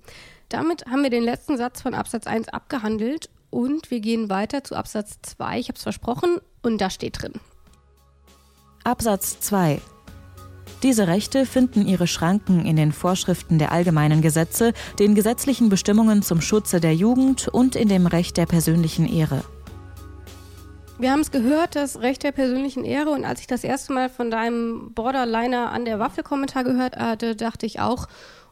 Damit 0.49 0.85
haben 0.85 1.03
wir 1.03 1.09
den 1.09 1.23
letzten 1.23 1.57
Satz 1.57 1.81
von 1.81 1.93
Absatz 1.93 2.27
1 2.27 2.49
abgehandelt 2.49 3.29
und 3.49 3.89
wir 3.91 3.99
gehen 3.99 4.29
weiter 4.29 4.63
zu 4.63 4.75
Absatz 4.75 5.19
2. 5.21 5.59
Ich 5.59 5.67
habe 5.69 5.77
es 5.77 5.83
versprochen 5.83 6.37
und 6.61 6.79
da 6.79 6.89
steht 6.89 7.21
drin. 7.21 7.33
Absatz 8.83 9.39
2. 9.39 9.81
Diese 10.85 11.07
Rechte 11.07 11.47
finden 11.47 11.87
ihre 11.87 12.05
Schranken 12.05 12.63
in 12.63 12.75
den 12.75 12.91
Vorschriften 12.91 13.57
der 13.57 13.71
allgemeinen 13.71 14.21
Gesetze, 14.21 14.71
den 14.99 15.15
gesetzlichen 15.15 15.67
Bestimmungen 15.67 16.21
zum 16.21 16.41
Schutze 16.41 16.79
der 16.79 16.93
Jugend 16.93 17.47
und 17.47 17.75
in 17.75 17.89
dem 17.89 18.05
Recht 18.05 18.37
der 18.37 18.45
persönlichen 18.45 19.11
Ehre. 19.11 19.43
Wir 20.99 21.11
haben 21.11 21.21
es 21.21 21.31
gehört, 21.31 21.75
das 21.75 22.01
Recht 22.01 22.21
der 22.21 22.33
persönlichen 22.33 22.85
Ehre. 22.85 23.09
Und 23.09 23.25
als 23.25 23.39
ich 23.39 23.47
das 23.47 23.63
erste 23.63 23.93
Mal 23.93 24.09
von 24.09 24.29
deinem 24.29 24.93
Borderliner 24.93 25.71
an 25.71 25.85
der 25.85 25.97
Waffe-Kommentar 25.97 26.63
gehört 26.63 26.97
hatte, 26.97 27.35
dachte 27.35 27.65
ich 27.65 27.79
auch, 27.79 28.05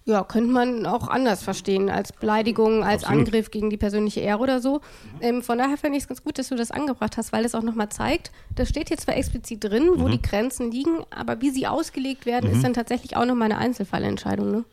ja, 0.06 0.24
könnte 0.24 0.52
man 0.52 0.86
auch 0.86 1.08
anders 1.08 1.44
verstehen, 1.44 1.90
als 1.90 2.12
Beleidigung, 2.12 2.84
als 2.84 3.04
Absolut. 3.04 3.28
Angriff 3.28 3.52
gegen 3.52 3.70
die 3.70 3.78
persönliche 3.78 4.20
Ehre 4.20 4.40
oder 4.40 4.60
so. 4.60 4.82
Ähm, 5.22 5.42
von 5.42 5.58
daher 5.58 5.78
finde 5.78 5.98
ich 5.98 6.04
es 6.04 6.08
ganz 6.08 6.24
gut, 6.24 6.38
dass 6.38 6.50
du 6.50 6.56
das 6.56 6.72
angebracht 6.72 7.16
hast, 7.16 7.32
weil 7.32 7.46
es 7.46 7.56
auch 7.56 7.64
nochmal 7.64 7.90
zeigt, 7.90 8.32
das 8.56 8.70
steht 8.70 8.90
hier 8.90 8.98
zwar 8.98 9.16
explizit 9.16 9.64
drin, 9.64 9.90
wo 9.96 10.08
mhm. 10.08 10.12
die 10.12 10.22
Grenzen 10.22 10.72
liegen, 10.72 11.06
aber 11.10 11.40
wie 11.42 11.52
sie 11.52 11.68
ausgelegt 11.68 12.26
werden, 12.26 12.50
mhm. 12.50 12.56
ist 12.56 12.64
dann 12.64 12.74
tatsächlich 12.74 13.16
auch 13.16 13.26
nochmal 13.26 13.52
eine 13.52 13.60
Einzelfallentscheidung. 13.60 14.52
Ne? 14.52 14.66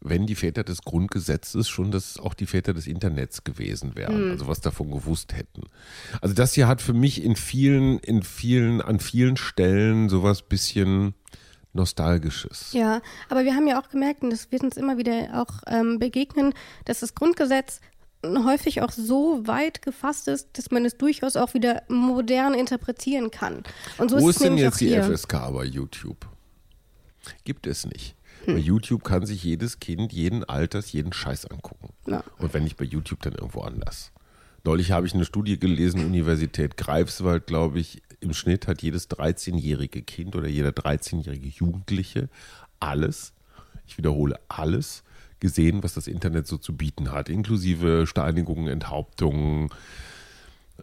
wenn 0.03 0.27
die 0.27 0.35
Väter 0.35 0.63
des 0.63 0.83
Grundgesetzes 0.83 1.69
schon 1.69 1.91
das 1.91 2.19
auch 2.19 2.35
die 2.35 2.47
Väter 2.47 2.75
des 2.75 2.87
Internets 2.87 3.43
gewesen 3.43 3.97
wären, 3.97 4.27
mhm. 4.27 4.31
also 4.33 4.49
was 4.49 4.61
davon 4.61 4.91
gewusst 4.91 5.35
hätten. 5.35 5.63
Also 6.21 6.35
das 6.35 6.53
hier 6.53 6.69
hat 6.69 6.83
für 6.83 6.95
mich 6.95 7.25
in 7.25 7.37
vielen, 7.37 7.99
in 7.99 8.23
vielen, 8.23 8.83
an 8.83 9.01
vielen 9.01 9.37
Stellen 9.37 10.09
sowas 10.09 10.43
bisschen 10.43 11.15
Nostalgisches. 11.73 12.73
Ja, 12.73 13.01
aber 13.29 13.45
wir 13.45 13.55
haben 13.55 13.69
ja 13.69 13.81
auch 13.81 13.89
gemerkt, 13.91 14.25
und 14.25 14.31
das 14.31 14.51
wird 14.51 14.65
uns 14.65 14.77
immer 14.77 14.99
wieder 14.99 15.41
auch 15.41 15.63
ähm, 15.69 16.01
begegnen, 16.01 16.53
dass 16.85 16.99
das 16.99 17.15
Grundgesetz 17.15 17.81
häufig 18.25 18.83
auch 18.83 18.91
so 18.91 19.47
weit 19.47 19.83
gefasst 19.83 20.29
ist, 20.29 20.49
dass 20.55 20.71
man 20.71 20.85
es 20.85 20.97
durchaus 20.97 21.37
auch 21.37 21.55
wieder 21.55 21.83
modern 21.89 22.55
interpretieren 22.55 23.31
kann. 23.31 23.63
Und 23.99 24.11
so 24.11 24.21
Wo 24.21 24.29
ist, 24.29 24.37
ist 24.37 24.45
denn 24.45 24.59
jetzt 24.59 24.81
die 24.81 24.95
FSK 24.95 25.53
bei 25.53 25.65
YouTube? 25.65 26.29
Gibt 27.45 27.67
es 27.67 27.87
nicht. 27.87 28.15
Hm. 28.45 28.55
Bei 28.55 28.61
YouTube 28.61 29.05
kann 29.05 29.27
sich 29.27 29.43
jedes 29.43 29.81
Kind 29.81 30.13
jeden 30.13 30.45
Alters 30.45 30.93
jeden 30.93 31.13
Scheiß 31.13 31.47
angucken. 31.47 31.91
Ja. 32.07 32.25
Und 32.39 32.55
wenn 32.55 32.65
nicht 32.65 32.77
bei 32.77 32.85
YouTube, 32.85 33.23
dann 33.23 33.35
irgendwo 33.35 33.61
anders. 33.61 34.13
Neulich 34.65 34.91
habe 34.93 35.07
ich 35.07 35.15
eine 35.15 35.25
Studie 35.25 35.59
gelesen, 35.59 36.05
Universität 36.05 36.77
Greifswald, 36.77 37.47
glaube 37.47 37.81
ich, 37.81 38.03
im 38.21 38.35
Schnitt 38.35 38.67
hat 38.67 38.83
jedes 38.83 39.09
13-jährige 39.09 40.03
Kind 40.03 40.37
oder 40.37 40.49
jeder 40.49 40.71
13-jährige 40.71 41.49
Jugendliche 41.49 42.29
alles, 42.79 43.33
ich 43.87 43.97
wiederhole 43.97 44.39
alles, 44.49 45.03
gesehen, 45.41 45.83
was 45.83 45.95
das 45.95 46.07
Internet 46.07 46.47
so 46.47 46.59
zu 46.59 46.77
bieten 46.77 47.13
hat, 47.13 47.29
inklusive 47.29 48.07
Steinigungen, 48.07 48.69
Enthauptungen, 48.69 49.71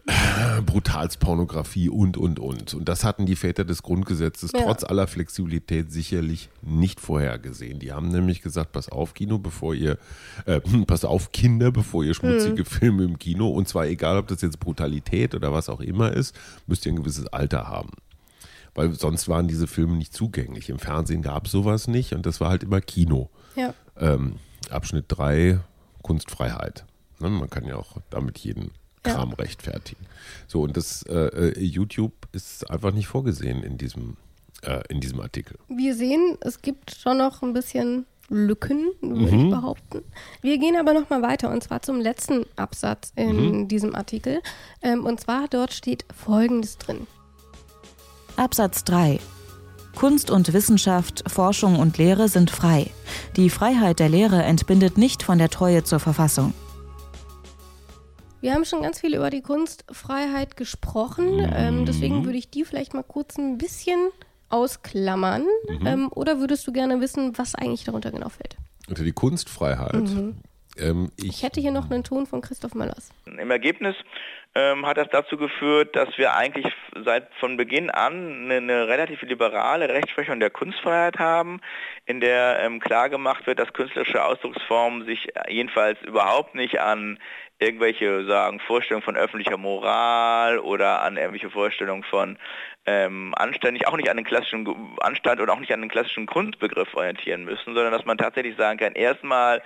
Brutalspornografie 0.65 1.89
und, 1.89 2.17
und, 2.17 2.39
und. 2.39 2.73
Und 2.73 2.87
das 2.87 3.03
hatten 3.03 3.25
die 3.25 3.35
Väter 3.35 3.65
des 3.65 3.83
Grundgesetzes 3.83 4.51
ja. 4.53 4.61
trotz 4.61 4.83
aller 4.83 5.07
Flexibilität 5.07 5.91
sicherlich 5.91 6.49
nicht 6.61 6.99
vorhergesehen. 6.99 7.79
Die 7.79 7.91
haben 7.91 8.09
nämlich 8.09 8.41
gesagt, 8.41 8.71
pass 8.71 8.89
auf 8.89 9.13
Kino, 9.13 9.37
bevor 9.37 9.73
ihr, 9.73 9.97
äh, 10.45 10.59
pass 10.87 11.05
auf 11.05 11.31
Kinder, 11.31 11.71
bevor 11.71 12.03
ihr 12.03 12.13
schmutzige 12.13 12.61
mhm. 12.61 12.65
Filme 12.65 13.03
im 13.03 13.19
Kino, 13.19 13.49
und 13.49 13.67
zwar 13.67 13.87
egal, 13.87 14.17
ob 14.17 14.27
das 14.27 14.41
jetzt 14.41 14.59
Brutalität 14.59 15.35
oder 15.35 15.51
was 15.51 15.69
auch 15.69 15.81
immer 15.81 16.13
ist, 16.13 16.35
müsst 16.67 16.85
ihr 16.85 16.93
ein 16.93 16.97
gewisses 16.97 17.27
Alter 17.27 17.67
haben. 17.67 17.91
Weil 18.75 18.93
sonst 18.93 19.27
waren 19.27 19.47
diese 19.47 19.67
Filme 19.67 19.95
nicht 19.97 20.13
zugänglich. 20.13 20.69
Im 20.69 20.77
Fernsehen 20.79 21.23
gab 21.23 21.47
es 21.47 21.51
sowas 21.51 21.87
nicht 21.87 22.13
und 22.13 22.25
das 22.25 22.39
war 22.39 22.49
halt 22.49 22.63
immer 22.63 22.79
Kino. 22.79 23.29
Ja. 23.55 23.73
Ähm, 23.99 24.35
Abschnitt 24.71 25.05
3, 25.09 25.59
Kunstfreiheit. 26.01 26.85
Ne, 27.19 27.29
man 27.29 27.49
kann 27.49 27.65
ja 27.65 27.75
auch 27.75 27.97
damit 28.09 28.37
jeden 28.39 28.71
Kram 29.03 29.29
ja. 29.29 29.35
rechtfertigen. 29.35 30.05
So, 30.47 30.61
und 30.61 30.77
das 30.77 31.03
äh, 31.03 31.13
äh, 31.13 31.59
YouTube 31.59 32.13
ist 32.31 32.69
einfach 32.69 32.91
nicht 32.91 33.07
vorgesehen 33.07 33.63
in 33.63 33.77
diesem, 33.77 34.17
äh, 34.63 34.81
in 34.89 34.99
diesem 34.99 35.19
Artikel. 35.21 35.57
Wir 35.67 35.95
sehen, 35.95 36.37
es 36.41 36.61
gibt 36.61 36.95
schon 36.95 37.17
noch 37.17 37.41
ein 37.41 37.53
bisschen 37.53 38.05
Lücken, 38.29 38.91
würde 39.01 39.35
mhm. 39.35 39.45
ich 39.45 39.49
behaupten. 39.49 40.03
Wir 40.41 40.57
gehen 40.57 40.75
aber 40.75 40.93
noch 40.93 41.09
mal 41.09 41.21
weiter 41.21 41.49
und 41.49 41.63
zwar 41.63 41.81
zum 41.81 42.01
letzten 42.01 42.45
Absatz 42.57 43.13
in 43.15 43.61
mhm. 43.61 43.67
diesem 43.67 43.95
Artikel. 43.95 44.41
Ähm, 44.81 45.05
und 45.05 45.19
zwar 45.21 45.47
dort 45.47 45.73
steht 45.73 46.05
Folgendes 46.13 46.77
drin. 46.77 47.07
Absatz 48.35 48.83
3. 48.83 49.19
Kunst 49.97 50.29
und 50.29 50.53
Wissenschaft, 50.53 51.23
Forschung 51.25 51.79
und 51.79 51.97
Lehre 51.97 52.27
sind 52.27 52.51
frei. 52.51 52.91
Die 53.35 53.49
Freiheit 53.49 53.97
der 53.97 54.09
Lehre 54.09 54.43
entbindet 54.43 54.95
nicht 54.95 55.23
von 55.23 55.39
der 55.39 55.49
Treue 55.49 55.83
zur 55.83 55.99
Verfassung. 55.99 56.53
Wir 58.39 58.53
haben 58.53 58.63
schon 58.63 58.83
ganz 58.83 58.99
viel 58.99 59.15
über 59.15 59.31
die 59.31 59.41
Kunstfreiheit 59.41 60.55
gesprochen. 60.55 61.37
Mhm. 61.37 61.51
Ähm, 61.51 61.85
deswegen 61.87 62.25
würde 62.25 62.37
ich 62.37 62.51
die 62.51 62.63
vielleicht 62.63 62.93
mal 62.93 63.01
kurz 63.01 63.39
ein 63.39 63.57
bisschen 63.57 63.97
ausklammern. 64.49 65.47
Mhm. 65.67 65.87
Ähm, 65.87 66.11
oder 66.13 66.39
würdest 66.39 66.67
du 66.67 66.71
gerne 66.71 67.01
wissen, 67.01 67.35
was 67.35 67.55
eigentlich 67.55 67.83
darunter 67.83 68.11
genau 68.11 68.29
fällt? 68.29 68.55
Unter 68.87 69.03
die 69.03 69.13
Kunstfreiheit. 69.13 69.95
Mhm. 69.95 70.35
Ähm, 70.79 71.11
ich, 71.17 71.29
ich, 71.29 71.43
hätte 71.43 71.59
hier 71.59 71.71
noch 71.71 71.89
einen 71.89 72.03
Ton 72.03 72.25
von 72.25 72.41
Christoph 72.41 72.75
Möllers. 72.75 73.11
Im 73.25 73.51
Ergebnis 73.51 73.95
ähm, 74.55 74.85
hat 74.85 74.97
das 74.97 75.09
dazu 75.11 75.37
geführt, 75.37 75.95
dass 75.95 76.17
wir 76.17 76.35
eigentlich 76.35 76.65
seit 77.05 77.33
von 77.35 77.57
Beginn 77.57 77.89
an 77.89 78.43
eine, 78.45 78.55
eine 78.55 78.87
relativ 78.87 79.21
liberale 79.21 79.89
Rechtsprechung 79.89 80.39
der 80.39 80.49
Kunstfreiheit 80.49 81.19
haben, 81.19 81.61
in 82.05 82.19
der 82.19 82.59
ähm, 82.61 82.79
klar 82.79 83.09
gemacht 83.09 83.45
wird, 83.45 83.59
dass 83.59 83.73
künstlerische 83.73 84.23
Ausdrucksformen 84.23 85.05
sich 85.05 85.27
jedenfalls 85.47 86.01
überhaupt 86.01 86.55
nicht 86.55 86.79
an 86.79 87.19
irgendwelche 87.59 88.25
sagen 88.25 88.59
Vorstellungen 88.59 89.03
von 89.03 89.17
öffentlicher 89.17 89.57
Moral 89.57 90.59
oder 90.59 91.01
an 91.01 91.17
irgendwelche 91.17 91.49
Vorstellungen 91.49 92.03
von 92.03 92.37
ähm, 92.85 93.33
anständig, 93.35 93.87
auch 93.87 93.97
nicht 93.97 94.09
an 94.09 94.17
den 94.17 94.25
klassischen 94.25 94.95
Anstand 95.01 95.41
oder 95.41 95.53
auch 95.53 95.59
nicht 95.59 95.73
an 95.73 95.81
den 95.81 95.89
klassischen 95.89 96.25
Kunstbegriff 96.25 96.93
orientieren 96.95 97.43
müssen, 97.43 97.73
sondern 97.73 97.91
dass 97.91 98.05
man 98.05 98.17
tatsächlich 98.17 98.55
sagen 98.55 98.79
kann, 98.79 98.93
erstmal 98.93 99.61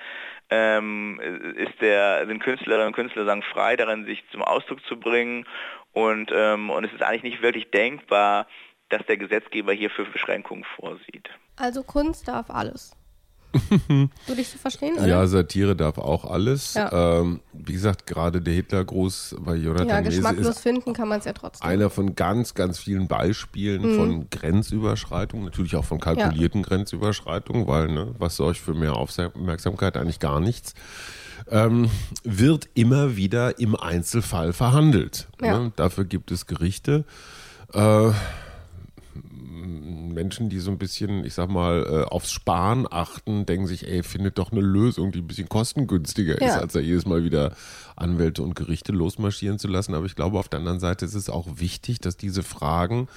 ist 0.51 1.79
der, 1.81 2.25
sind 2.27 2.43
Künstlerinnen 2.43 2.87
und 2.87 2.93
Künstler 2.93 3.25
sagen 3.25 3.41
frei 3.41 3.77
darin, 3.77 4.05
sich 4.05 4.23
zum 4.31 4.41
Ausdruck 4.41 4.83
zu 4.85 4.99
bringen 4.99 5.45
und, 5.93 6.31
ähm, 6.33 6.69
und 6.69 6.83
es 6.83 6.93
ist 6.93 7.01
eigentlich 7.01 7.23
nicht 7.23 7.41
wirklich 7.41 7.71
denkbar, 7.71 8.47
dass 8.89 9.05
der 9.05 9.17
Gesetzgeber 9.17 9.73
hierfür 9.73 10.05
Beschränkungen 10.05 10.65
vorsieht. 10.75 11.29
Also 11.55 11.83
Kunst 11.83 12.27
darf 12.27 12.49
alles. 12.49 12.95
Würde 13.87 14.41
ich 14.41 14.49
so 14.49 14.57
verstehen, 14.57 14.95
oder? 14.97 15.07
Ja, 15.07 15.27
Satire 15.27 15.75
darf 15.75 15.97
auch 15.97 16.25
alles. 16.25 16.73
Ja. 16.73 17.19
Ähm, 17.19 17.41
wie 17.53 17.73
gesagt, 17.73 18.07
gerade 18.07 18.41
der 18.41 18.53
Hitlergruß 18.53 19.35
bei 19.39 19.55
Jonathan 19.55 19.87
Ja, 19.87 20.01
geschmacklos 20.01 20.59
finden 20.59 20.93
kann 20.93 21.07
man 21.07 21.19
es 21.19 21.25
ja 21.25 21.33
trotzdem. 21.33 21.67
Einer 21.67 21.89
von 21.89 22.15
ganz, 22.15 22.53
ganz 22.53 22.79
vielen 22.79 23.07
Beispielen 23.07 23.91
mhm. 23.91 23.95
von 23.95 24.29
Grenzüberschreitungen, 24.29 25.45
natürlich 25.45 25.75
auch 25.75 25.85
von 25.85 25.99
kalkulierten 25.99 26.61
ja. 26.61 26.67
Grenzüberschreitungen, 26.67 27.67
weil, 27.67 27.89
ne, 27.89 28.15
was 28.17 28.35
soll 28.35 28.53
ich 28.53 28.61
für 28.61 28.73
mehr 28.73 28.95
Aufmerksamkeit? 28.95 29.97
Eigentlich 29.97 30.19
gar 30.19 30.39
nichts. 30.39 30.73
Ähm, 31.49 31.89
wird 32.23 32.69
immer 32.73 33.15
wieder 33.17 33.59
im 33.59 33.75
Einzelfall 33.75 34.53
verhandelt. 34.53 35.27
Ja. 35.41 35.59
Ne? 35.59 35.71
Dafür 35.75 36.05
gibt 36.05 36.31
es 36.31 36.45
Gerichte. 36.45 37.05
Äh, 37.73 38.11
Menschen, 39.61 40.49
die 40.49 40.59
so 40.59 40.71
ein 40.71 40.77
bisschen, 40.77 41.23
ich 41.23 41.33
sag 41.33 41.49
mal, 41.49 41.85
äh, 41.87 42.09
aufs 42.09 42.31
Sparen 42.31 42.87
achten, 42.89 43.45
denken 43.45 43.67
sich, 43.67 43.87
ey, 43.87 44.03
findet 44.03 44.37
doch 44.37 44.51
eine 44.51 44.61
Lösung, 44.61 45.11
die 45.11 45.19
ein 45.19 45.27
bisschen 45.27 45.49
kostengünstiger 45.49 46.41
ja. 46.41 46.47
ist, 46.47 46.61
als 46.61 46.73
da 46.73 46.79
jedes 46.79 47.05
Mal 47.05 47.23
wieder 47.23 47.53
Anwälte 47.95 48.43
und 48.43 48.55
Gerichte 48.55 48.91
losmarschieren 48.91 49.59
zu 49.59 49.67
lassen. 49.67 49.93
Aber 49.93 50.05
ich 50.05 50.15
glaube, 50.15 50.39
auf 50.39 50.49
der 50.49 50.59
anderen 50.59 50.79
Seite 50.79 51.05
ist 51.05 51.15
es 51.15 51.29
auch 51.29 51.47
wichtig, 51.55 51.99
dass 51.99 52.17
diese 52.17 52.43
Fragen 52.43 53.07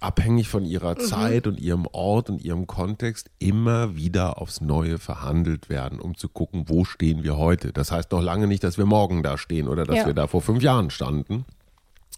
abhängig 0.00 0.48
von 0.48 0.64
ihrer 0.64 0.94
mhm. 0.94 1.00
Zeit 1.00 1.46
und 1.46 1.58
ihrem 1.58 1.86
Ort 1.92 2.28
und 2.30 2.44
ihrem 2.44 2.66
Kontext 2.66 3.30
immer 3.38 3.96
wieder 3.96 4.40
aufs 4.40 4.60
Neue 4.60 4.98
verhandelt 4.98 5.68
werden, 5.68 6.00
um 6.00 6.16
zu 6.16 6.28
gucken, 6.28 6.64
wo 6.68 6.84
stehen 6.84 7.22
wir 7.22 7.36
heute. 7.36 7.72
Das 7.72 7.92
heißt 7.92 8.12
noch 8.12 8.22
lange 8.22 8.46
nicht, 8.46 8.62
dass 8.62 8.78
wir 8.78 8.86
morgen 8.86 9.22
da 9.22 9.38
stehen 9.38 9.68
oder 9.68 9.84
dass 9.84 9.96
ja. 9.96 10.06
wir 10.06 10.14
da 10.14 10.26
vor 10.26 10.42
fünf 10.42 10.62
Jahren 10.62 10.90
standen. 10.90 11.44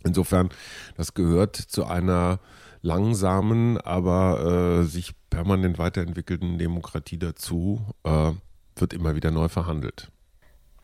Insofern, 0.04 0.50
das 0.96 1.14
gehört 1.14 1.56
zu 1.56 1.84
einer 1.84 2.38
langsamen, 2.82 3.78
aber 3.78 4.80
äh, 4.80 4.84
sich 4.84 5.12
permanent 5.30 5.78
weiterentwickelnden 5.78 6.58
Demokratie 6.58 7.18
dazu, 7.18 7.80
äh, 8.04 8.32
wird 8.76 8.92
immer 8.92 9.14
wieder 9.14 9.30
neu 9.30 9.48
verhandelt. 9.48 10.10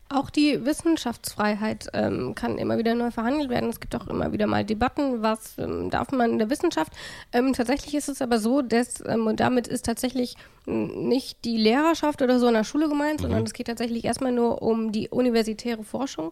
Auch 0.07 0.29
die 0.29 0.63
Wissenschaftsfreiheit 0.63 1.89
ähm, 1.93 2.35
kann 2.35 2.59
immer 2.59 2.77
wieder 2.77 2.93
neu 2.93 3.09
verhandelt 3.09 3.49
werden. 3.49 3.71
Es 3.71 3.79
gibt 3.79 3.95
auch 3.95 4.05
immer 4.05 4.31
wieder 4.31 4.45
mal 4.45 4.63
Debatten, 4.63 5.23
was 5.23 5.57
ähm, 5.57 5.89
darf 5.89 6.11
man 6.11 6.33
in 6.33 6.37
der 6.37 6.51
Wissenschaft. 6.51 6.93
Ähm, 7.31 7.53
tatsächlich 7.53 7.95
ist 7.95 8.07
es 8.07 8.21
aber 8.21 8.37
so, 8.37 8.61
dass, 8.61 9.03
ähm, 9.07 9.25
und 9.25 9.39
damit 9.39 9.67
ist 9.67 9.85
tatsächlich 9.85 10.35
nicht 10.67 11.43
die 11.43 11.57
Lehrerschaft 11.57 12.21
oder 12.21 12.39
so 12.39 12.47
in 12.47 12.53
der 12.53 12.63
Schule 12.63 12.87
gemeint, 12.87 13.19
mhm. 13.19 13.23
sondern 13.23 13.43
es 13.45 13.53
geht 13.53 13.65
tatsächlich 13.65 14.05
erstmal 14.05 14.31
nur 14.31 14.61
um 14.61 14.91
die 14.91 15.09
universitäre 15.09 15.83
Forschung 15.83 16.31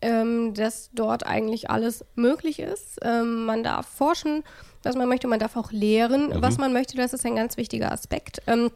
ähm, 0.00 0.54
dass 0.54 0.90
dort 0.92 1.26
eigentlich 1.26 1.70
alles 1.70 2.04
möglich 2.14 2.60
ist. 2.60 2.98
Ähm, 3.02 3.44
man 3.44 3.62
darf 3.62 3.86
forschen, 3.86 4.44
was 4.82 4.96
man 4.96 5.08
möchte, 5.08 5.26
man 5.26 5.40
darf 5.40 5.56
auch 5.56 5.72
lehren, 5.72 6.28
mhm. 6.28 6.42
was 6.42 6.58
man 6.58 6.72
möchte. 6.72 6.96
Das 6.96 7.12
ist 7.12 7.26
ein 7.26 7.36
ganz 7.36 7.56
wichtiger 7.56 7.92
Aspekt. 7.92 8.40
Ähm, 8.46 8.70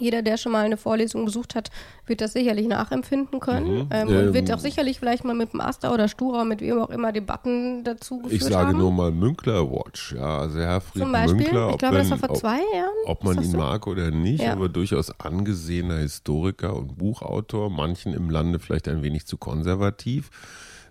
jeder, 0.00 0.22
der 0.22 0.36
schon 0.36 0.52
mal 0.52 0.64
eine 0.64 0.76
Vorlesung 0.76 1.24
besucht 1.24 1.54
hat, 1.54 1.70
wird 2.06 2.20
das 2.20 2.32
sicherlich 2.32 2.66
nachempfinden 2.66 3.40
können 3.40 3.84
mhm. 3.84 3.88
ähm, 3.90 4.08
und 4.08 4.34
wird 4.34 4.52
auch 4.52 4.58
sicherlich 4.58 4.98
vielleicht 4.98 5.24
mal 5.24 5.34
mit 5.34 5.52
dem 5.52 5.60
Aster 5.60 5.92
oder 5.92 6.08
Stura, 6.08 6.44
mit 6.44 6.60
wem 6.60 6.80
auch 6.80 6.90
immer 6.90 7.12
Debatten 7.12 7.84
dazu 7.84 8.18
geführt 8.18 8.32
Ich 8.32 8.44
sage 8.44 8.68
haben. 8.68 8.78
nur 8.78 8.92
mal 8.92 9.10
Münkler 9.10 9.70
Watch, 9.70 10.12
ja, 10.12 10.38
also 10.40 10.58
Herfried 10.58 11.02
Zum 11.02 11.12
Beispiel, 11.12 11.36
Münkler, 11.36 11.70
ich 11.70 11.78
glaube, 11.78 11.96
das 11.96 12.10
war 12.10 12.18
vor 12.18 12.30
ob, 12.30 12.36
zwei 12.36 12.58
Jahren. 12.74 12.94
Ob 13.06 13.24
man 13.24 13.36
ihn 13.36 13.50
so? 13.50 13.58
mag 13.58 13.86
oder 13.86 14.10
nicht, 14.10 14.42
ja. 14.42 14.52
aber 14.52 14.68
durchaus 14.68 15.18
angesehener 15.20 15.98
Historiker 15.98 16.74
und 16.76 16.98
Buchautor, 16.98 17.70
manchen 17.70 18.14
im 18.14 18.30
Lande 18.30 18.58
vielleicht 18.58 18.88
ein 18.88 19.02
wenig 19.02 19.26
zu 19.26 19.36
konservativ. 19.36 20.30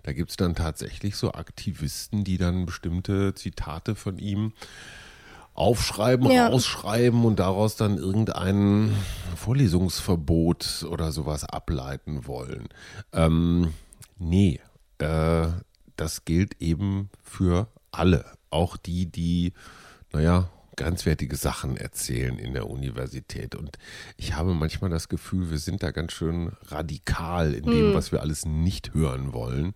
Da 0.04 0.12
gibt 0.12 0.30
es 0.30 0.36
dann 0.36 0.54
tatsächlich 0.54 1.16
so 1.16 1.32
Aktivisten, 1.32 2.24
die 2.24 2.36
dann 2.36 2.66
bestimmte 2.66 3.34
Zitate 3.34 3.94
von 3.94 4.18
ihm 4.18 4.52
aufschreiben, 5.54 6.30
ja. 6.30 6.48
rausschreiben 6.48 7.24
und 7.24 7.38
daraus 7.38 7.76
dann 7.76 7.96
irgendein 7.96 8.94
Vorlesungsverbot 9.36 10.86
oder 10.90 11.12
sowas 11.12 11.44
ableiten 11.44 12.26
wollen. 12.26 12.68
Ähm, 13.12 13.72
nee, 14.18 14.60
äh, 14.98 15.46
das 15.96 16.24
gilt 16.24 16.60
eben 16.60 17.08
für 17.22 17.68
alle. 17.92 18.24
Auch 18.50 18.76
die, 18.76 19.06
die, 19.06 19.52
naja, 20.12 20.48
grenzwertige 20.76 21.36
Sachen 21.36 21.76
erzählen 21.76 22.38
in 22.38 22.52
der 22.52 22.68
Universität. 22.68 23.54
Und 23.54 23.78
ich 24.16 24.34
habe 24.34 24.54
manchmal 24.54 24.90
das 24.90 25.08
Gefühl, 25.08 25.50
wir 25.50 25.58
sind 25.58 25.82
da 25.82 25.92
ganz 25.92 26.12
schön 26.12 26.52
radikal 26.66 27.54
in 27.54 27.64
dem, 27.64 27.88
hm. 27.88 27.94
was 27.94 28.12
wir 28.12 28.22
alles 28.22 28.44
nicht 28.44 28.94
hören 28.94 29.32
wollen. 29.32 29.74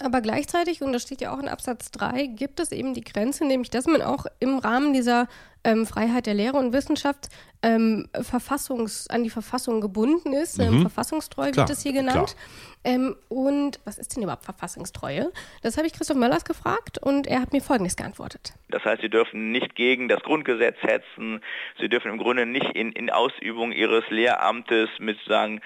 Aber 0.00 0.20
gleichzeitig, 0.20 0.82
und 0.82 0.92
das 0.92 1.02
steht 1.02 1.20
ja 1.20 1.34
auch 1.34 1.38
in 1.38 1.48
Absatz 1.48 1.90
3, 1.92 2.26
gibt 2.26 2.60
es 2.60 2.72
eben 2.72 2.94
die 2.94 3.04
Grenze, 3.04 3.44
nämlich 3.44 3.70
dass 3.70 3.86
man 3.86 4.02
auch 4.02 4.26
im 4.40 4.58
Rahmen 4.58 4.92
dieser 4.92 5.28
ähm, 5.64 5.86
Freiheit 5.86 6.26
der 6.26 6.34
Lehre 6.34 6.58
und 6.58 6.72
Wissenschaft 6.72 7.28
ähm, 7.62 8.06
Verfassungs, 8.12 9.08
an 9.08 9.24
die 9.24 9.30
Verfassung 9.30 9.80
gebunden 9.80 10.34
ist. 10.34 10.58
Ähm, 10.58 10.68
mhm. 10.68 10.74
Ähm, 10.74 10.80
verfassungstreu 10.82 11.50
klar, 11.50 11.66
wird 11.68 11.76
es 11.76 11.82
hier 11.82 11.94
genannt. 11.94 12.36
Ähm, 12.84 13.16
und 13.28 13.80
was 13.86 13.96
ist 13.96 14.14
denn 14.14 14.22
überhaupt 14.22 14.44
Verfassungstreue? 14.44 15.32
Das 15.62 15.78
habe 15.78 15.86
ich 15.86 15.94
Christoph 15.94 16.18
Möllers 16.18 16.44
gefragt 16.44 16.98
und 16.98 17.26
er 17.26 17.40
hat 17.40 17.54
mir 17.54 17.62
Folgendes 17.62 17.96
geantwortet. 17.96 18.52
Das 18.68 18.84
heißt, 18.84 19.00
Sie 19.00 19.08
dürfen 19.08 19.52
nicht 19.52 19.74
gegen 19.74 20.08
das 20.08 20.22
Grundgesetz 20.22 20.76
hetzen. 20.82 21.40
Sie 21.80 21.88
dürfen 21.88 22.10
im 22.10 22.18
Grunde 22.18 22.44
nicht 22.44 22.70
in, 22.74 22.92
in 22.92 23.08
Ausübung 23.08 23.72
Ihres 23.72 24.04
Lehramtes 24.10 24.90
mit 24.98 25.18
sagen, 25.26 25.62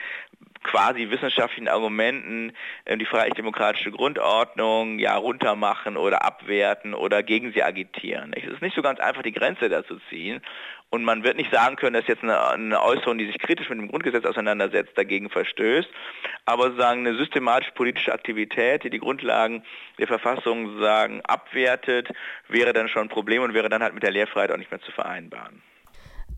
quasi 0.69 1.11
wissenschaftlichen 1.11 1.69
Argumenten 1.69 2.53
äh, 2.85 2.97
die 2.97 3.07
freiheitlich-demokratische 3.07 3.91
Grundordnung 3.91 4.99
ja 4.99 5.17
runtermachen 5.17 5.97
oder 5.97 6.25
abwerten 6.25 6.95
oder 6.95 7.23
gegen 7.23 7.53
sie 7.53 7.63
agitieren. 7.63 8.33
Es 8.35 8.45
ist 8.45 8.61
nicht 8.61 8.77
so 8.77 8.83
ganz 8.83 9.01
einfach, 9.01 9.23
die 9.23 9.33
Grenze 9.33 9.69
da 9.69 9.85
zu 9.85 9.99
ziehen. 10.11 10.43
Und 10.91 11.05
man 11.05 11.23
wird 11.23 11.37
nicht 11.37 11.53
sagen 11.53 11.77
können, 11.77 11.95
dass 11.95 12.07
jetzt 12.07 12.23
eine, 12.23 12.49
eine 12.49 12.83
Äußerung, 12.83 13.19
die 13.19 13.27
sich 13.27 13.39
kritisch 13.39 13.69
mit 13.69 13.79
dem 13.79 13.89
Grundgesetz 13.89 14.25
auseinandersetzt, 14.25 14.97
dagegen 14.97 15.29
verstößt. 15.29 15.89
Aber 16.47 16.73
sagen 16.73 17.07
eine 17.07 17.17
systematische 17.17 17.73
politische 17.73 18.13
Aktivität, 18.13 18.85
die 18.85 18.91
die 18.91 18.99
Grundlagen 18.99 19.65
der 19.99 20.07
Verfassung 20.07 20.81
sagen 20.81 21.21
abwertet, 21.27 22.09
wäre 22.49 22.73
dann 22.73 22.89
schon 22.89 23.03
ein 23.03 23.09
Problem 23.11 23.43
und 23.43 23.53
wäre 23.53 23.69
dann 23.69 23.83
halt 23.83 23.95
mit 23.95 24.03
der 24.03 24.13
Lehrfreiheit 24.13 24.51
auch 24.51 24.57
nicht 24.57 24.71
mehr 24.71 24.81
zu 24.81 24.93
vereinbaren. 24.93 25.63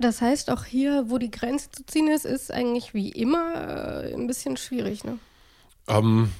Das 0.00 0.22
heißt, 0.22 0.50
auch 0.50 0.64
hier, 0.64 1.04
wo 1.08 1.18
die 1.18 1.30
Grenze 1.30 1.70
zu 1.70 1.84
ziehen 1.84 2.08
ist, 2.08 2.24
ist 2.24 2.50
eigentlich 2.50 2.94
wie 2.94 3.10
immer 3.10 3.54
äh, 3.54 4.14
ein 4.14 4.26
bisschen 4.26 4.56
schwierig, 4.56 5.04
ne? 5.04 5.18
Ähm, 5.88 6.30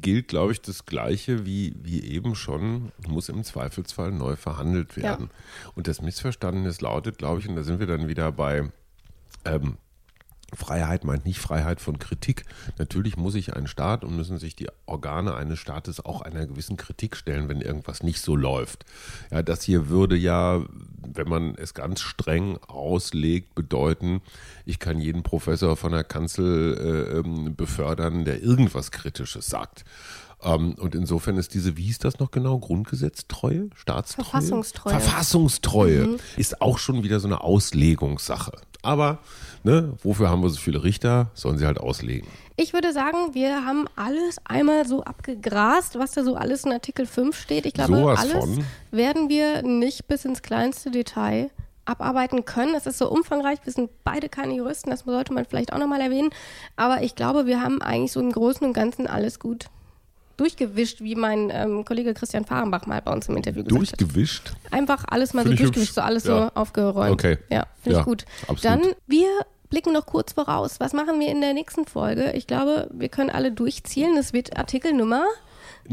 gilt, 0.00 0.28
glaube 0.28 0.52
ich, 0.52 0.62
das 0.62 0.86
Gleiche 0.86 1.44
wie, 1.44 1.74
wie 1.82 2.02
eben 2.02 2.34
schon, 2.34 2.90
muss 3.06 3.28
im 3.28 3.44
Zweifelsfall 3.44 4.10
neu 4.10 4.36
verhandelt 4.36 4.96
werden. 4.96 5.30
Ja. 5.30 5.70
Und 5.74 5.86
das 5.86 6.00
Missverständnis 6.00 6.80
lautet, 6.80 7.18
glaube 7.18 7.40
ich, 7.40 7.48
und 7.48 7.56
da 7.56 7.62
sind 7.62 7.78
wir 7.78 7.86
dann 7.86 8.08
wieder 8.08 8.32
bei 8.32 8.70
ähm, 9.44 9.76
Freiheit 10.54 11.04
meint 11.04 11.24
nicht 11.24 11.38
Freiheit 11.38 11.80
von 11.80 11.98
Kritik. 11.98 12.44
Natürlich 12.78 13.16
muss 13.16 13.32
sich 13.32 13.54
ein 13.54 13.66
Staat 13.66 14.04
und 14.04 14.16
müssen 14.16 14.38
sich 14.38 14.54
die 14.54 14.68
Organe 14.86 15.34
eines 15.34 15.58
Staates 15.58 16.04
auch 16.04 16.22
einer 16.22 16.46
gewissen 16.46 16.76
Kritik 16.76 17.16
stellen, 17.16 17.48
wenn 17.48 17.60
irgendwas 17.60 18.02
nicht 18.02 18.20
so 18.20 18.36
läuft. 18.36 18.84
Ja, 19.30 19.42
das 19.42 19.62
hier 19.62 19.88
würde 19.88 20.16
ja, 20.16 20.62
wenn 21.14 21.28
man 21.28 21.54
es 21.56 21.74
ganz 21.74 22.00
streng 22.00 22.58
auslegt, 22.66 23.54
bedeuten, 23.54 24.20
ich 24.64 24.78
kann 24.78 24.98
jeden 24.98 25.22
Professor 25.22 25.76
von 25.76 25.92
der 25.92 26.04
Kanzel 26.04 26.76
äh, 27.14 27.18
ähm, 27.18 27.56
befördern, 27.56 28.24
der 28.24 28.42
irgendwas 28.42 28.90
Kritisches 28.90 29.46
sagt. 29.46 29.84
Um, 30.44 30.52
ähm, 30.52 30.74
und 30.74 30.94
insofern 30.96 31.36
ist 31.36 31.54
diese, 31.54 31.76
wie 31.76 31.84
hieß 31.84 32.00
das 32.00 32.18
noch 32.18 32.32
genau, 32.32 32.58
Grundgesetztreue, 32.58 33.70
Staatstreue? 33.76 34.24
Verfassungstreue. 34.24 34.92
Verfassungstreue 34.92 36.06
mhm. 36.08 36.16
ist 36.36 36.60
auch 36.60 36.78
schon 36.78 37.04
wieder 37.04 37.20
so 37.20 37.28
eine 37.28 37.42
Auslegungssache. 37.42 38.52
Aber 38.82 39.18
ne, 39.62 39.94
wofür 40.02 40.28
haben 40.28 40.42
wir 40.42 40.50
so 40.50 40.58
viele 40.58 40.82
Richter? 40.82 41.30
Sollen 41.34 41.56
sie 41.58 41.66
halt 41.66 41.78
auslegen. 41.78 42.28
Ich 42.56 42.72
würde 42.72 42.92
sagen, 42.92 43.32
wir 43.34 43.64
haben 43.64 43.86
alles 43.96 44.38
einmal 44.44 44.86
so 44.86 45.02
abgegrast, 45.04 45.98
was 45.98 46.12
da 46.12 46.24
so 46.24 46.34
alles 46.34 46.64
in 46.64 46.72
Artikel 46.72 47.06
5 47.06 47.36
steht. 47.36 47.64
Ich 47.66 47.74
glaube, 47.74 47.96
Sowas 47.96 48.20
alles 48.20 48.32
von. 48.32 48.64
werden 48.90 49.28
wir 49.28 49.62
nicht 49.62 50.06
bis 50.08 50.24
ins 50.24 50.42
kleinste 50.42 50.90
Detail 50.90 51.50
abarbeiten 51.84 52.44
können. 52.44 52.74
Es 52.74 52.86
ist 52.86 52.98
so 52.98 53.10
umfangreich, 53.10 53.58
wir 53.64 53.72
sind 53.72 53.90
beide 54.04 54.28
keine 54.28 54.54
Juristen, 54.54 54.90
das 54.90 55.00
sollte 55.00 55.32
man 55.32 55.44
vielleicht 55.44 55.72
auch 55.72 55.78
nochmal 55.78 56.00
erwähnen. 56.00 56.30
Aber 56.76 57.02
ich 57.02 57.14
glaube, 57.14 57.46
wir 57.46 57.60
haben 57.60 57.82
eigentlich 57.82 58.12
so 58.12 58.20
im 58.20 58.32
Großen 58.32 58.66
und 58.66 58.72
Ganzen 58.72 59.06
alles 59.06 59.38
gut 59.40 59.66
durchgewischt, 60.42 61.00
wie 61.00 61.14
mein 61.14 61.50
ähm, 61.52 61.84
Kollege 61.84 62.14
Christian 62.14 62.44
Fahrenbach 62.44 62.86
mal 62.86 63.00
bei 63.00 63.12
uns 63.12 63.28
im 63.28 63.36
Interview 63.36 63.62
gesagt 63.62 63.92
hat. 63.92 64.00
Durchgewischt? 64.00 64.52
Einfach 64.70 65.04
alles 65.08 65.34
mal 65.34 65.42
find 65.42 65.56
so 65.56 65.64
durchgewischt, 65.64 65.90
hübsch. 65.90 65.94
so 65.94 66.00
alles 66.00 66.24
ja. 66.24 66.46
so 66.48 66.60
aufgeräumt. 66.60 67.12
Okay. 67.12 67.38
Ja, 67.48 67.66
finde 67.80 67.94
ja, 67.94 68.00
ich 68.00 68.04
gut. 68.04 68.24
Absolut. 68.48 68.64
Dann, 68.64 68.92
wir 69.06 69.28
blicken 69.70 69.92
noch 69.92 70.06
kurz 70.06 70.32
voraus. 70.32 70.80
Was 70.80 70.92
machen 70.92 71.20
wir 71.20 71.28
in 71.28 71.40
der 71.40 71.54
nächsten 71.54 71.86
Folge? 71.86 72.32
Ich 72.32 72.46
glaube, 72.46 72.90
wir 72.92 73.08
können 73.08 73.30
alle 73.30 73.52
durchzielen. 73.52 74.16
Es 74.16 74.32
wird 74.32 74.58
Artikel 74.58 74.92
Nummer 74.92 75.24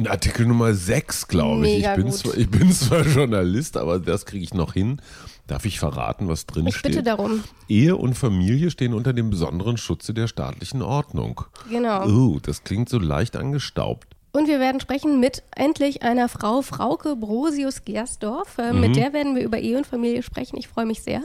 Artikel 0.06 0.46
Nummer 0.46 0.74
6, 0.74 1.28
glaube 1.28 1.68
ich. 1.68 1.86
Ich 1.86 1.94
bin, 1.96 2.12
zwar, 2.12 2.38
ich 2.38 2.50
bin 2.50 2.72
zwar 2.72 3.02
Journalist, 3.02 3.76
aber 3.78 4.00
das 4.00 4.26
kriege 4.26 4.44
ich 4.44 4.54
noch 4.54 4.74
hin. 4.74 5.02
Darf 5.48 5.66
ich 5.66 5.80
verraten, 5.80 6.28
was 6.28 6.46
drin 6.46 6.68
ich 6.68 6.76
steht? 6.76 6.92
Ich 6.92 6.98
bitte 6.98 7.04
darum. 7.04 7.44
Ehe 7.68 7.96
und 7.96 8.14
Familie 8.14 8.70
stehen 8.70 8.94
unter 8.94 9.14
dem 9.14 9.32
besonderen 9.32 9.78
Schutze 9.78 10.14
der 10.14 10.28
staatlichen 10.28 10.82
Ordnung. 10.82 11.42
Genau. 11.70 12.06
Oh, 12.08 12.40
das 12.40 12.64
klingt 12.64 12.88
so 12.88 13.00
leicht 13.00 13.36
angestaubt. 13.36 14.16
Und 14.32 14.48
wir 14.48 14.60
werden 14.60 14.80
sprechen 14.80 15.20
mit 15.20 15.44
endlich 15.56 16.04
einer 16.04 16.30
Frau, 16.30 16.62
Frauke 16.62 17.16
Brosius-Gersdorf. 17.16 18.58
Äh, 18.58 18.74
mhm. 18.74 18.80
Mit 18.82 18.96
der 18.96 19.14
werden 19.14 19.36
wir 19.36 19.44
über 19.44 19.58
Ehe 19.58 19.78
und 19.78 19.88
Familie 19.88 20.24
sprechen. 20.24 20.58
Ich 20.58 20.68
freue 20.68 20.86
mich 20.86 21.02
sehr. 21.02 21.22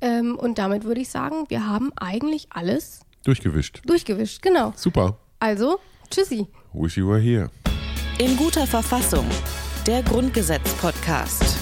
Ähm, 0.00 0.36
und 0.36 0.58
damit 0.58 0.84
würde 0.84 1.00
ich 1.00 1.10
sagen, 1.10 1.44
wir 1.48 1.66
haben 1.66 1.92
eigentlich 1.96 2.48
alles 2.50 3.00
durchgewischt. 3.24 3.82
Durchgewischt, 3.84 4.40
genau. 4.42 4.72
Super. 4.76 5.18
Also, 5.40 5.78
tschüssi. 6.10 6.46
Wish 6.72 6.96
you 6.96 7.08
were 7.08 7.20
here. 7.20 7.50
In 8.18 8.36
guter 8.36 8.66
Verfassung. 8.66 9.26
Der 9.86 10.02
Grundgesetz-Podcast. 10.02 11.56